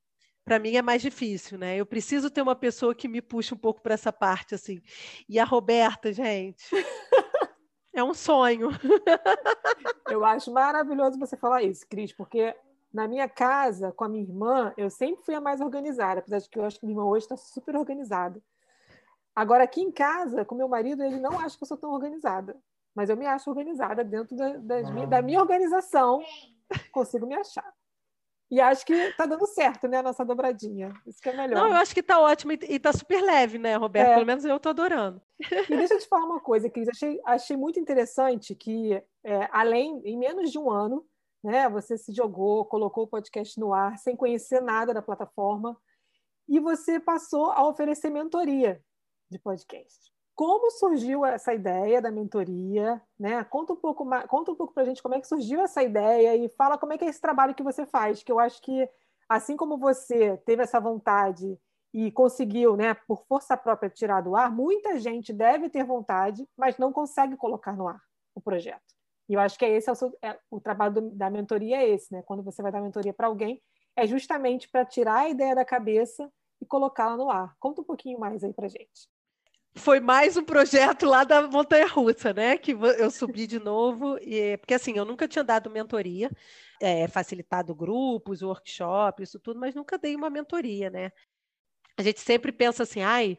para 0.44 0.58
mim 0.58 0.76
é 0.76 0.82
mais 0.82 1.00
difícil, 1.00 1.56
né? 1.56 1.76
Eu 1.76 1.86
preciso 1.86 2.30
ter 2.30 2.42
uma 2.42 2.54
pessoa 2.54 2.94
que 2.94 3.08
me 3.08 3.22
puxe 3.22 3.54
um 3.54 3.56
pouco 3.56 3.80
para 3.80 3.94
essa 3.94 4.12
parte, 4.12 4.54
assim. 4.54 4.82
E 5.26 5.38
a 5.38 5.44
Roberta, 5.44 6.12
gente, 6.12 6.64
é 7.94 8.02
um 8.02 8.12
sonho. 8.12 8.68
eu 10.10 10.24
acho 10.24 10.52
maravilhoso 10.52 11.18
você 11.18 11.36
falar 11.36 11.62
isso, 11.62 11.86
Cris, 11.88 12.12
porque 12.12 12.54
na 12.92 13.08
minha 13.08 13.28
casa, 13.28 13.92
com 13.92 14.04
a 14.04 14.08
minha 14.08 14.22
irmã, 14.22 14.72
eu 14.76 14.90
sempre 14.90 15.24
fui 15.24 15.34
a 15.34 15.40
mais 15.40 15.60
organizada, 15.60 16.20
apesar 16.20 16.38
de 16.38 16.48
que 16.48 16.58
eu 16.58 16.64
acho 16.64 16.78
que 16.78 16.86
minha 16.86 16.96
irmã 16.98 17.08
hoje 17.08 17.24
está 17.24 17.36
super 17.36 17.76
organizada. 17.76 18.40
Agora, 19.34 19.64
aqui 19.64 19.80
em 19.80 19.90
casa, 19.90 20.44
com 20.44 20.54
meu 20.54 20.68
marido, 20.68 21.02
ele 21.02 21.18
não 21.18 21.38
acha 21.40 21.56
que 21.56 21.64
eu 21.64 21.68
sou 21.68 21.76
tão 21.76 21.90
organizada. 21.90 22.56
Mas 22.94 23.10
eu 23.10 23.16
me 23.16 23.26
acho 23.26 23.50
organizada 23.50 24.04
dentro 24.04 24.36
da, 24.36 24.82
minha, 24.92 25.06
da 25.06 25.20
minha 25.20 25.40
organização, 25.40 26.22
consigo 26.92 27.26
me 27.26 27.34
achar. 27.34 27.68
E 28.50 28.60
acho 28.60 28.84
que 28.84 28.92
está 28.92 29.26
dando 29.26 29.46
certo, 29.46 29.88
né, 29.88 29.98
a 29.98 30.02
nossa 30.02 30.24
dobradinha. 30.24 30.92
Isso 31.06 31.20
que 31.20 31.28
é 31.28 31.36
melhor. 31.36 31.56
Não, 31.56 31.68
eu 31.68 31.76
acho 31.76 31.94
que 31.94 32.00
está 32.00 32.20
ótimo 32.20 32.52
e 32.52 32.58
está 32.68 32.92
super 32.92 33.20
leve, 33.22 33.58
né, 33.58 33.74
Roberto? 33.76 34.10
É. 34.10 34.14
Pelo 34.14 34.26
menos 34.26 34.44
eu 34.44 34.56
estou 34.56 34.70
adorando. 34.70 35.20
E 35.40 35.76
deixa 35.76 35.94
eu 35.94 35.98
te 35.98 36.06
falar 36.06 36.24
uma 36.24 36.40
coisa, 36.40 36.70
Cris. 36.70 36.88
Achei, 36.88 37.20
achei 37.24 37.56
muito 37.56 37.80
interessante 37.80 38.54
que, 38.54 39.02
é, 39.24 39.48
além, 39.50 40.00
em 40.04 40.18
menos 40.18 40.52
de 40.52 40.58
um 40.58 40.70
ano, 40.70 41.04
né, 41.42 41.68
você 41.68 41.98
se 41.98 42.12
jogou, 42.12 42.64
colocou 42.64 43.04
o 43.04 43.08
podcast 43.08 43.58
no 43.58 43.74
ar, 43.74 43.98
sem 43.98 44.14
conhecer 44.14 44.60
nada 44.62 44.94
da 44.94 45.02
plataforma, 45.02 45.76
e 46.48 46.60
você 46.60 47.00
passou 47.00 47.50
a 47.50 47.66
oferecer 47.66 48.10
mentoria 48.10 48.80
de 49.30 49.38
podcast. 49.38 50.13
Como 50.34 50.68
surgiu 50.72 51.24
essa 51.24 51.54
ideia 51.54 52.02
da 52.02 52.10
mentoria? 52.10 53.00
Né? 53.18 53.44
Conta 53.44 53.72
um 53.72 53.76
pouco 53.76 54.04
conta 54.28 54.50
um 54.50 54.56
pouco 54.56 54.74
para 54.74 54.82
a 54.82 54.86
gente 54.86 55.02
como 55.02 55.14
é 55.14 55.20
que 55.20 55.28
surgiu 55.28 55.60
essa 55.60 55.82
ideia 55.82 56.34
e 56.36 56.48
fala 56.48 56.76
como 56.76 56.92
é 56.92 56.98
que 56.98 57.04
é 57.04 57.08
esse 57.08 57.20
trabalho 57.20 57.54
que 57.54 57.62
você 57.62 57.86
faz, 57.86 58.22
que 58.22 58.32
eu 58.32 58.40
acho 58.40 58.60
que 58.60 58.88
assim 59.28 59.56
como 59.56 59.78
você 59.78 60.36
teve 60.38 60.62
essa 60.62 60.80
vontade 60.80 61.56
e 61.92 62.10
conseguiu, 62.10 62.76
né, 62.76 62.94
por 63.06 63.24
força 63.26 63.56
própria 63.56 63.88
tirar 63.88 64.20
do 64.20 64.34
ar, 64.34 64.50
muita 64.50 64.98
gente 64.98 65.32
deve 65.32 65.70
ter 65.70 65.84
vontade, 65.84 66.44
mas 66.56 66.76
não 66.78 66.92
consegue 66.92 67.36
colocar 67.36 67.76
no 67.76 67.86
ar 67.86 68.02
o 68.34 68.40
projeto. 68.40 68.82
E 69.28 69.34
eu 69.34 69.40
acho 69.40 69.56
que 69.56 69.64
é 69.64 69.70
esse 69.70 69.88
é 69.88 69.92
o, 69.92 69.94
seu, 69.94 70.12
é, 70.20 70.36
o 70.50 70.60
trabalho 70.60 70.94
do, 70.94 71.10
da 71.10 71.30
mentoria 71.30 71.76
é 71.76 71.88
esse, 71.88 72.12
né? 72.12 72.22
Quando 72.22 72.42
você 72.42 72.60
vai 72.60 72.72
dar 72.72 72.82
mentoria 72.82 73.14
para 73.14 73.28
alguém, 73.28 73.62
é 73.96 74.06
justamente 74.06 74.68
para 74.68 74.84
tirar 74.84 75.20
a 75.20 75.28
ideia 75.28 75.54
da 75.54 75.64
cabeça 75.64 76.28
e 76.60 76.66
colocá-la 76.66 77.16
no 77.16 77.30
ar. 77.30 77.54
Conta 77.60 77.80
um 77.80 77.84
pouquinho 77.84 78.18
mais 78.18 78.42
aí 78.42 78.52
para 78.52 78.66
gente 78.66 79.13
foi 79.76 80.00
mais 80.00 80.36
um 80.36 80.44
projeto 80.44 81.04
lá 81.06 81.24
da 81.24 81.46
Montanha 81.48 81.86
Russa, 81.86 82.32
né? 82.32 82.56
Que 82.56 82.72
eu 82.72 83.10
subi 83.10 83.46
de 83.46 83.58
novo, 83.58 84.16
e, 84.20 84.56
porque 84.58 84.74
assim, 84.74 84.96
eu 84.96 85.04
nunca 85.04 85.26
tinha 85.26 85.42
dado 85.42 85.70
mentoria, 85.70 86.30
é, 86.80 87.08
facilitado 87.08 87.74
grupos, 87.74 88.42
workshops, 88.42 89.28
isso 89.28 89.40
tudo, 89.40 89.58
mas 89.58 89.74
nunca 89.74 89.98
dei 89.98 90.14
uma 90.14 90.30
mentoria, 90.30 90.90
né? 90.90 91.10
A 91.96 92.02
gente 92.02 92.20
sempre 92.20 92.52
pensa 92.52 92.82
assim, 92.82 93.02
ai, 93.02 93.38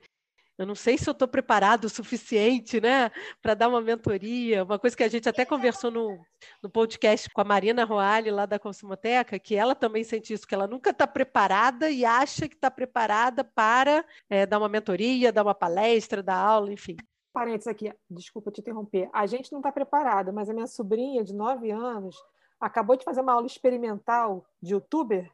eu 0.58 0.66
não 0.66 0.76
sei 0.76 0.98
se 0.98 1.10
eu 1.10 1.12
estou 1.12 1.28
preparado 1.28 1.86
o 1.86 1.90
suficiente, 1.90 2.80
né, 2.80 3.12
para 3.42 3.54
dar 3.54 3.68
uma 3.68 3.82
mentoria. 3.82 4.64
Uma 4.64 4.80
coisa 4.80 4.96
que 4.96 5.04
a 5.04 5.08
gente 5.08 5.28
até 5.28 5.44
conversou 5.44 5.92
no, 5.92 6.18
no 6.64 6.70
podcast 6.70 7.30
com 7.30 7.42
a 7.42 7.44
Marina 7.44 7.84
Roale, 7.84 8.32
lá 8.32 8.46
da 8.46 8.58
Consumoteca, 8.58 9.38
que 9.38 9.56
ela 9.56 9.76
também 9.76 10.04
sente 10.04 10.34
isso, 10.34 10.48
que 10.48 10.56
ela 10.56 10.68
nunca 10.68 10.92
está 10.92 11.06
preparada 11.06 11.90
e 11.90 12.06
acha 12.06 12.48
que 12.48 12.56
está 12.56 12.72
preparada 12.72 13.44
para 13.44 14.06
é, 14.30 14.46
dar 14.46 14.60
uma 14.60 14.70
mentoria, 14.70 15.34
dar 15.34 15.44
uma 15.44 15.56
palestra, 15.56 16.24
dar 16.24 16.38
aula, 16.38 16.72
enfim. 16.72 16.96
Parênteses 17.34 17.68
aqui, 17.68 17.92
desculpa 18.10 18.50
te 18.50 18.62
interromper. 18.62 19.10
A 19.12 19.26
gente 19.26 19.52
não 19.52 19.60
está 19.60 19.72
preparada, 19.72 20.32
mas 20.32 20.50
a 20.50 20.54
minha 20.54 20.68
sobrinha 20.68 21.22
de 21.22 21.34
9 21.34 21.70
anos 21.70 22.16
acabou 22.62 22.96
de 22.96 23.04
fazer 23.04 23.20
uma 23.20 23.34
aula 23.34 23.46
experimental 23.46 24.46
de 24.62 24.74
youtuber 24.74 25.30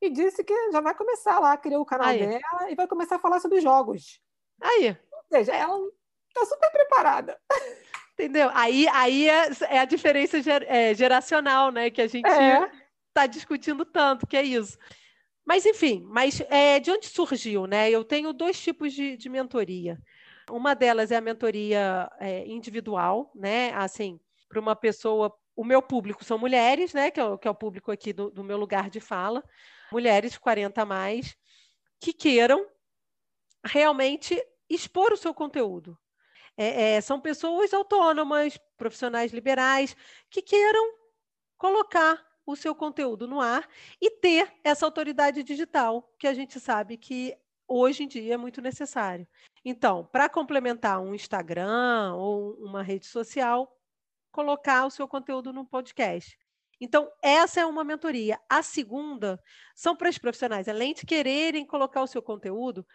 e 0.00 0.10
disse 0.10 0.44
que 0.44 0.70
já 0.70 0.80
vai 0.82 0.94
começar 0.94 1.38
lá, 1.40 1.56
criou 1.56 1.82
o 1.82 1.86
canal 1.86 2.08
Aí. 2.08 2.18
dela 2.18 2.70
e 2.70 2.74
vai 2.74 2.86
começar 2.86 3.16
a 3.16 3.18
falar 3.18 3.40
sobre 3.40 3.60
jogos. 3.60 4.20
Aí. 4.60 4.96
Ou 5.12 5.22
seja, 5.30 5.54
ela 5.54 5.78
está 6.28 6.46
super 6.46 6.70
preparada. 6.70 7.38
Entendeu? 8.14 8.50
Aí, 8.52 8.88
aí 8.88 9.28
é, 9.28 9.48
é 9.70 9.78
a 9.78 9.84
diferença 9.84 10.42
ger, 10.42 10.64
é, 10.68 10.92
geracional, 10.94 11.70
né? 11.70 11.88
Que 11.88 12.02
a 12.02 12.08
gente 12.08 12.26
está 12.26 13.24
é. 13.24 13.28
discutindo 13.28 13.84
tanto, 13.84 14.26
que 14.26 14.36
é 14.36 14.42
isso. 14.42 14.76
Mas, 15.46 15.64
enfim, 15.64 16.04
mas 16.06 16.42
é, 16.50 16.80
de 16.80 16.90
onde 16.90 17.06
surgiu, 17.06 17.66
né? 17.66 17.88
Eu 17.90 18.04
tenho 18.04 18.32
dois 18.32 18.60
tipos 18.60 18.92
de, 18.92 19.16
de 19.16 19.28
mentoria. 19.28 19.98
Uma 20.50 20.74
delas 20.74 21.10
é 21.10 21.16
a 21.16 21.20
mentoria 21.20 22.10
é, 22.18 22.46
individual, 22.46 23.30
né? 23.34 23.72
Assim, 23.74 24.20
para 24.48 24.60
uma 24.60 24.74
pessoa. 24.74 25.32
O 25.54 25.64
meu 25.64 25.80
público 25.80 26.24
são 26.24 26.38
mulheres, 26.38 26.92
né? 26.92 27.10
Que 27.10 27.20
é 27.20 27.24
o, 27.24 27.38
que 27.38 27.48
é 27.48 27.50
o 27.50 27.54
público 27.54 27.90
aqui 27.90 28.12
do, 28.12 28.30
do 28.30 28.44
meu 28.44 28.56
lugar 28.56 28.90
de 28.90 29.00
fala. 29.00 29.44
Mulheres 29.92 30.36
40 30.36 30.82
a 30.82 30.84
mais, 30.84 31.36
que 32.00 32.12
queiram 32.12 32.66
realmente 33.64 34.40
expor 34.68 35.12
o 35.12 35.16
seu 35.16 35.34
conteúdo. 35.34 35.98
É, 36.56 36.96
é, 36.96 37.00
são 37.00 37.20
pessoas 37.20 37.72
autônomas, 37.72 38.58
profissionais 38.76 39.32
liberais, 39.32 39.96
que 40.28 40.42
queiram 40.42 40.94
colocar 41.56 42.24
o 42.44 42.56
seu 42.56 42.74
conteúdo 42.74 43.28
no 43.28 43.40
ar 43.40 43.68
e 44.00 44.10
ter 44.10 44.52
essa 44.64 44.86
autoridade 44.86 45.42
digital, 45.42 46.12
que 46.18 46.26
a 46.26 46.34
gente 46.34 46.58
sabe 46.58 46.96
que 46.96 47.36
hoje 47.66 48.04
em 48.04 48.08
dia 48.08 48.34
é 48.34 48.36
muito 48.36 48.62
necessário. 48.62 49.28
Então, 49.64 50.08
para 50.10 50.28
complementar 50.28 51.00
um 51.00 51.14
Instagram 51.14 52.14
ou 52.14 52.54
uma 52.54 52.82
rede 52.82 53.06
social, 53.06 53.76
colocar 54.32 54.86
o 54.86 54.90
seu 54.90 55.06
conteúdo 55.06 55.52
no 55.52 55.66
podcast. 55.66 56.38
Então, 56.80 57.10
essa 57.20 57.60
é 57.60 57.66
uma 57.66 57.84
mentoria. 57.84 58.38
A 58.48 58.62
segunda 58.62 59.42
são 59.74 59.96
para 59.96 60.08
os 60.08 60.16
profissionais, 60.16 60.68
além 60.68 60.94
de 60.94 61.04
quererem 61.04 61.66
colocar 61.66 62.02
o 62.02 62.06
seu 62.06 62.22
conteúdo, 62.22 62.86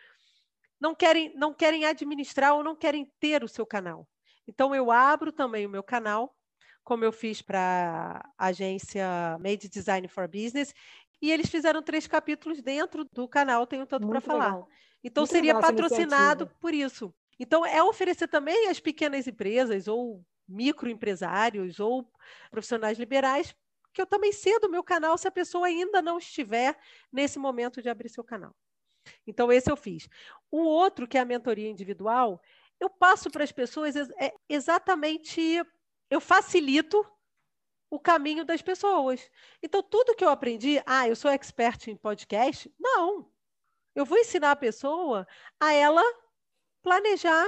não 0.84 0.94
querem, 0.94 1.34
não 1.34 1.54
querem 1.54 1.86
administrar 1.86 2.54
ou 2.54 2.62
não 2.62 2.76
querem 2.76 3.10
ter 3.18 3.42
o 3.42 3.48
seu 3.48 3.66
canal. 3.66 4.06
Então, 4.46 4.76
eu 4.76 4.92
abro 4.92 5.32
também 5.32 5.66
o 5.66 5.70
meu 5.70 5.82
canal, 5.82 6.36
como 6.84 7.06
eu 7.06 7.14
fiz 7.14 7.42
para 7.42 8.22
a 8.38 8.48
agência 8.48 9.06
Made 9.40 9.70
Design 9.70 10.06
for 10.10 10.28
Business, 10.28 10.74
e 11.22 11.32
eles 11.32 11.50
fizeram 11.50 11.82
três 11.82 12.06
capítulos 12.06 12.62
dentro 12.62 13.06
do 13.14 13.30
canal, 13.30 13.66
tenho 13.66 13.86
tanto 13.86 14.10
para 14.10 14.20
falar. 14.20 14.62
Então, 15.02 15.22
Muito 15.22 15.32
seria 15.32 15.58
patrocinado 15.58 16.48
por 16.60 16.74
isso. 16.74 17.14
Então, 17.40 17.66
é 17.66 17.82
oferecer 17.82 18.28
também 18.28 18.68
às 18.68 18.82
pequenas 18.82 19.26
empresas 19.26 19.88
ou 19.88 20.22
microempresários 20.46 21.80
ou 21.80 22.06
profissionais 22.52 23.00
liberais 23.00 23.56
que 23.94 24.02
eu 24.02 24.08
também 24.08 24.34
cedo 24.34 24.66
o 24.66 24.72
meu 24.72 24.84
canal 24.84 25.18
se 25.18 25.28
a 25.28 25.32
pessoa 25.32 25.68
ainda 25.68 26.02
não 26.02 26.18
estiver 26.18 26.76
nesse 27.12 27.40
momento 27.40 27.82
de 27.82 27.88
abrir 27.90 28.10
seu 28.10 28.24
canal. 28.24 28.54
Então, 29.26 29.52
esse 29.52 29.72
eu 29.72 29.76
fiz. 29.76 30.08
O 30.52 30.60
outro, 30.60 31.08
que 31.08 31.18
é 31.18 31.22
a 31.22 31.26
mentoria 31.26 31.70
individual, 31.70 32.42
eu 32.80 32.90
passo 32.90 33.30
para 33.30 33.44
as 33.44 33.52
pessoas 33.52 33.96
é 33.96 34.34
exatamente, 34.50 35.42
eu 36.10 36.20
facilito 36.20 37.06
o 37.90 38.00
caminho 38.00 38.44
das 38.44 38.62
pessoas. 38.62 39.30
Então, 39.62 39.84
tudo 39.84 40.16
que 40.16 40.26
eu 40.26 40.30
aprendi, 40.30 40.82
ah, 40.86 41.08
eu 41.08 41.16
sou 41.16 41.32
expert 41.32 41.88
em 41.88 41.96
podcast, 41.96 42.74
não. 42.80 43.32
Eu 43.96 44.06
vou 44.06 44.18
ensinar 44.18 44.52
a 44.52 44.56
pessoa 44.56 45.28
a 45.60 45.74
ela 45.74 46.04
planejar 46.82 47.48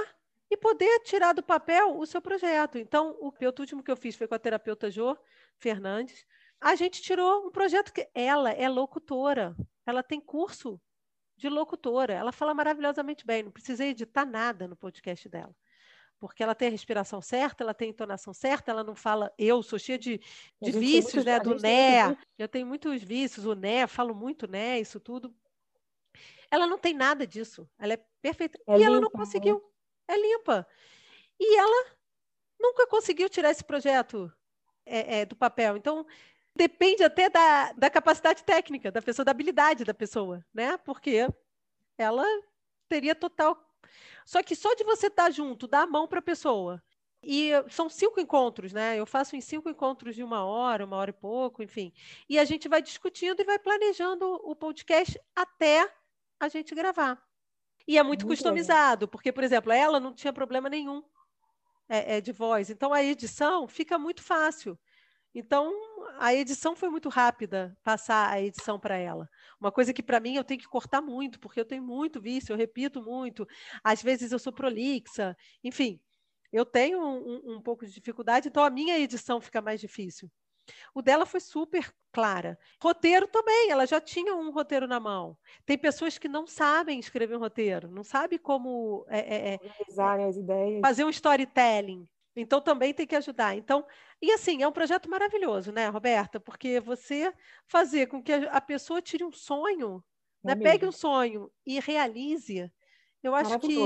e 0.50 0.56
poder 0.56 1.00
tirar 1.00 1.32
do 1.32 1.42
papel 1.42 1.98
o 1.98 2.06
seu 2.06 2.22
projeto. 2.22 2.78
Então, 2.78 3.16
o 3.20 3.32
último 3.58 3.82
que 3.82 3.90
eu 3.90 3.96
fiz 3.96 4.14
foi 4.14 4.28
com 4.28 4.34
a 4.34 4.38
terapeuta 4.38 4.90
Jo 4.90 5.16
Fernandes. 5.58 6.24
A 6.60 6.74
gente 6.74 7.02
tirou 7.02 7.46
um 7.46 7.50
projeto 7.50 7.92
que 7.92 8.08
ela 8.14 8.50
é 8.50 8.68
locutora, 8.68 9.54
ela 9.84 10.02
tem 10.02 10.20
curso 10.20 10.80
de 11.36 11.48
locutora. 11.48 12.14
Ela 12.14 12.32
fala 12.32 12.54
maravilhosamente 12.54 13.26
bem, 13.26 13.42
não 13.42 13.50
precisei 13.50 13.90
editar 13.90 14.24
nada 14.24 14.66
no 14.66 14.76
podcast 14.76 15.28
dela. 15.28 15.54
Porque 16.18 16.42
ela 16.42 16.54
tem 16.54 16.68
a 16.68 16.70
respiração 16.70 17.20
certa, 17.20 17.62
ela 17.62 17.74
tem 17.74 17.88
a 17.88 17.90
entonação 17.90 18.32
certa, 18.32 18.70
ela 18.70 18.82
não 18.82 18.94
fala 18.94 19.30
eu, 19.38 19.62
sou 19.62 19.78
cheia 19.78 19.98
de, 19.98 20.18
de 20.62 20.72
vícios, 20.72 21.24
muitos, 21.24 21.24
né? 21.24 21.40
Do 21.40 21.60
né. 21.60 22.18
Eu 22.38 22.48
tenho 22.48 22.66
muitos 22.66 23.02
vícios, 23.02 23.44
o 23.44 23.54
né, 23.54 23.86
falo 23.86 24.14
muito 24.14 24.50
né, 24.50 24.80
isso 24.80 24.98
tudo. 24.98 25.34
Ela 26.50 26.66
não 26.66 26.78
tem 26.78 26.94
nada 26.94 27.26
disso. 27.26 27.68
Ela 27.78 27.94
é 27.94 28.04
perfeita. 28.22 28.58
É 28.66 28.72
e 28.72 28.78
limpa, 28.78 28.86
ela 28.86 29.00
não 29.00 29.10
conseguiu. 29.10 29.56
Né? 29.56 30.14
É 30.14 30.18
limpa. 30.18 30.66
E 31.38 31.58
ela 31.58 31.96
nunca 32.58 32.86
conseguiu 32.86 33.28
tirar 33.28 33.50
esse 33.50 33.64
projeto 33.64 34.32
é, 34.86 35.20
é, 35.20 35.26
do 35.26 35.36
papel. 35.36 35.76
Então, 35.76 36.06
depende 36.56 37.04
até 37.04 37.28
da, 37.28 37.72
da 37.72 37.90
capacidade 37.90 38.42
técnica 38.42 38.90
da 38.90 39.02
pessoa, 39.02 39.24
da 39.24 39.30
habilidade 39.30 39.84
da 39.84 39.94
pessoa, 39.94 40.44
né? 40.52 40.76
Porque 40.78 41.28
ela 41.98 42.24
teria 42.88 43.14
total. 43.14 43.56
Só 44.24 44.42
que 44.42 44.56
só 44.56 44.74
de 44.74 44.84
você 44.84 45.06
estar 45.06 45.30
junto, 45.30 45.68
dar 45.68 45.82
a 45.82 45.86
mão 45.86 46.08
para 46.08 46.18
a 46.18 46.22
pessoa 46.22 46.82
E 47.22 47.50
são 47.70 47.88
cinco 47.88 48.20
encontros, 48.20 48.72
né? 48.72 48.98
Eu 48.98 49.06
faço 49.06 49.36
em 49.36 49.40
cinco 49.40 49.68
encontros 49.68 50.14
de 50.14 50.22
uma 50.22 50.44
hora, 50.44 50.84
uma 50.84 50.96
hora 50.96 51.10
e 51.10 51.12
pouco, 51.12 51.62
enfim. 51.62 51.92
E 52.28 52.38
a 52.38 52.44
gente 52.44 52.68
vai 52.68 52.82
discutindo 52.82 53.40
e 53.40 53.44
vai 53.44 53.58
planejando 53.58 54.24
o 54.44 54.54
podcast 54.56 55.20
até 55.34 55.88
a 56.40 56.48
gente 56.48 56.74
gravar. 56.74 57.22
E 57.86 57.98
é 57.98 58.02
muito, 58.02 58.26
muito 58.26 58.36
customizado, 58.36 59.02
legal. 59.04 59.08
porque, 59.08 59.32
por 59.32 59.44
exemplo, 59.44 59.72
ela 59.72 60.00
não 60.00 60.12
tinha 60.12 60.32
problema 60.32 60.68
nenhum 60.68 61.02
é, 61.88 62.16
é, 62.16 62.20
de 62.20 62.32
voz. 62.32 62.70
Então 62.70 62.92
a 62.92 63.02
edição 63.02 63.66
fica 63.68 63.98
muito 63.98 64.22
fácil. 64.22 64.78
Então, 65.38 65.70
a 66.18 66.34
edição 66.34 66.74
foi 66.74 66.88
muito 66.88 67.10
rápida, 67.10 67.76
passar 67.84 68.30
a 68.30 68.40
edição 68.40 68.80
para 68.80 68.96
ela. 68.96 69.28
Uma 69.60 69.70
coisa 69.70 69.92
que 69.92 70.02
para 70.02 70.18
mim 70.18 70.34
eu 70.34 70.42
tenho 70.42 70.58
que 70.58 70.66
cortar 70.66 71.02
muito, 71.02 71.38
porque 71.38 71.60
eu 71.60 71.64
tenho 71.66 71.82
muito 71.82 72.22
vício, 72.22 72.54
eu 72.54 72.56
repito 72.56 73.02
muito. 73.02 73.46
Às 73.84 74.02
vezes 74.02 74.32
eu 74.32 74.38
sou 74.38 74.50
prolixa, 74.50 75.36
enfim, 75.62 76.00
eu 76.50 76.64
tenho 76.64 76.98
um, 76.98 77.56
um 77.56 77.60
pouco 77.60 77.84
de 77.84 77.92
dificuldade, 77.92 78.48
então 78.48 78.64
a 78.64 78.70
minha 78.70 78.98
edição 78.98 79.38
fica 79.38 79.60
mais 79.60 79.78
difícil. 79.78 80.30
O 80.94 81.02
dela 81.02 81.26
foi 81.26 81.40
super 81.40 81.94
clara. 82.10 82.58
Roteiro 82.82 83.28
também, 83.28 83.70
ela 83.70 83.86
já 83.86 84.00
tinha 84.00 84.34
um 84.34 84.50
roteiro 84.50 84.88
na 84.88 84.98
mão. 84.98 85.36
Tem 85.66 85.76
pessoas 85.76 86.16
que 86.16 86.28
não 86.28 86.46
sabem 86.46 86.98
escrever 86.98 87.36
um 87.36 87.40
roteiro, 87.40 87.90
não 87.90 88.02
sabem 88.02 88.38
como 88.38 89.04
é, 89.08 89.18
é, 89.18 89.54
é, 89.54 89.58
as 90.24 90.36
ideias. 90.36 90.80
fazer 90.80 91.04
um 91.04 91.10
storytelling. 91.10 92.08
Então 92.36 92.60
também 92.60 92.92
tem 92.92 93.06
que 93.06 93.16
ajudar. 93.16 93.56
Então, 93.56 93.84
e 94.20 94.30
assim, 94.30 94.62
é 94.62 94.68
um 94.68 94.72
projeto 94.72 95.08
maravilhoso, 95.08 95.72
né, 95.72 95.88
Roberta? 95.88 96.38
Porque 96.38 96.78
você 96.78 97.32
fazer 97.66 98.06
com 98.08 98.22
que 98.22 98.32
a 98.32 98.60
pessoa 98.60 99.00
tire 99.00 99.24
um 99.24 99.32
sonho, 99.32 100.04
é 100.44 100.54
né? 100.54 100.62
pegue 100.62 100.84
um 100.84 100.92
sonho 100.92 101.50
e 101.64 101.80
realize, 101.80 102.70
eu 103.22 103.34
acho 103.34 103.58
que 103.58 103.76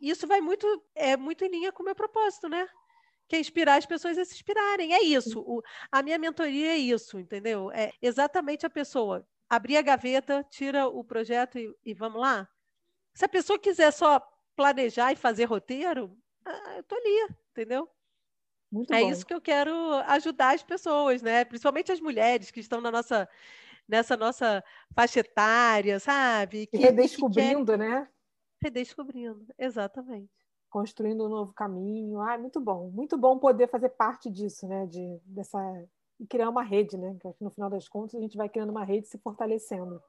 isso 0.00 0.26
vai 0.26 0.40
muito, 0.42 0.66
é 0.94 1.16
muito 1.16 1.44
em 1.44 1.48
linha 1.48 1.72
com 1.72 1.82
o 1.82 1.86
meu 1.86 1.94
propósito, 1.94 2.48
né? 2.48 2.68
Que 3.26 3.36
é 3.36 3.40
inspirar 3.40 3.76
as 3.76 3.86
pessoas 3.86 4.18
a 4.18 4.24
se 4.24 4.34
inspirarem. 4.34 4.92
É 4.92 5.02
isso. 5.02 5.40
O, 5.40 5.62
a 5.90 6.02
minha 6.02 6.18
mentoria 6.18 6.72
é 6.72 6.76
isso, 6.76 7.18
entendeu? 7.18 7.70
É 7.72 7.90
exatamente 8.02 8.66
a 8.66 8.70
pessoa 8.70 9.26
abrir 9.48 9.78
a 9.78 9.82
gaveta, 9.82 10.44
tira 10.50 10.86
o 10.86 11.02
projeto 11.02 11.58
e, 11.58 11.74
e 11.84 11.94
vamos 11.94 12.20
lá. 12.20 12.46
Se 13.14 13.24
a 13.24 13.28
pessoa 13.28 13.58
quiser 13.58 13.92
só 13.92 14.20
planejar 14.54 15.12
e 15.12 15.16
fazer 15.16 15.44
roteiro, 15.44 16.16
ah, 16.44 16.76
eu 16.76 16.82
tô 16.82 16.94
ali, 16.94 17.34
entendeu? 17.50 17.88
Muito 18.70 18.92
é 18.92 19.00
bom. 19.00 19.10
isso 19.10 19.24
que 19.24 19.32
eu 19.32 19.40
quero 19.40 19.72
ajudar 20.06 20.54
as 20.54 20.62
pessoas, 20.62 21.22
né? 21.22 21.44
Principalmente 21.44 21.92
as 21.92 22.00
mulheres 22.00 22.50
que 22.50 22.60
estão 22.60 22.80
na 22.80 22.90
nossa, 22.90 23.28
nessa 23.88 24.16
nossa 24.16 24.64
faixa 24.92 25.20
etária, 25.20 26.00
sabe? 26.00 26.66
Que, 26.66 26.76
redescobrindo, 26.76 27.72
que 27.72 27.78
né? 27.78 28.08
Redescobrindo, 28.60 29.46
exatamente. 29.56 30.32
Construindo 30.68 31.24
um 31.24 31.28
novo 31.28 31.52
caminho. 31.52 32.20
Ah, 32.20 32.36
muito 32.36 32.60
bom. 32.60 32.90
Muito 32.90 33.16
bom 33.16 33.38
poder 33.38 33.68
fazer 33.68 33.90
parte 33.90 34.28
disso, 34.28 34.66
né? 34.66 34.86
De, 34.86 35.20
dessa... 35.24 35.58
E 36.18 36.26
criar 36.26 36.48
uma 36.48 36.62
rede, 36.62 36.96
né? 36.96 37.16
Que 37.20 37.28
no 37.40 37.50
final 37.50 37.70
das 37.70 37.88
contas 37.88 38.16
a 38.16 38.20
gente 38.20 38.36
vai 38.36 38.48
criando 38.48 38.70
uma 38.70 38.84
rede 38.84 39.06
se 39.06 39.18
fortalecendo. 39.18 40.02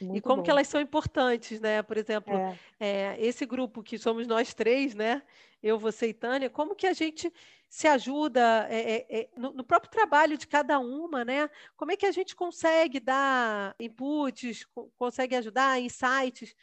E 0.00 0.20
como 0.20 0.36
bom. 0.36 0.42
que 0.42 0.50
elas 0.50 0.68
são 0.68 0.80
importantes, 0.80 1.60
né? 1.60 1.82
Por 1.82 1.96
exemplo, 1.96 2.34
é. 2.34 2.58
É, 2.80 3.16
esse 3.20 3.44
grupo 3.44 3.82
que 3.82 3.98
somos 3.98 4.26
nós 4.26 4.54
três, 4.54 4.94
né? 4.94 5.22
Eu, 5.62 5.78
você 5.78 6.08
e 6.08 6.14
Tânia, 6.14 6.50
como 6.50 6.74
que 6.74 6.86
a 6.86 6.92
gente 6.92 7.32
se 7.68 7.86
ajuda 7.86 8.66
é, 8.70 9.30
no, 9.36 9.52
no, 9.52 9.64
próprio 9.64 9.90
trabalho 9.90 10.36
de 10.36 10.46
cada 10.46 10.78
uma, 10.78 11.24
né? 11.24 11.48
Como 11.76 11.92
é 11.92 11.96
que 11.96 12.06
a 12.06 12.12
gente 12.12 12.34
consegue 12.34 13.00
dar 13.00 13.74
inputs, 13.78 14.66
consegue 14.96 15.36
ajudar, 15.36 15.80
insights? 15.80 16.54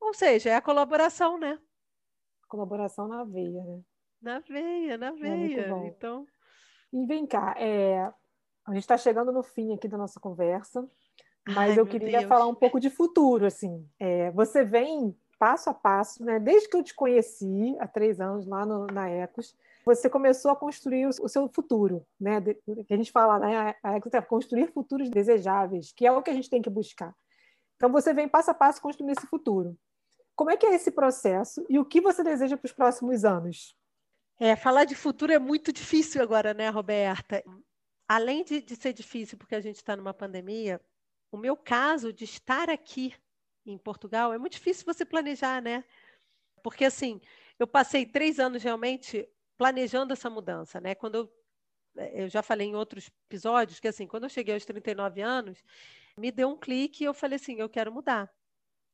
Ou 0.00 0.14
seja, 0.14 0.50
é 0.50 0.54
a 0.54 0.62
colaboração, 0.62 1.38
né? 1.38 1.58
Colaboração 2.48 3.08
na 3.08 3.24
veia, 3.24 3.62
né? 3.64 3.80
Na 4.20 4.40
veia, 4.40 4.98
na 4.98 5.08
é 5.08 5.12
veia. 5.12 5.86
Então. 5.86 6.26
E 6.92 7.06
vem 7.06 7.26
cá, 7.26 7.54
a 8.66 8.72
gente 8.72 8.82
está 8.82 8.96
chegando 8.96 9.32
no 9.32 9.42
fim 9.42 9.74
aqui 9.74 9.86
da 9.86 9.98
nossa 9.98 10.18
conversa, 10.18 10.88
mas 11.46 11.72
Ai, 11.72 11.78
eu 11.78 11.86
queria 11.86 12.18
Deus. 12.18 12.28
falar 12.28 12.46
um 12.46 12.54
pouco 12.54 12.80
de 12.80 12.90
futuro, 12.90 13.46
assim. 13.46 13.88
É, 14.00 14.30
você 14.32 14.64
vem 14.64 15.16
passo 15.38 15.70
a 15.70 15.74
passo, 15.74 16.24
né? 16.24 16.38
Desde 16.40 16.68
que 16.68 16.76
eu 16.76 16.82
te 16.82 16.94
conheci 16.94 17.76
há 17.78 17.86
três 17.86 18.20
anos 18.20 18.46
lá 18.46 18.64
no, 18.64 18.86
na 18.86 19.08
Ecos, 19.08 19.56
você 19.84 20.10
começou 20.10 20.50
a 20.50 20.56
construir 20.56 21.06
o, 21.06 21.28
seu 21.28 21.48
futuro, 21.48 22.04
né? 22.18 22.40
que 22.40 22.92
a 22.92 22.96
gente 22.96 23.12
fala, 23.12 23.38
né? 23.38 23.74
A 23.82 23.96
é 23.96 24.20
construir 24.22 24.72
futuros 24.72 25.08
desejáveis, 25.08 25.92
que 25.92 26.06
é 26.06 26.10
o 26.10 26.22
que 26.22 26.30
a 26.30 26.34
gente 26.34 26.50
tem 26.50 26.60
que 26.60 26.70
buscar. 26.70 27.14
Então 27.76 27.92
você 27.92 28.12
vem 28.12 28.28
passo 28.28 28.50
a 28.50 28.54
passo 28.54 28.82
construindo 28.82 29.16
esse 29.16 29.26
futuro. 29.26 29.76
Como 30.34 30.50
é 30.50 30.56
que 30.56 30.66
é 30.66 30.74
esse 30.74 30.90
processo 30.90 31.64
e 31.68 31.78
o 31.78 31.84
que 31.84 32.00
você 32.00 32.24
deseja 32.24 32.56
para 32.56 32.66
os 32.66 32.72
próximos 32.72 33.24
anos? 33.24 33.76
É, 34.38 34.56
falar 34.56 34.84
de 34.84 34.94
futuro 34.94 35.32
é 35.32 35.38
muito 35.38 35.72
difícil 35.72 36.20
agora, 36.20 36.52
né, 36.52 36.68
Roberta? 36.68 37.42
Além 38.08 38.44
de, 38.44 38.60
de 38.60 38.76
ser 38.76 38.92
difícil 38.92 39.38
porque 39.38 39.54
a 39.54 39.60
gente 39.60 39.76
está 39.76 39.96
numa 39.96 40.12
pandemia, 40.12 40.80
o 41.30 41.36
meu 41.36 41.56
caso 41.56 42.12
de 42.12 42.24
estar 42.24 42.70
aqui 42.70 43.14
em 43.64 43.76
Portugal 43.78 44.32
é 44.32 44.38
muito 44.38 44.52
difícil 44.52 44.84
você 44.84 45.04
planejar, 45.04 45.60
né? 45.60 45.84
Porque 46.62 46.84
assim, 46.84 47.20
eu 47.58 47.66
passei 47.66 48.06
três 48.06 48.38
anos 48.38 48.62
realmente 48.62 49.28
planejando 49.56 50.12
essa 50.12 50.30
mudança, 50.30 50.80
né? 50.80 50.94
Quando 50.94 51.14
eu, 51.16 51.32
eh, 51.96 52.24
eu 52.24 52.28
já 52.28 52.42
falei 52.42 52.68
em 52.68 52.76
outros 52.76 53.10
episódios 53.28 53.80
que 53.80 53.88
assim, 53.88 54.06
quando 54.06 54.24
eu 54.24 54.30
cheguei 54.30 54.54
aos 54.54 54.64
39 54.64 55.20
anos, 55.20 55.62
me 56.16 56.30
deu 56.30 56.48
um 56.48 56.56
clique 56.56 57.04
e 57.04 57.06
eu 57.06 57.14
falei 57.14 57.36
assim, 57.36 57.56
eu 57.60 57.68
quero 57.68 57.92
mudar. 57.92 58.30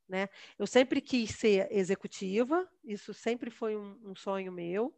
Né? 0.08 0.28
Eu 0.58 0.66
sempre 0.66 1.00
quis 1.00 1.30
ser 1.30 1.68
executiva, 1.70 2.68
isso 2.84 3.14
sempre 3.14 3.50
foi 3.50 3.76
um, 3.76 3.98
um 4.04 4.14
sonho 4.14 4.52
meu. 4.52 4.94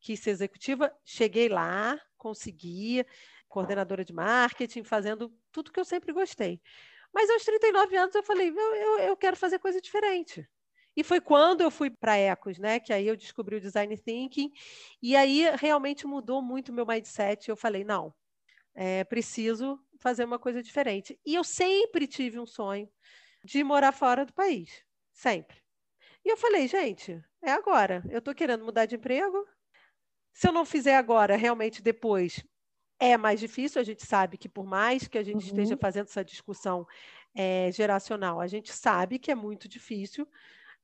Quis 0.00 0.20
ser 0.20 0.30
executiva, 0.30 0.94
cheguei 1.04 1.48
lá, 1.48 1.98
consegui, 2.18 3.04
coordenadora 3.54 4.04
de 4.04 4.12
marketing, 4.12 4.82
fazendo 4.82 5.32
tudo 5.52 5.70
que 5.70 5.78
eu 5.78 5.84
sempre 5.84 6.12
gostei. 6.12 6.60
Mas 7.12 7.30
aos 7.30 7.44
39 7.44 7.96
anos 7.96 8.14
eu 8.16 8.22
falei, 8.24 8.48
eu, 8.50 8.74
eu, 8.74 8.98
eu 8.98 9.16
quero 9.16 9.36
fazer 9.36 9.60
coisa 9.60 9.80
diferente. 9.80 10.44
E 10.96 11.04
foi 11.04 11.20
quando 11.20 11.60
eu 11.60 11.70
fui 11.70 11.88
para 11.88 12.12
a 12.12 12.16
Ecos, 12.16 12.58
né? 12.58 12.80
Que 12.80 12.92
aí 12.92 13.06
eu 13.06 13.16
descobri 13.16 13.54
o 13.56 13.60
design 13.60 13.96
thinking 13.96 14.50
e 15.00 15.14
aí 15.14 15.44
realmente 15.56 16.04
mudou 16.04 16.42
muito 16.42 16.70
o 16.70 16.72
meu 16.72 16.84
mindset. 16.84 17.48
Eu 17.48 17.56
falei, 17.56 17.84
não, 17.84 18.12
é 18.74 19.04
preciso 19.04 19.78
fazer 20.00 20.24
uma 20.24 20.38
coisa 20.38 20.60
diferente. 20.60 21.18
E 21.24 21.36
eu 21.36 21.44
sempre 21.44 22.08
tive 22.08 22.40
um 22.40 22.46
sonho 22.46 22.88
de 23.44 23.62
morar 23.62 23.92
fora 23.92 24.26
do 24.26 24.32
país, 24.32 24.82
sempre. 25.12 25.56
E 26.24 26.28
eu 26.28 26.36
falei, 26.36 26.66
gente, 26.66 27.22
é 27.40 27.52
agora. 27.52 28.02
Eu 28.10 28.18
estou 28.18 28.34
querendo 28.34 28.64
mudar 28.64 28.86
de 28.86 28.96
emprego. 28.96 29.46
Se 30.32 30.48
eu 30.48 30.52
não 30.52 30.64
fizer 30.64 30.96
agora, 30.96 31.36
realmente 31.36 31.80
depois 31.80 32.42
é 32.98 33.16
mais 33.16 33.40
difícil. 33.40 33.80
A 33.80 33.84
gente 33.84 34.06
sabe 34.06 34.36
que 34.36 34.48
por 34.48 34.64
mais 34.64 35.06
que 35.08 35.18
a 35.18 35.22
gente 35.22 35.42
uhum. 35.42 35.48
esteja 35.48 35.76
fazendo 35.76 36.06
essa 36.06 36.24
discussão 36.24 36.86
é, 37.34 37.70
geracional, 37.72 38.40
a 38.40 38.46
gente 38.46 38.72
sabe 38.72 39.18
que 39.18 39.30
é 39.30 39.34
muito 39.34 39.68
difícil 39.68 40.26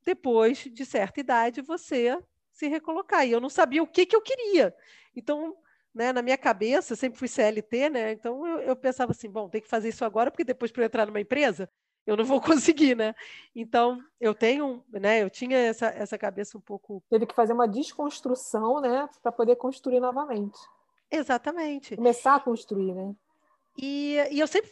depois 0.05 0.59
de 0.59 0.85
certa 0.85 1.21
idade, 1.21 1.61
você 1.61 2.19
se 2.53 2.69
recolocar. 2.69 3.27
E 3.27 3.33
eu 3.33 3.41
não 3.41 3.49
sabia 3.49 3.83
o 3.83 3.87
que, 3.87 4.07
que 4.07 4.17
eu 4.17 4.23
queria. 4.23 4.75
Então, 5.15 5.57
né, 5.95 6.13
na 6.13 6.23
minha 6.23 6.39
cabeça, 6.39 6.97
sempre 6.97 7.19
fui 7.19 7.29
CLT, 7.29 7.91
né? 7.91 8.13
Então 8.13 8.47
eu, 8.47 8.61
eu 8.61 8.77
pensava 8.77 9.13
assim, 9.13 9.29
bom, 9.29 9.49
tem 9.49 9.61
que 9.61 9.69
fazer 9.69 9.89
isso 9.89 10.05
agora, 10.05 10.31
porque 10.31 10.45
depois 10.45 10.71
para 10.71 10.85
entrar 10.85 11.07
numa 11.07 11.21
empresa, 11.21 11.69
eu 12.07 12.17
não 12.17 12.25
vou 12.25 12.41
conseguir, 12.41 12.97
né? 12.97 13.15
Então, 13.55 13.99
eu 14.21 14.35
tenho, 14.35 14.85
né, 14.91 15.23
eu 15.23 15.31
tinha 15.31 15.59
essa, 15.59 15.87
essa 15.89 16.19
cabeça 16.19 16.57
um 16.57 16.61
pouco. 16.61 17.03
Teve 17.11 17.27
que 17.27 17.35
fazer 17.35 17.53
uma 17.53 17.69
desconstrução, 17.69 18.81
né, 18.81 19.09
para 19.23 19.33
poder 19.33 19.57
construir 19.57 20.01
novamente. 20.01 20.59
Exatamente. 21.11 21.97
Começar 21.97 22.37
a 22.37 22.41
construir, 22.41 22.95
né? 22.95 23.15
E, 23.77 24.17
e, 24.31 24.41
eu 24.41 24.47
sempre, 24.47 24.71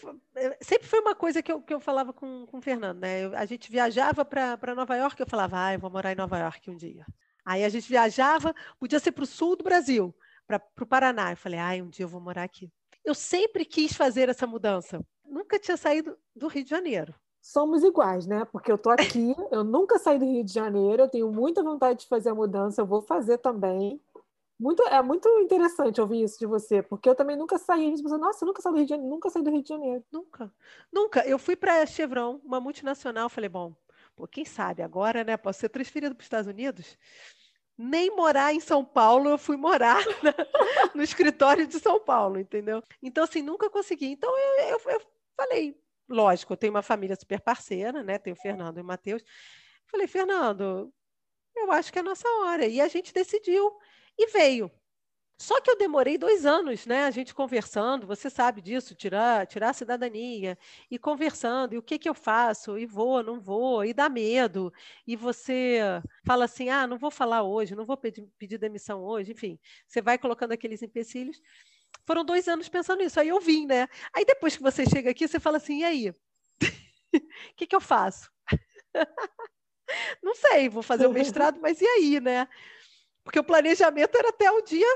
sempre 0.60 0.86
foi 0.86 1.00
uma 1.00 1.14
coisa 1.14 1.42
que 1.42 1.50
eu, 1.50 1.62
que 1.62 1.72
eu 1.72 1.80
falava 1.80 2.12
com, 2.12 2.46
com 2.46 2.58
o 2.58 2.62
Fernando, 2.62 2.98
né? 3.00 3.24
Eu, 3.24 3.36
a 3.36 3.46
gente 3.46 3.70
viajava 3.70 4.24
para 4.24 4.74
Nova 4.74 4.96
York, 4.96 5.18
eu 5.20 5.26
falava, 5.26 5.66
ah, 5.66 5.74
eu 5.74 5.78
vou 5.78 5.90
morar 5.90 6.12
em 6.12 6.16
Nova 6.16 6.38
York 6.38 6.70
um 6.70 6.76
dia. 6.76 7.06
Aí 7.44 7.64
a 7.64 7.68
gente 7.68 7.88
viajava, 7.88 8.54
podia 8.78 8.98
ser 8.98 9.12
para 9.12 9.24
o 9.24 9.26
sul 9.26 9.56
do 9.56 9.64
Brasil, 9.64 10.14
para 10.46 10.60
o 10.80 10.86
Paraná. 10.86 11.32
Eu 11.32 11.36
falei, 11.36 11.58
ah, 11.58 11.82
um 11.82 11.88
dia 11.88 12.04
eu 12.04 12.08
vou 12.08 12.20
morar 12.20 12.42
aqui. 12.42 12.70
Eu 13.04 13.14
sempre 13.14 13.64
quis 13.64 13.94
fazer 13.94 14.28
essa 14.28 14.46
mudança. 14.46 15.00
Nunca 15.24 15.58
tinha 15.58 15.76
saído 15.76 16.18
do 16.36 16.48
Rio 16.48 16.64
de 16.64 16.70
Janeiro. 16.70 17.14
Somos 17.40 17.82
iguais, 17.82 18.26
né? 18.26 18.44
Porque 18.52 18.70
eu 18.70 18.76
tô 18.76 18.90
aqui, 18.90 19.34
eu 19.50 19.64
nunca 19.64 19.98
saí 19.98 20.18
do 20.18 20.26
Rio 20.26 20.44
de 20.44 20.52
Janeiro, 20.52 21.04
eu 21.04 21.08
tenho 21.08 21.32
muita 21.32 21.62
vontade 21.62 22.00
de 22.00 22.06
fazer 22.06 22.28
a 22.28 22.34
mudança, 22.34 22.82
eu 22.82 22.86
vou 22.86 23.00
fazer 23.00 23.38
também. 23.38 23.98
Muito, 24.58 24.82
é 24.82 25.00
muito 25.00 25.28
interessante 25.38 26.00
ouvir 26.00 26.24
isso 26.24 26.38
de 26.38 26.46
você, 26.46 26.82
porque 26.82 27.08
eu 27.08 27.14
também 27.14 27.36
nunca 27.36 27.56
saí. 27.58 27.92
Você, 27.92 28.16
Nossa, 28.16 28.44
nunca 28.44 28.60
saí 28.60 28.72
do 28.72 28.76
Rio 28.78 28.86
de 28.86 28.90
Janeiro, 28.90 29.10
nunca 29.10 29.30
saí 29.30 29.42
do 29.42 29.50
Rio 29.50 29.62
de 29.62 29.68
Janeiro. 29.68 30.04
Nunca. 30.10 30.52
Nunca. 30.92 31.26
Eu 31.26 31.38
fui 31.38 31.54
para 31.54 31.86
Chevron, 31.86 32.40
uma 32.44 32.60
multinacional, 32.60 33.28
falei, 33.28 33.48
bom, 33.48 33.76
pô, 34.16 34.26
quem 34.26 34.44
sabe 34.44 34.82
agora, 34.82 35.22
né? 35.22 35.36
Posso 35.36 35.60
ser 35.60 35.68
transferido 35.68 36.14
para 36.14 36.22
os 36.22 36.26
Estados 36.26 36.48
Unidos? 36.48 36.98
Nem 37.76 38.10
morar 38.16 38.52
em 38.52 38.58
São 38.58 38.84
Paulo, 38.84 39.30
eu 39.30 39.38
fui 39.38 39.56
morar 39.56 40.02
na, 40.24 40.34
no 40.92 41.02
escritório 41.04 41.64
de 41.64 41.78
São 41.78 42.00
Paulo, 42.00 42.40
entendeu? 42.40 42.82
Então, 43.00 43.22
assim, 43.22 43.42
nunca 43.42 43.70
consegui. 43.70 44.06
Então, 44.06 44.28
eu, 44.36 44.64
eu, 44.70 44.80
eu 44.90 45.02
falei, 45.36 45.80
lógico, 46.08 46.52
eu 46.52 46.56
tenho 46.56 46.72
uma 46.72 46.82
família 46.82 47.14
super 47.14 47.40
parceira, 47.40 48.02
né? 48.02 48.18
Tenho 48.18 48.34
o 48.34 48.40
Fernando 48.40 48.78
e 48.78 48.80
o 48.80 48.84
Matheus. 48.84 49.22
Falei, 49.86 50.08
Fernando, 50.08 50.92
eu 51.54 51.70
acho 51.70 51.92
que 51.92 51.98
é 51.98 52.02
a 52.02 52.04
nossa 52.04 52.28
hora. 52.40 52.66
E 52.66 52.80
a 52.80 52.88
gente 52.88 53.12
decidiu 53.14 53.72
e 54.18 54.26
veio. 54.26 54.70
Só 55.40 55.60
que 55.60 55.70
eu 55.70 55.78
demorei 55.78 56.18
dois 56.18 56.44
anos, 56.44 56.84
né? 56.84 57.04
A 57.04 57.10
gente 57.12 57.32
conversando, 57.32 58.06
você 58.08 58.28
sabe 58.28 58.60
disso, 58.60 58.94
tirar, 58.94 59.46
tirar 59.46 59.70
a 59.70 59.72
cidadania, 59.72 60.58
e 60.90 60.98
conversando, 60.98 61.74
e 61.74 61.78
o 61.78 61.82
que, 61.82 61.96
que 61.98 62.08
eu 62.08 62.14
faço? 62.14 62.76
E 62.76 62.84
vou, 62.84 63.22
não 63.22 63.40
vou, 63.40 63.84
e 63.84 63.94
dá 63.94 64.08
medo. 64.08 64.72
E 65.06 65.14
você 65.14 65.78
fala 66.26 66.44
assim: 66.44 66.70
ah, 66.70 66.86
não 66.88 66.98
vou 66.98 67.10
falar 67.10 67.44
hoje, 67.44 67.76
não 67.76 67.86
vou 67.86 67.96
pedir, 67.96 68.26
pedir 68.36 68.58
demissão 68.58 69.04
hoje, 69.04 69.30
enfim, 69.32 69.58
você 69.86 70.02
vai 70.02 70.18
colocando 70.18 70.52
aqueles 70.52 70.82
empecilhos. 70.82 71.40
Foram 72.04 72.24
dois 72.24 72.48
anos 72.48 72.68
pensando 72.68 73.00
nisso. 73.00 73.20
Aí 73.20 73.28
eu 73.28 73.40
vim, 73.40 73.66
né? 73.66 73.88
Aí 74.14 74.24
depois 74.24 74.56
que 74.56 74.62
você 74.62 74.84
chega 74.86 75.10
aqui, 75.10 75.28
você 75.28 75.38
fala 75.38 75.58
assim: 75.58 75.80
e 75.80 75.84
aí? 75.84 76.10
O 76.10 76.14
que, 77.56 77.66
que 77.66 77.76
eu 77.76 77.80
faço? 77.80 78.30
não 80.22 80.34
sei, 80.34 80.68
vou 80.68 80.82
fazer 80.82 81.06
o 81.06 81.12
mestrado, 81.12 81.60
mas 81.60 81.80
e 81.80 81.86
aí, 81.86 82.20
né? 82.20 82.48
Porque 83.24 83.38
o 83.38 83.44
planejamento 83.44 84.16
era 84.16 84.30
até 84.30 84.50
o 84.50 84.62
dia 84.62 84.86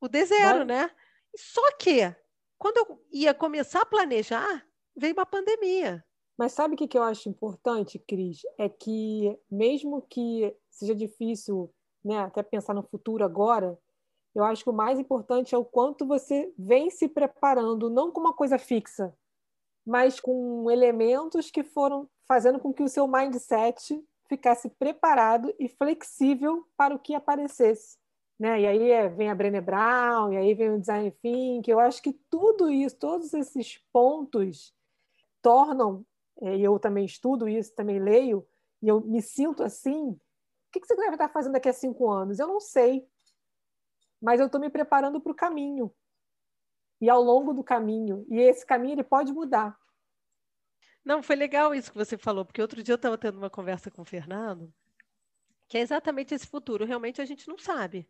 o 0.00 0.08
D 0.08 0.24
zero, 0.24 0.64
né? 0.64 0.90
Só 1.36 1.62
que, 1.78 2.14
quando 2.58 2.78
eu 2.78 3.04
ia 3.12 3.32
começar 3.32 3.82
a 3.82 3.86
planejar, 3.86 4.66
veio 4.96 5.14
uma 5.14 5.24
pandemia. 5.24 6.04
Mas 6.36 6.52
sabe 6.52 6.74
o 6.74 6.76
que 6.76 6.98
eu 6.98 7.02
acho 7.02 7.28
importante, 7.28 7.98
Cris? 8.00 8.40
É 8.58 8.68
que, 8.68 9.38
mesmo 9.50 10.02
que 10.02 10.54
seja 10.70 10.94
difícil 10.94 11.72
né, 12.04 12.18
até 12.18 12.42
pensar 12.42 12.74
no 12.74 12.82
futuro 12.82 13.24
agora, 13.24 13.78
eu 14.34 14.42
acho 14.44 14.64
que 14.64 14.70
o 14.70 14.74
mais 14.74 14.98
importante 14.98 15.54
é 15.54 15.58
o 15.58 15.64
quanto 15.64 16.06
você 16.06 16.52
vem 16.58 16.90
se 16.90 17.08
preparando, 17.08 17.90
não 17.90 18.10
com 18.10 18.20
uma 18.20 18.34
coisa 18.34 18.58
fixa, 18.58 19.14
mas 19.86 20.18
com 20.18 20.70
elementos 20.70 21.50
que 21.50 21.62
foram 21.62 22.08
fazendo 22.26 22.58
com 22.58 22.72
que 22.72 22.82
o 22.82 22.88
seu 22.88 23.06
mindset 23.06 24.02
ficasse 24.36 24.68
preparado 24.70 25.54
e 25.58 25.68
flexível 25.68 26.66
para 26.76 26.94
o 26.94 26.98
que 26.98 27.14
aparecesse 27.14 28.02
né? 28.42 28.62
E 28.62 28.66
aí 28.66 28.90
é, 28.90 29.08
vem 29.08 29.30
a 29.30 29.34
Brené 29.36 29.60
Brown, 29.60 30.32
e 30.32 30.36
aí 30.36 30.52
vem 30.52 30.70
o 30.70 30.80
design 30.80 31.12
thinking. 31.22 31.70
Eu 31.70 31.78
acho 31.78 32.02
que 32.02 32.12
tudo 32.28 32.68
isso, 32.68 32.96
todos 32.98 33.32
esses 33.32 33.78
pontos 33.92 34.74
tornam, 35.40 36.04
é, 36.40 36.56
e 36.56 36.64
eu 36.64 36.76
também 36.80 37.04
estudo 37.04 37.48
isso, 37.48 37.72
também 37.76 38.00
leio, 38.00 38.44
e 38.82 38.88
eu 38.88 39.00
me 39.00 39.22
sinto 39.22 39.62
assim. 39.62 40.08
O 40.08 40.18
que 40.72 40.84
você 40.84 40.96
deve 40.96 41.12
estar 41.12 41.28
fazendo 41.28 41.52
daqui 41.52 41.68
a 41.68 41.72
cinco 41.72 42.10
anos? 42.10 42.40
Eu 42.40 42.48
não 42.48 42.58
sei, 42.58 43.06
mas 44.20 44.40
eu 44.40 44.46
estou 44.46 44.60
me 44.60 44.68
preparando 44.68 45.20
para 45.20 45.30
o 45.30 45.36
caminho. 45.36 45.94
E 47.00 47.08
ao 47.08 47.22
longo 47.22 47.52
do 47.52 47.62
caminho, 47.62 48.26
e 48.28 48.40
esse 48.40 48.66
caminho 48.66 48.94
ele 48.94 49.04
pode 49.04 49.32
mudar. 49.32 49.78
Não, 51.04 51.22
foi 51.22 51.36
legal 51.36 51.74
isso 51.74 51.90
que 51.90 51.98
você 51.98 52.16
falou, 52.16 52.44
porque 52.44 52.62
outro 52.62 52.82
dia 52.82 52.92
eu 52.92 52.96
estava 52.96 53.18
tendo 53.18 53.38
uma 53.38 53.50
conversa 53.50 53.90
com 53.90 54.02
o 54.02 54.04
Fernando, 54.04 54.72
que 55.68 55.76
é 55.76 55.80
exatamente 55.80 56.34
esse 56.34 56.46
futuro. 56.46 56.84
Realmente 56.84 57.20
a 57.20 57.24
gente 57.24 57.48
não 57.48 57.58
sabe. 57.58 58.08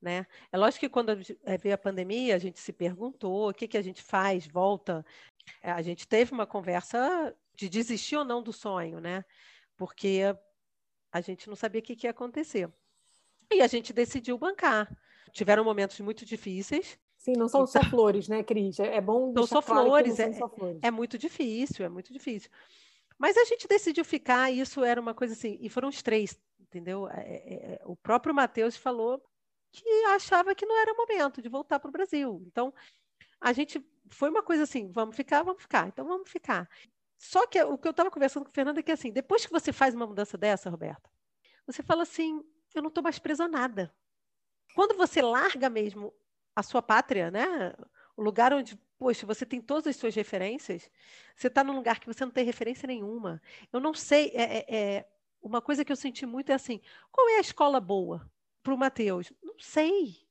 Né? 0.00 0.26
É 0.52 0.58
lógico 0.58 0.80
que 0.80 0.88
quando 0.88 1.12
eh, 1.12 1.58
veio 1.58 1.74
a 1.74 1.78
pandemia, 1.78 2.34
a 2.34 2.38
gente 2.38 2.58
se 2.58 2.72
perguntou 2.72 3.48
o 3.48 3.54
que, 3.54 3.66
que 3.68 3.78
a 3.78 3.82
gente 3.82 4.02
faz, 4.02 4.46
volta. 4.46 5.04
Eh, 5.62 5.70
a 5.70 5.80
gente 5.80 6.06
teve 6.06 6.32
uma 6.32 6.46
conversa 6.46 7.34
de 7.54 7.68
desistir 7.68 8.16
ou 8.16 8.24
não 8.24 8.42
do 8.42 8.52
sonho, 8.52 9.00
né? 9.00 9.24
Porque 9.76 10.22
a 11.12 11.20
gente 11.20 11.48
não 11.48 11.56
sabia 11.56 11.80
o 11.80 11.82
que, 11.82 11.96
que 11.96 12.06
ia 12.06 12.10
acontecer. 12.10 12.70
E 13.50 13.62
a 13.62 13.66
gente 13.66 13.92
decidiu 13.92 14.36
bancar. 14.36 14.94
Tiveram 15.32 15.64
momentos 15.64 15.98
muito 16.00 16.24
difíceis. 16.24 16.98
Sim, 17.24 17.32
não 17.38 17.48
são 17.48 17.62
então, 17.62 17.66
só 17.66 17.80
flores, 17.88 18.28
né, 18.28 18.42
Cris? 18.42 18.78
É, 18.78 18.96
é 18.96 19.00
bom 19.00 19.32
não 19.32 19.46
só 19.46 19.62
claro 19.62 19.86
flores, 19.86 20.18
não 20.18 20.26
é, 20.26 20.32
só 20.34 20.46
flores. 20.46 20.78
É 20.82 20.90
muito 20.90 21.16
difícil, 21.16 21.82
é 21.82 21.88
muito 21.88 22.12
difícil. 22.12 22.50
Mas 23.18 23.38
a 23.38 23.44
gente 23.44 23.66
decidiu 23.66 24.04
ficar, 24.04 24.50
e 24.50 24.60
isso 24.60 24.84
era 24.84 25.00
uma 25.00 25.14
coisa 25.14 25.32
assim, 25.32 25.56
e 25.58 25.70
foram 25.70 25.88
os 25.88 26.02
três, 26.02 26.38
entendeu? 26.60 27.08
É, 27.08 27.22
é, 27.22 27.54
é 27.76 27.80
o 27.86 27.96
próprio 27.96 28.34
Matheus 28.34 28.76
falou 28.76 29.22
que 29.72 29.88
achava 30.08 30.54
que 30.54 30.66
não 30.66 30.78
era 30.78 30.92
momento 30.92 31.40
de 31.40 31.48
voltar 31.48 31.80
para 31.80 31.88
o 31.88 31.92
Brasil. 31.92 32.42
Então, 32.46 32.74
a 33.40 33.54
gente 33.54 33.82
foi 34.10 34.28
uma 34.28 34.42
coisa 34.42 34.64
assim, 34.64 34.90
vamos 34.92 35.16
ficar, 35.16 35.42
vamos 35.42 35.62
ficar, 35.62 35.88
então 35.88 36.04
vamos 36.04 36.28
ficar. 36.28 36.68
Só 37.16 37.46
que 37.46 37.62
o 37.62 37.78
que 37.78 37.88
eu 37.88 37.92
estava 37.92 38.10
conversando 38.10 38.44
com 38.44 38.50
o 38.50 38.54
Fernando 38.54 38.78
é 38.78 38.82
que 38.82 38.92
assim, 38.92 39.10
depois 39.10 39.46
que 39.46 39.52
você 39.52 39.72
faz 39.72 39.94
uma 39.94 40.06
mudança 40.06 40.36
dessa, 40.36 40.68
Roberta, 40.68 41.10
você 41.66 41.82
fala 41.82 42.02
assim, 42.02 42.44
eu 42.74 42.82
não 42.82 42.88
estou 42.88 43.02
mais 43.02 43.18
preso 43.18 43.42
a 43.42 43.48
nada. 43.48 43.94
Quando 44.74 44.94
você 44.94 45.22
larga 45.22 45.70
mesmo 45.70 46.12
a 46.54 46.62
sua 46.62 46.82
pátria, 46.82 47.30
né? 47.30 47.74
O 48.16 48.22
lugar 48.22 48.52
onde, 48.52 48.76
poxa, 48.98 49.26
você 49.26 49.44
tem 49.44 49.60
todas 49.60 49.86
as 49.88 49.96
suas 49.96 50.14
referências, 50.14 50.90
você 51.36 51.48
está 51.48 51.64
num 51.64 51.74
lugar 51.74 51.98
que 52.00 52.06
você 52.06 52.24
não 52.24 52.32
tem 52.32 52.44
referência 52.44 52.86
nenhuma. 52.86 53.42
Eu 53.72 53.80
não 53.80 53.94
sei, 53.94 54.30
é, 54.34 54.58
é, 54.58 54.76
é, 54.76 55.08
uma 55.42 55.60
coisa 55.60 55.84
que 55.84 55.92
eu 55.92 55.96
senti 55.96 56.26
muito 56.26 56.50
é 56.50 56.54
assim, 56.54 56.80
qual 57.10 57.28
é 57.28 57.36
a 57.38 57.40
escola 57.40 57.80
boa? 57.80 58.30
para 58.64 58.74
o 58.74 58.78
Mateus? 58.78 59.30
Não 59.42 59.54
sei. 59.60 60.26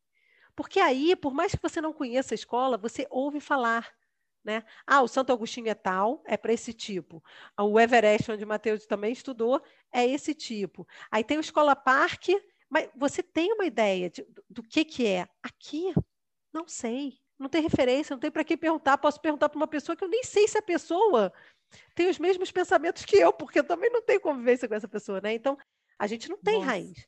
Porque 0.56 0.80
aí, 0.80 1.16
por 1.16 1.34
mais 1.34 1.54
que 1.54 1.62
você 1.62 1.80
não 1.80 1.94
conheça 1.94 2.34
a 2.34 2.36
escola, 2.36 2.78
você 2.78 3.08
ouve 3.10 3.40
falar. 3.40 3.88
Né? 4.44 4.62
Ah, 4.86 5.02
o 5.02 5.08
Santo 5.08 5.32
Agostinho 5.32 5.70
é 5.70 5.74
tal, 5.74 6.22
é 6.26 6.36
para 6.36 6.52
esse 6.52 6.74
tipo. 6.74 7.24
O 7.58 7.80
Everest, 7.80 8.30
onde 8.30 8.44
o 8.44 8.48
Mateus 8.48 8.86
também 8.86 9.14
estudou, 9.14 9.64
é 9.90 10.06
esse 10.06 10.34
tipo. 10.34 10.86
Aí 11.10 11.24
tem 11.24 11.38
o 11.38 11.42
Escola 11.42 11.78
Parque, 11.78 12.38
mas 12.70 12.90
você 12.94 13.24
tem 13.24 13.54
uma 13.54 13.66
ideia 13.66 14.10
de, 14.10 14.28
do 14.50 14.62
que, 14.62 14.84
que 14.84 15.08
é? 15.08 15.28
Aqui, 15.42 15.94
não 16.54 16.68
sei. 16.68 17.20
Não 17.38 17.50
tem 17.50 17.62
referência, 17.62 18.14
não 18.14 18.20
tem 18.20 18.32
para 18.32 18.44
quem 18.44 18.58
perguntar. 18.58 18.98
Posso 18.98 19.20
perguntar 19.20 19.50
para 19.50 19.58
uma 19.58 19.68
pessoa 19.68 19.96
que 19.96 20.04
eu 20.04 20.08
nem 20.08 20.24
sei 20.24 20.48
se 20.48 20.58
a 20.58 20.62
pessoa 20.62 21.34
tem 21.96 22.10
os 22.10 22.20
mesmos 22.20 22.52
pensamentos 22.52 23.04
que 23.04 23.18
eu, 23.18 23.34
porque 23.34 23.60
eu 23.60 23.64
também 23.64 23.90
não 23.90 24.02
tenho 24.02 24.22
convivência 24.22 24.68
com 24.68 24.76
essa 24.76 24.88
pessoa, 24.88 25.20
né? 25.20 25.34
Então, 25.34 25.58
a 25.98 26.08
gente 26.08 26.30
não 26.30 26.38
tem 26.38 26.56
Nossa. 26.56 26.68
raiz. 26.68 27.08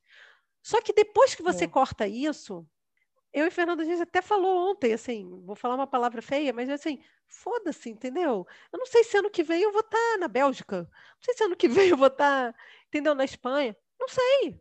Só 0.63 0.81
que 0.81 0.93
depois 0.93 1.35
que 1.35 1.43
você 1.43 1.65
é. 1.65 1.67
corta 1.67 2.07
isso, 2.07 2.67
eu 3.31 3.45
e 3.45 3.51
Fernando 3.51 3.81
a 3.81 3.83
gente 3.83 4.01
até 4.01 4.21
falou 4.21 4.71
ontem, 4.71 4.93
assim, 4.93 5.29
vou 5.45 5.55
falar 5.55 5.75
uma 5.75 5.85
palavra 5.85 6.21
feia, 6.21 6.51
mas 6.51 6.69
assim, 6.69 6.99
foda-se, 7.27 7.89
entendeu? 7.89 8.47
Eu 8.73 8.79
não 8.79 8.85
sei 8.87 9.03
se 9.03 9.17
ano 9.17 9.29
que 9.29 9.43
vem 9.43 9.61
eu 9.61 9.71
vou 9.71 9.81
estar 9.81 9.97
tá 9.97 10.17
na 10.17 10.27
Bélgica, 10.27 10.89
não 10.91 11.21
sei 11.21 11.33
se 11.35 11.43
ano 11.43 11.55
que 11.55 11.67
vem 11.69 11.89
eu 11.89 11.97
vou 11.97 12.07
estar, 12.07 12.51
tá, 12.51 12.59
entendeu, 12.87 13.13
na 13.13 13.25
Espanha, 13.25 13.77
não 13.99 14.07
sei, 14.07 14.59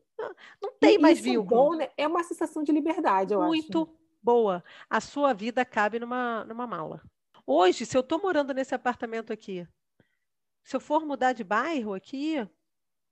não 0.60 0.72
tem 0.78 0.96
e 0.96 0.98
mais 0.98 1.18
isso 1.18 1.24
vínculo. 1.24 1.46
Bom, 1.46 1.74
né? 1.74 1.88
É 1.96 2.06
uma 2.06 2.22
sensação 2.22 2.62
de 2.62 2.72
liberdade, 2.72 3.32
eu 3.32 3.40
Muito 3.40 3.78
acho. 3.78 3.78
Muito 3.78 4.03
boa. 4.24 4.64
A 4.88 5.00
sua 5.00 5.34
vida 5.34 5.64
cabe 5.64 5.98
numa, 5.98 6.44
numa 6.44 6.66
mala. 6.66 7.02
Hoje, 7.46 7.84
se 7.84 7.96
eu 7.96 8.00
estou 8.00 8.18
morando 8.18 8.54
nesse 8.54 8.74
apartamento 8.74 9.32
aqui, 9.32 9.68
se 10.62 10.74
eu 10.74 10.80
for 10.80 11.04
mudar 11.04 11.34
de 11.34 11.44
bairro 11.44 11.92
aqui, 11.92 12.36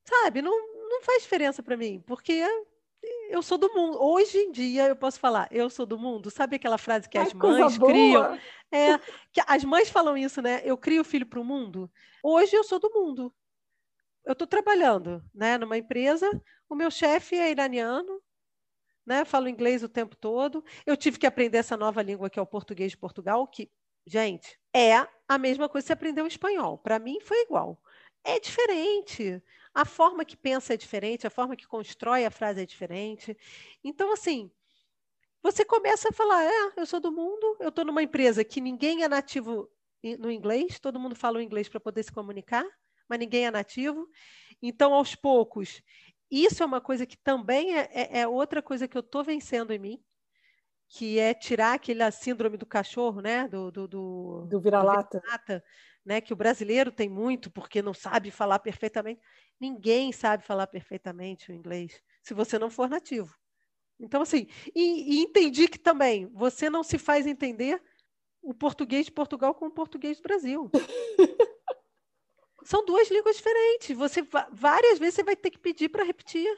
sabe, 0.09 0.41
não, 0.41 0.57
não 0.89 1.03
faz 1.03 1.23
diferença 1.23 1.63
para 1.63 1.77
mim, 1.77 2.03
porque 2.07 2.43
eu 3.29 3.43
sou 3.43 3.59
do 3.59 3.73
mundo. 3.75 4.03
Hoje 4.03 4.39
em 4.39 4.51
dia 4.51 4.89
eu 4.89 4.97
posso 4.97 5.21
falar, 5.21 5.49
eu 5.51 5.69
sou 5.69 5.85
do 5.85 5.99
mundo. 5.99 6.31
Sabe 6.31 6.57
aquela 6.57 6.79
frase 6.79 7.09
que 7.09 7.19
Ai, 7.19 7.27
as 7.27 7.35
mães 7.35 7.77
criam? 7.77 8.39
É, 8.71 8.99
que 9.31 9.43
as 9.47 9.65
mães 9.65 9.91
falam 9.91 10.17
isso, 10.17 10.41
né? 10.41 10.63
Eu 10.65 10.79
crio 10.79 11.03
o 11.03 11.05
filho 11.05 11.27
para 11.27 11.41
o 11.41 11.45
mundo. 11.45 11.91
Hoje 12.23 12.57
eu 12.57 12.65
sou 12.65 12.79
do 12.79 12.91
mundo. 12.91 13.35
Eu 14.25 14.33
estou 14.33 14.47
trabalhando, 14.47 15.23
né, 15.35 15.59
numa 15.59 15.77
empresa. 15.77 16.31
O 16.69 16.75
meu 16.75 16.91
chefe 16.91 17.37
é 17.37 17.51
iraniano, 17.51 18.22
né? 19.07 19.25
Falo 19.25 19.49
inglês 19.49 19.83
o 19.83 19.89
tempo 19.89 20.17
todo. 20.17 20.65
Eu 20.87 20.97
tive 20.97 21.19
que 21.19 21.27
aprender 21.27 21.59
essa 21.59 21.77
nova 21.77 22.03
língua 22.03 22.31
que 22.31 22.39
é 22.39 22.43
o 22.43 22.47
português 22.47 22.93
de 22.93 22.97
Portugal, 22.99 23.47
que, 23.47 23.71
gente, 24.07 24.59
é 24.75 25.07
a 25.29 25.39
mesma 25.39 25.69
coisa 25.69 25.85
que 25.85 25.89
você 25.89 25.93
aprendeu 25.93 26.27
espanhol. 26.27 26.79
Para 26.79 26.99
mim 26.99 27.21
foi 27.21 27.43
igual. 27.43 27.81
É 28.25 28.39
diferente. 28.39 29.43
A 29.75 29.85
forma 29.85 30.25
que 30.25 30.37
pensa 30.37 30.75
é 30.75 30.77
diferente, 30.77 31.27
a 31.27 31.31
forma 31.31 31.57
que 31.57 31.67
constrói 31.67 32.25
a 32.25 32.31
frase 32.31 32.63
é 32.63 32.67
diferente. 32.67 33.37
Então, 33.83 34.13
assim, 34.13 34.51
você 35.43 35.65
começa 35.65 36.11
a 36.11 36.13
falar: 36.13 36.45
é, 36.45 36.73
eu 36.77 36.87
sou 36.87 37.01
do 37.01 37.11
mundo, 37.11 37.57
eu 37.59 37.71
estou 37.71 37.85
numa 37.85 38.03
empresa 38.03 38.45
que 38.45 38.61
ninguém 38.61 39.03
é 39.03 39.09
nativo 39.09 39.69
no 40.19 40.31
inglês, 40.31 40.79
todo 40.79 40.99
mundo 41.01 41.15
fala 41.15 41.39
o 41.39 41.43
inglês 41.43 41.69
para 41.69 41.81
poder 41.81 42.03
se 42.03 42.13
comunicar, 42.13 42.65
mas 43.09 43.19
ninguém 43.19 43.47
é 43.47 43.51
nativo. 43.51 44.09
Então, 44.61 44.95
aos 44.95 45.15
poucos, 45.15 45.83
isso 46.33 46.63
é 46.63 46.67
uma 46.67 46.81
coisa 46.81 47.05
que 47.05 47.17
também 47.17 47.77
é, 47.77 47.91
é, 47.93 48.21
é 48.21 48.29
outra 48.29 48.63
coisa 48.63 48.89
que 48.89 48.97
eu 48.97 49.01
estou 49.01 49.23
vencendo 49.23 49.73
em 49.73 49.79
mim, 49.79 50.05
que 50.89 51.19
é 51.19 51.35
tirar 51.35 51.75
aquela 51.75 52.11
síndrome 52.11 52.57
do 52.57 52.65
cachorro, 52.65 53.21
né? 53.21 53.47
Do, 53.49 53.71
do, 53.71 53.87
do, 53.87 54.47
do 54.49 54.61
vira-lata. 54.61 55.23
Vira 55.25 55.65
né? 56.05 56.21
Que 56.21 56.33
o 56.33 56.37
brasileiro 56.37 56.91
tem 56.91 57.09
muito 57.09 57.51
porque 57.51 57.83
não 57.83 57.95
sabe 57.95 58.31
falar 58.31 58.59
perfeitamente. 58.59 59.21
Ninguém 59.61 60.13
sabe 60.13 60.45
falar 60.45 60.67
perfeitamente 60.67 61.51
o 61.51 61.55
inglês 61.55 62.01
se 62.23 62.35
você 62.35 62.59
não 62.59 62.71
for 62.71 62.89
nativo. 62.89 63.35
Então, 64.01 64.23
assim, 64.23 64.49
e, 64.75 65.17
e 65.17 65.23
entendi 65.23 65.69
que 65.69 65.79
também 65.79 66.27
você 66.33 66.69
não 66.69 66.83
se 66.83 66.99
faz 66.99 67.27
entender 67.27 67.81
o 68.43 68.53
português 68.53 69.07
de 69.07 69.13
Portugal 69.13 69.55
com 69.55 69.67
o 69.67 69.71
português 69.71 70.19
do 70.19 70.23
Brasil. 70.23 70.71
São 72.65 72.85
duas 72.85 73.11
línguas 73.11 73.37
diferentes. 73.37 73.97
Você 73.97 74.23
várias 74.51 74.99
vezes 74.99 75.15
você 75.15 75.23
vai 75.23 75.37
ter 75.37 75.51
que 75.51 75.59
pedir 75.59 75.89
para 75.89 76.05
repetir. 76.05 76.49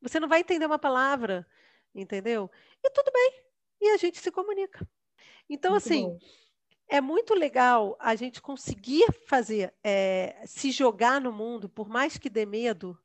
Você 0.00 0.20
não 0.20 0.28
vai 0.28 0.40
entender 0.40 0.66
uma 0.66 0.78
palavra, 0.78 1.46
entendeu? 1.94 2.50
E 2.84 2.90
tudo 2.90 3.10
bem. 3.12 3.42
E 3.80 3.88
a 3.90 3.96
gente 3.96 4.18
se 4.18 4.30
comunica. 4.30 4.86
Então, 5.48 5.72
Muito 5.72 5.84
assim, 5.84 6.04
bom 6.04 6.18
é 6.88 7.00
muito 7.00 7.34
legal 7.34 7.96
a 7.98 8.14
gente 8.14 8.40
conseguir 8.40 9.06
fazer, 9.26 9.74
é, 9.82 10.42
se 10.46 10.70
jogar 10.70 11.20
no 11.20 11.32
mundo, 11.32 11.68
por 11.68 11.88
mais 11.88 12.16
que 12.16 12.30
dê 12.30 12.46
medo, 12.46 12.98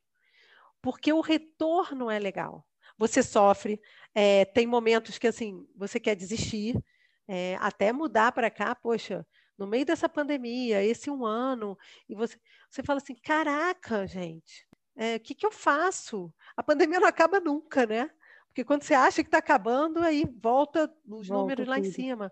porque 0.80 1.12
o 1.12 1.20
retorno 1.20 2.10
é 2.10 2.18
legal. 2.18 2.66
você 2.98 3.22
sofre, 3.22 3.80
é, 4.14 4.44
tem 4.44 4.66
momentos 4.66 5.18
que 5.18 5.26
assim 5.26 5.66
você 5.74 5.98
quer 5.98 6.14
desistir, 6.14 6.76
é, 7.26 7.56
até 7.60 7.92
mudar 7.92 8.30
para 8.32 8.50
cá, 8.50 8.74
poxa, 8.74 9.26
no 9.62 9.68
meio 9.68 9.86
dessa 9.86 10.08
pandemia, 10.08 10.82
esse 10.82 11.08
um 11.08 11.24
ano, 11.24 11.78
e 12.08 12.16
você, 12.16 12.36
você 12.68 12.82
fala 12.82 12.98
assim, 12.98 13.14
caraca, 13.14 14.04
gente, 14.08 14.66
é, 14.96 15.14
o 15.16 15.20
que, 15.20 15.36
que 15.36 15.46
eu 15.46 15.52
faço? 15.52 16.34
A 16.56 16.64
pandemia 16.64 16.98
não 16.98 17.06
acaba 17.06 17.38
nunca, 17.38 17.86
né? 17.86 18.10
Porque 18.48 18.64
quando 18.64 18.82
você 18.82 18.92
acha 18.92 19.22
que 19.22 19.28
está 19.28 19.38
acabando, 19.38 20.00
aí 20.00 20.24
volta 20.42 20.92
os 21.06 21.28
volta 21.28 21.32
números 21.32 21.68
lá 21.68 21.76
tudo. 21.76 21.86
em 21.86 21.92
cima. 21.92 22.30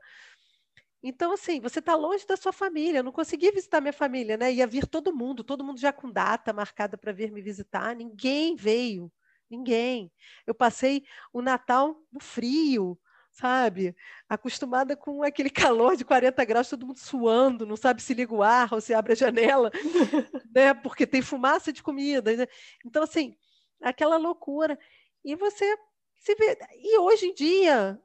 Então, 1.02 1.32
assim, 1.32 1.60
você 1.60 1.78
está 1.78 1.94
longe 1.94 2.26
da 2.26 2.36
sua 2.36 2.52
família. 2.52 2.98
Eu 2.98 3.04
não 3.04 3.12
consegui 3.12 3.50
visitar 3.52 3.80
minha 3.80 3.92
família, 3.92 4.36
né? 4.36 4.52
Ia 4.52 4.66
vir 4.66 4.86
todo 4.86 5.14
mundo, 5.14 5.44
todo 5.44 5.64
mundo 5.64 5.78
já 5.78 5.92
com 5.92 6.10
data 6.10 6.52
marcada 6.52 6.98
para 6.98 7.12
vir 7.12 7.30
me 7.30 7.40
visitar. 7.40 7.94
Ninguém 7.94 8.56
veio, 8.56 9.10
ninguém. 9.48 10.12
Eu 10.46 10.54
passei 10.54 11.04
o 11.32 11.40
Natal 11.40 11.96
no 12.12 12.20
frio, 12.20 12.98
sabe? 13.40 13.96
Acostumada 14.28 14.96
com 14.96 15.22
aquele 15.22 15.50
calor 15.50 15.96
de 15.96 16.04
40 16.04 16.44
graus, 16.44 16.68
todo 16.68 16.86
mundo 16.86 16.98
suando, 16.98 17.64
não 17.64 17.76
sabe 17.76 18.02
se 18.02 18.12
liga 18.12 18.34
o 18.34 18.42
ar 18.42 18.72
ou 18.72 18.80
se 18.80 18.92
abre 18.92 19.12
a 19.12 19.16
janela, 19.16 19.70
né? 20.54 20.74
Porque 20.74 21.06
tem 21.06 21.22
fumaça 21.22 21.72
de 21.72 21.82
comida. 21.82 22.36
Né? 22.36 22.46
Então, 22.84 23.02
assim, 23.02 23.34
aquela 23.80 24.16
loucura. 24.16 24.78
E 25.24 25.34
você 25.34 25.76
se 26.16 26.34
vê. 26.34 26.58
E 26.76 26.98
hoje 26.98 27.26
em 27.26 27.34
dia, 27.34 27.98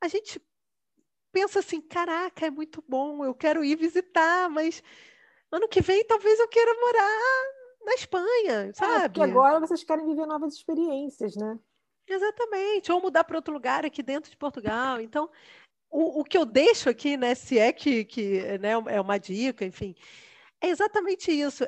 a 0.00 0.08
gente 0.08 0.40
pensa 1.32 1.60
assim: 1.60 1.80
caraca, 1.80 2.46
é 2.46 2.50
muito 2.50 2.84
bom, 2.86 3.24
eu 3.24 3.34
quero 3.34 3.64
ir 3.64 3.76
visitar, 3.76 4.48
mas 4.50 4.82
ano 5.50 5.68
que 5.68 5.80
vem 5.80 6.04
talvez 6.04 6.38
eu 6.38 6.48
queira 6.48 6.72
morar 6.74 7.44
na 7.84 7.94
Espanha, 7.94 8.72
sabe? 8.74 9.04
É, 9.04 9.08
porque 9.08 9.22
agora 9.22 9.60
vocês 9.60 9.82
querem 9.82 10.06
viver 10.06 10.26
novas 10.26 10.54
experiências, 10.54 11.34
né? 11.36 11.58
Exatamente, 12.08 12.90
ou 12.90 13.00
mudar 13.00 13.24
para 13.24 13.36
outro 13.36 13.52
lugar 13.52 13.84
aqui 13.84 14.02
dentro 14.02 14.30
de 14.30 14.36
Portugal. 14.36 15.00
Então, 15.00 15.30
o, 15.90 16.20
o 16.20 16.24
que 16.24 16.38
eu 16.38 16.46
deixo 16.46 16.88
aqui, 16.88 17.16
né, 17.16 17.34
se 17.34 17.58
é 17.58 17.72
que, 17.72 18.04
que 18.04 18.58
né, 18.58 18.70
é 18.88 19.00
uma 19.00 19.18
dica, 19.18 19.64
enfim, 19.64 19.94
é 20.60 20.68
exatamente 20.68 21.30
isso. 21.30 21.66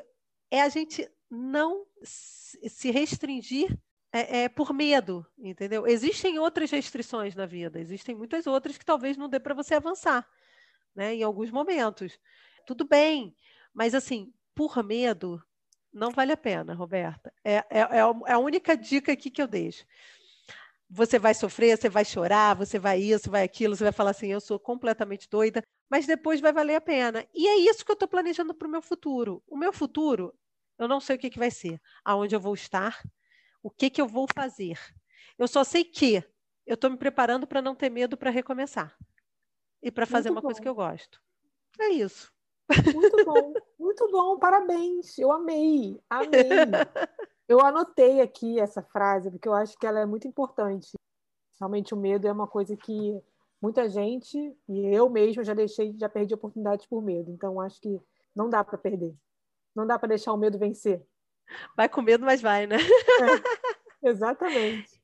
É 0.49 0.61
a 0.61 0.69
gente 0.69 1.07
não 1.29 1.85
se 2.03 2.91
restringir 2.91 3.77
é, 4.11 4.43
é, 4.43 4.49
por 4.49 4.73
medo, 4.73 5.25
entendeu? 5.37 5.87
Existem 5.87 6.37
outras 6.37 6.69
restrições 6.69 7.35
na 7.35 7.45
vida, 7.45 7.79
existem 7.79 8.13
muitas 8.13 8.45
outras 8.45 8.77
que 8.77 8.85
talvez 8.85 9.15
não 9.15 9.29
dê 9.29 9.39
para 9.39 9.53
você 9.53 9.75
avançar, 9.75 10.27
né? 10.93 11.15
Em 11.15 11.23
alguns 11.23 11.49
momentos. 11.49 12.19
Tudo 12.65 12.85
bem, 12.85 13.35
mas 13.73 13.95
assim, 13.95 14.33
por 14.53 14.83
medo, 14.83 15.41
não 15.93 16.11
vale 16.11 16.33
a 16.33 16.37
pena, 16.37 16.73
Roberta. 16.73 17.33
É, 17.43 17.55
é, 17.55 17.79
é, 17.79 17.97
é 18.27 18.33
a 18.33 18.37
única 18.37 18.75
dica 18.75 19.13
aqui 19.13 19.31
que 19.31 19.41
eu 19.41 19.47
deixo. 19.47 19.85
Você 20.93 21.17
vai 21.17 21.33
sofrer, 21.33 21.77
você 21.77 21.87
vai 21.87 22.03
chorar, 22.03 22.53
você 22.53 22.77
vai 22.77 22.99
isso, 22.99 23.31
vai 23.31 23.43
aquilo, 23.43 23.75
você 23.75 23.85
vai 23.85 23.93
falar 23.93 24.11
assim, 24.11 24.27
eu 24.27 24.41
sou 24.41 24.59
completamente 24.59 25.29
doida, 25.29 25.63
mas 25.89 26.05
depois 26.05 26.41
vai 26.41 26.51
valer 26.51 26.75
a 26.75 26.81
pena. 26.81 27.25
E 27.33 27.47
é 27.47 27.55
isso 27.57 27.85
que 27.85 27.91
eu 27.91 27.93
estou 27.93 28.09
planejando 28.09 28.53
para 28.53 28.67
o 28.67 28.71
meu 28.71 28.81
futuro. 28.81 29.41
O 29.47 29.57
meu 29.57 29.71
futuro, 29.71 30.33
eu 30.77 30.89
não 30.89 30.99
sei 30.99 31.15
o 31.15 31.19
que, 31.19 31.29
que 31.29 31.39
vai 31.39 31.49
ser, 31.49 31.81
aonde 32.03 32.35
eu 32.35 32.41
vou 32.41 32.53
estar, 32.53 33.01
o 33.63 33.69
que, 33.69 33.89
que 33.89 34.01
eu 34.01 34.07
vou 34.07 34.27
fazer? 34.35 34.77
Eu 35.37 35.47
só 35.47 35.63
sei 35.63 35.85
que 35.85 36.23
eu 36.65 36.75
estou 36.75 36.89
me 36.89 36.97
preparando 36.97 37.47
para 37.47 37.61
não 37.61 37.73
ter 37.73 37.89
medo 37.89 38.17
para 38.17 38.29
recomeçar 38.29 38.93
e 39.81 39.89
para 39.89 40.05
fazer 40.05 40.29
muito 40.29 40.37
uma 40.37 40.41
bom. 40.41 40.47
coisa 40.47 40.61
que 40.61 40.67
eu 40.67 40.75
gosto. 40.75 41.21
É 41.79 41.89
isso. 41.89 42.31
Muito 42.93 43.25
bom, 43.25 43.53
muito 43.79 44.11
bom, 44.11 44.37
parabéns. 44.39 45.17
Eu 45.17 45.31
amei, 45.31 45.99
amei. 46.09 46.41
Eu 47.51 47.59
anotei 47.59 48.21
aqui 48.21 48.61
essa 48.61 48.81
frase 48.81 49.29
porque 49.29 49.45
eu 49.45 49.53
acho 49.53 49.77
que 49.77 49.85
ela 49.85 49.99
é 49.99 50.05
muito 50.05 50.25
importante. 50.25 50.93
Realmente 51.59 51.93
o 51.93 51.97
medo 51.97 52.25
é 52.25 52.31
uma 52.31 52.47
coisa 52.47 52.77
que 52.77 53.21
muita 53.61 53.89
gente 53.89 54.37
e 54.69 54.95
eu 54.95 55.09
mesma 55.09 55.43
já 55.43 55.53
deixei, 55.53 55.93
já 55.99 56.07
perdi 56.07 56.33
oportunidades 56.33 56.85
por 56.85 57.03
medo. 57.03 57.29
Então 57.29 57.59
acho 57.59 57.81
que 57.81 57.99
não 58.33 58.49
dá 58.49 58.63
para 58.63 58.77
perder. 58.77 59.13
Não 59.75 59.85
dá 59.85 59.99
para 59.99 60.07
deixar 60.07 60.31
o 60.31 60.37
medo 60.37 60.57
vencer. 60.57 61.05
Vai 61.75 61.89
com 61.89 62.01
medo, 62.01 62.23
mas 62.23 62.41
vai, 62.41 62.65
né? 62.65 62.77
É, 64.01 64.09
exatamente. 64.09 65.03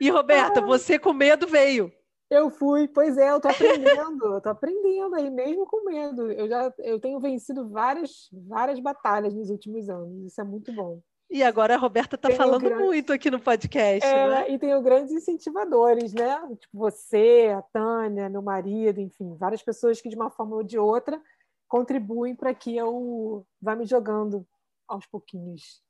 E 0.00 0.10
Roberta, 0.10 0.58
ah, 0.58 0.66
você 0.66 0.98
com 0.98 1.12
medo 1.12 1.46
veio. 1.46 1.92
Eu 2.28 2.50
fui, 2.50 2.88
pois 2.88 3.16
é, 3.16 3.30
eu 3.30 3.40
tô 3.40 3.46
aprendendo, 3.46 4.34
eu 4.34 4.40
tô 4.40 4.48
aprendendo 4.48 5.14
aí, 5.14 5.30
mesmo 5.30 5.64
com 5.64 5.84
medo. 5.84 6.32
Eu 6.32 6.48
já 6.48 6.74
eu 6.78 6.98
tenho 6.98 7.20
vencido 7.20 7.68
várias, 7.68 8.28
várias 8.32 8.80
batalhas 8.80 9.32
nos 9.32 9.48
últimos 9.48 9.88
anos, 9.88 10.24
isso 10.24 10.40
é 10.40 10.44
muito 10.44 10.72
bom. 10.72 11.00
E 11.30 11.42
agora 11.42 11.74
a 11.74 11.78
Roberta 11.78 12.16
está 12.16 12.30
falando 12.30 12.62
grandes... 12.62 12.84
muito 12.84 13.12
aqui 13.12 13.30
no 13.30 13.40
podcast. 13.40 14.06
É, 14.06 14.28
né? 14.28 14.50
E 14.50 14.58
tenho 14.58 14.80
grandes 14.82 15.12
incentivadores, 15.12 16.12
né? 16.12 16.38
Tipo 16.60 16.78
você, 16.78 17.52
a 17.56 17.62
Tânia, 17.62 18.28
meu 18.28 18.42
marido, 18.42 19.00
enfim, 19.00 19.34
várias 19.36 19.62
pessoas 19.62 20.00
que 20.00 20.08
de 20.08 20.16
uma 20.16 20.30
forma 20.30 20.56
ou 20.56 20.62
de 20.62 20.78
outra 20.78 21.20
contribuem 21.66 22.36
para 22.36 22.54
que 22.54 22.76
eu 22.76 23.44
vá 23.60 23.74
me 23.74 23.84
jogando 23.84 24.46
aos 24.86 25.06
pouquinhos. 25.06 25.82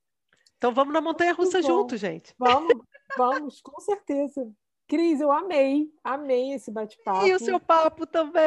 Então 0.57 0.73
vamos 0.73 0.95
na 0.95 1.01
montanha 1.01 1.35
russa 1.35 1.61
junto, 1.61 1.97
gente. 1.97 2.35
Vamos, 2.39 2.73
vamos, 3.19 3.61
com 3.61 3.79
certeza. 3.81 4.51
Cris, 4.87 5.21
eu 5.21 5.33
amei, 5.33 5.89
amei 6.03 6.53
esse 6.53 6.71
bate-papo. 6.71 7.27
E 7.27 7.35
o 7.35 7.39
seu 7.39 7.59
papo 7.59 8.07
também. 8.07 8.43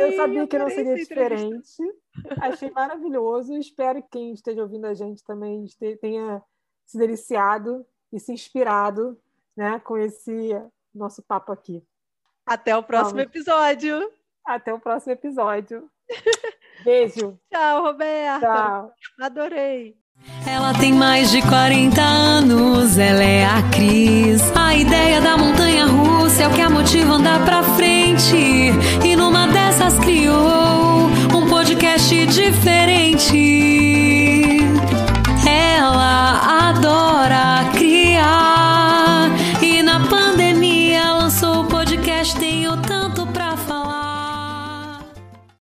Eu 0.00 0.12
sabia 0.16 0.40
eu 0.40 0.48
que 0.48 0.58
não 0.58 0.70
seria 0.70 0.94
diferente. 0.94 1.82
Achei 2.40 2.70
maravilhoso. 2.70 3.56
Espero 3.56 4.00
que 4.02 4.08
quem 4.10 4.32
esteja 4.32 4.62
ouvindo 4.62 4.86
a 4.86 4.94
gente 4.94 5.24
também 5.24 5.66
tenha 6.00 6.40
se 6.86 6.96
deliciado 6.96 7.84
e 8.12 8.20
se 8.20 8.32
inspirado 8.32 9.18
né, 9.56 9.80
com 9.80 9.98
esse 9.98 10.50
nosso 10.94 11.22
papo 11.22 11.50
aqui. 11.50 11.82
Até 12.46 12.76
o 12.76 12.82
próximo 12.82 13.18
Vamos. 13.18 13.34
episódio. 13.34 14.12
Até 14.46 14.72
o 14.72 14.78
próximo 14.78 15.12
episódio. 15.12 15.90
Beijo. 16.84 17.38
Tchau, 17.52 17.82
Roberta. 17.82 18.40
Tchau. 18.40 18.92
Adorei. 19.20 19.96
Ela 20.46 20.72
tem 20.78 20.92
mais 20.92 21.30
de 21.30 21.40
40 21.42 22.00
anos, 22.00 22.98
ela 22.98 23.22
é 23.22 23.44
a 23.44 23.62
Cris. 23.70 24.53
A 24.64 24.74
ideia 24.74 25.20
da 25.20 25.36
montanha 25.36 25.84
russa 25.84 26.42
é 26.42 26.48
o 26.48 26.50
que 26.50 26.60
a 26.62 26.70
motiva 26.70 27.12
andar 27.12 27.44
pra 27.44 27.62
frente. 27.62 28.72
E 29.04 29.14
numa 29.14 29.46
dessas 29.46 29.98
criou 29.98 31.10
um 31.34 31.46
podcast 31.46 32.26
diferente. 32.26 33.83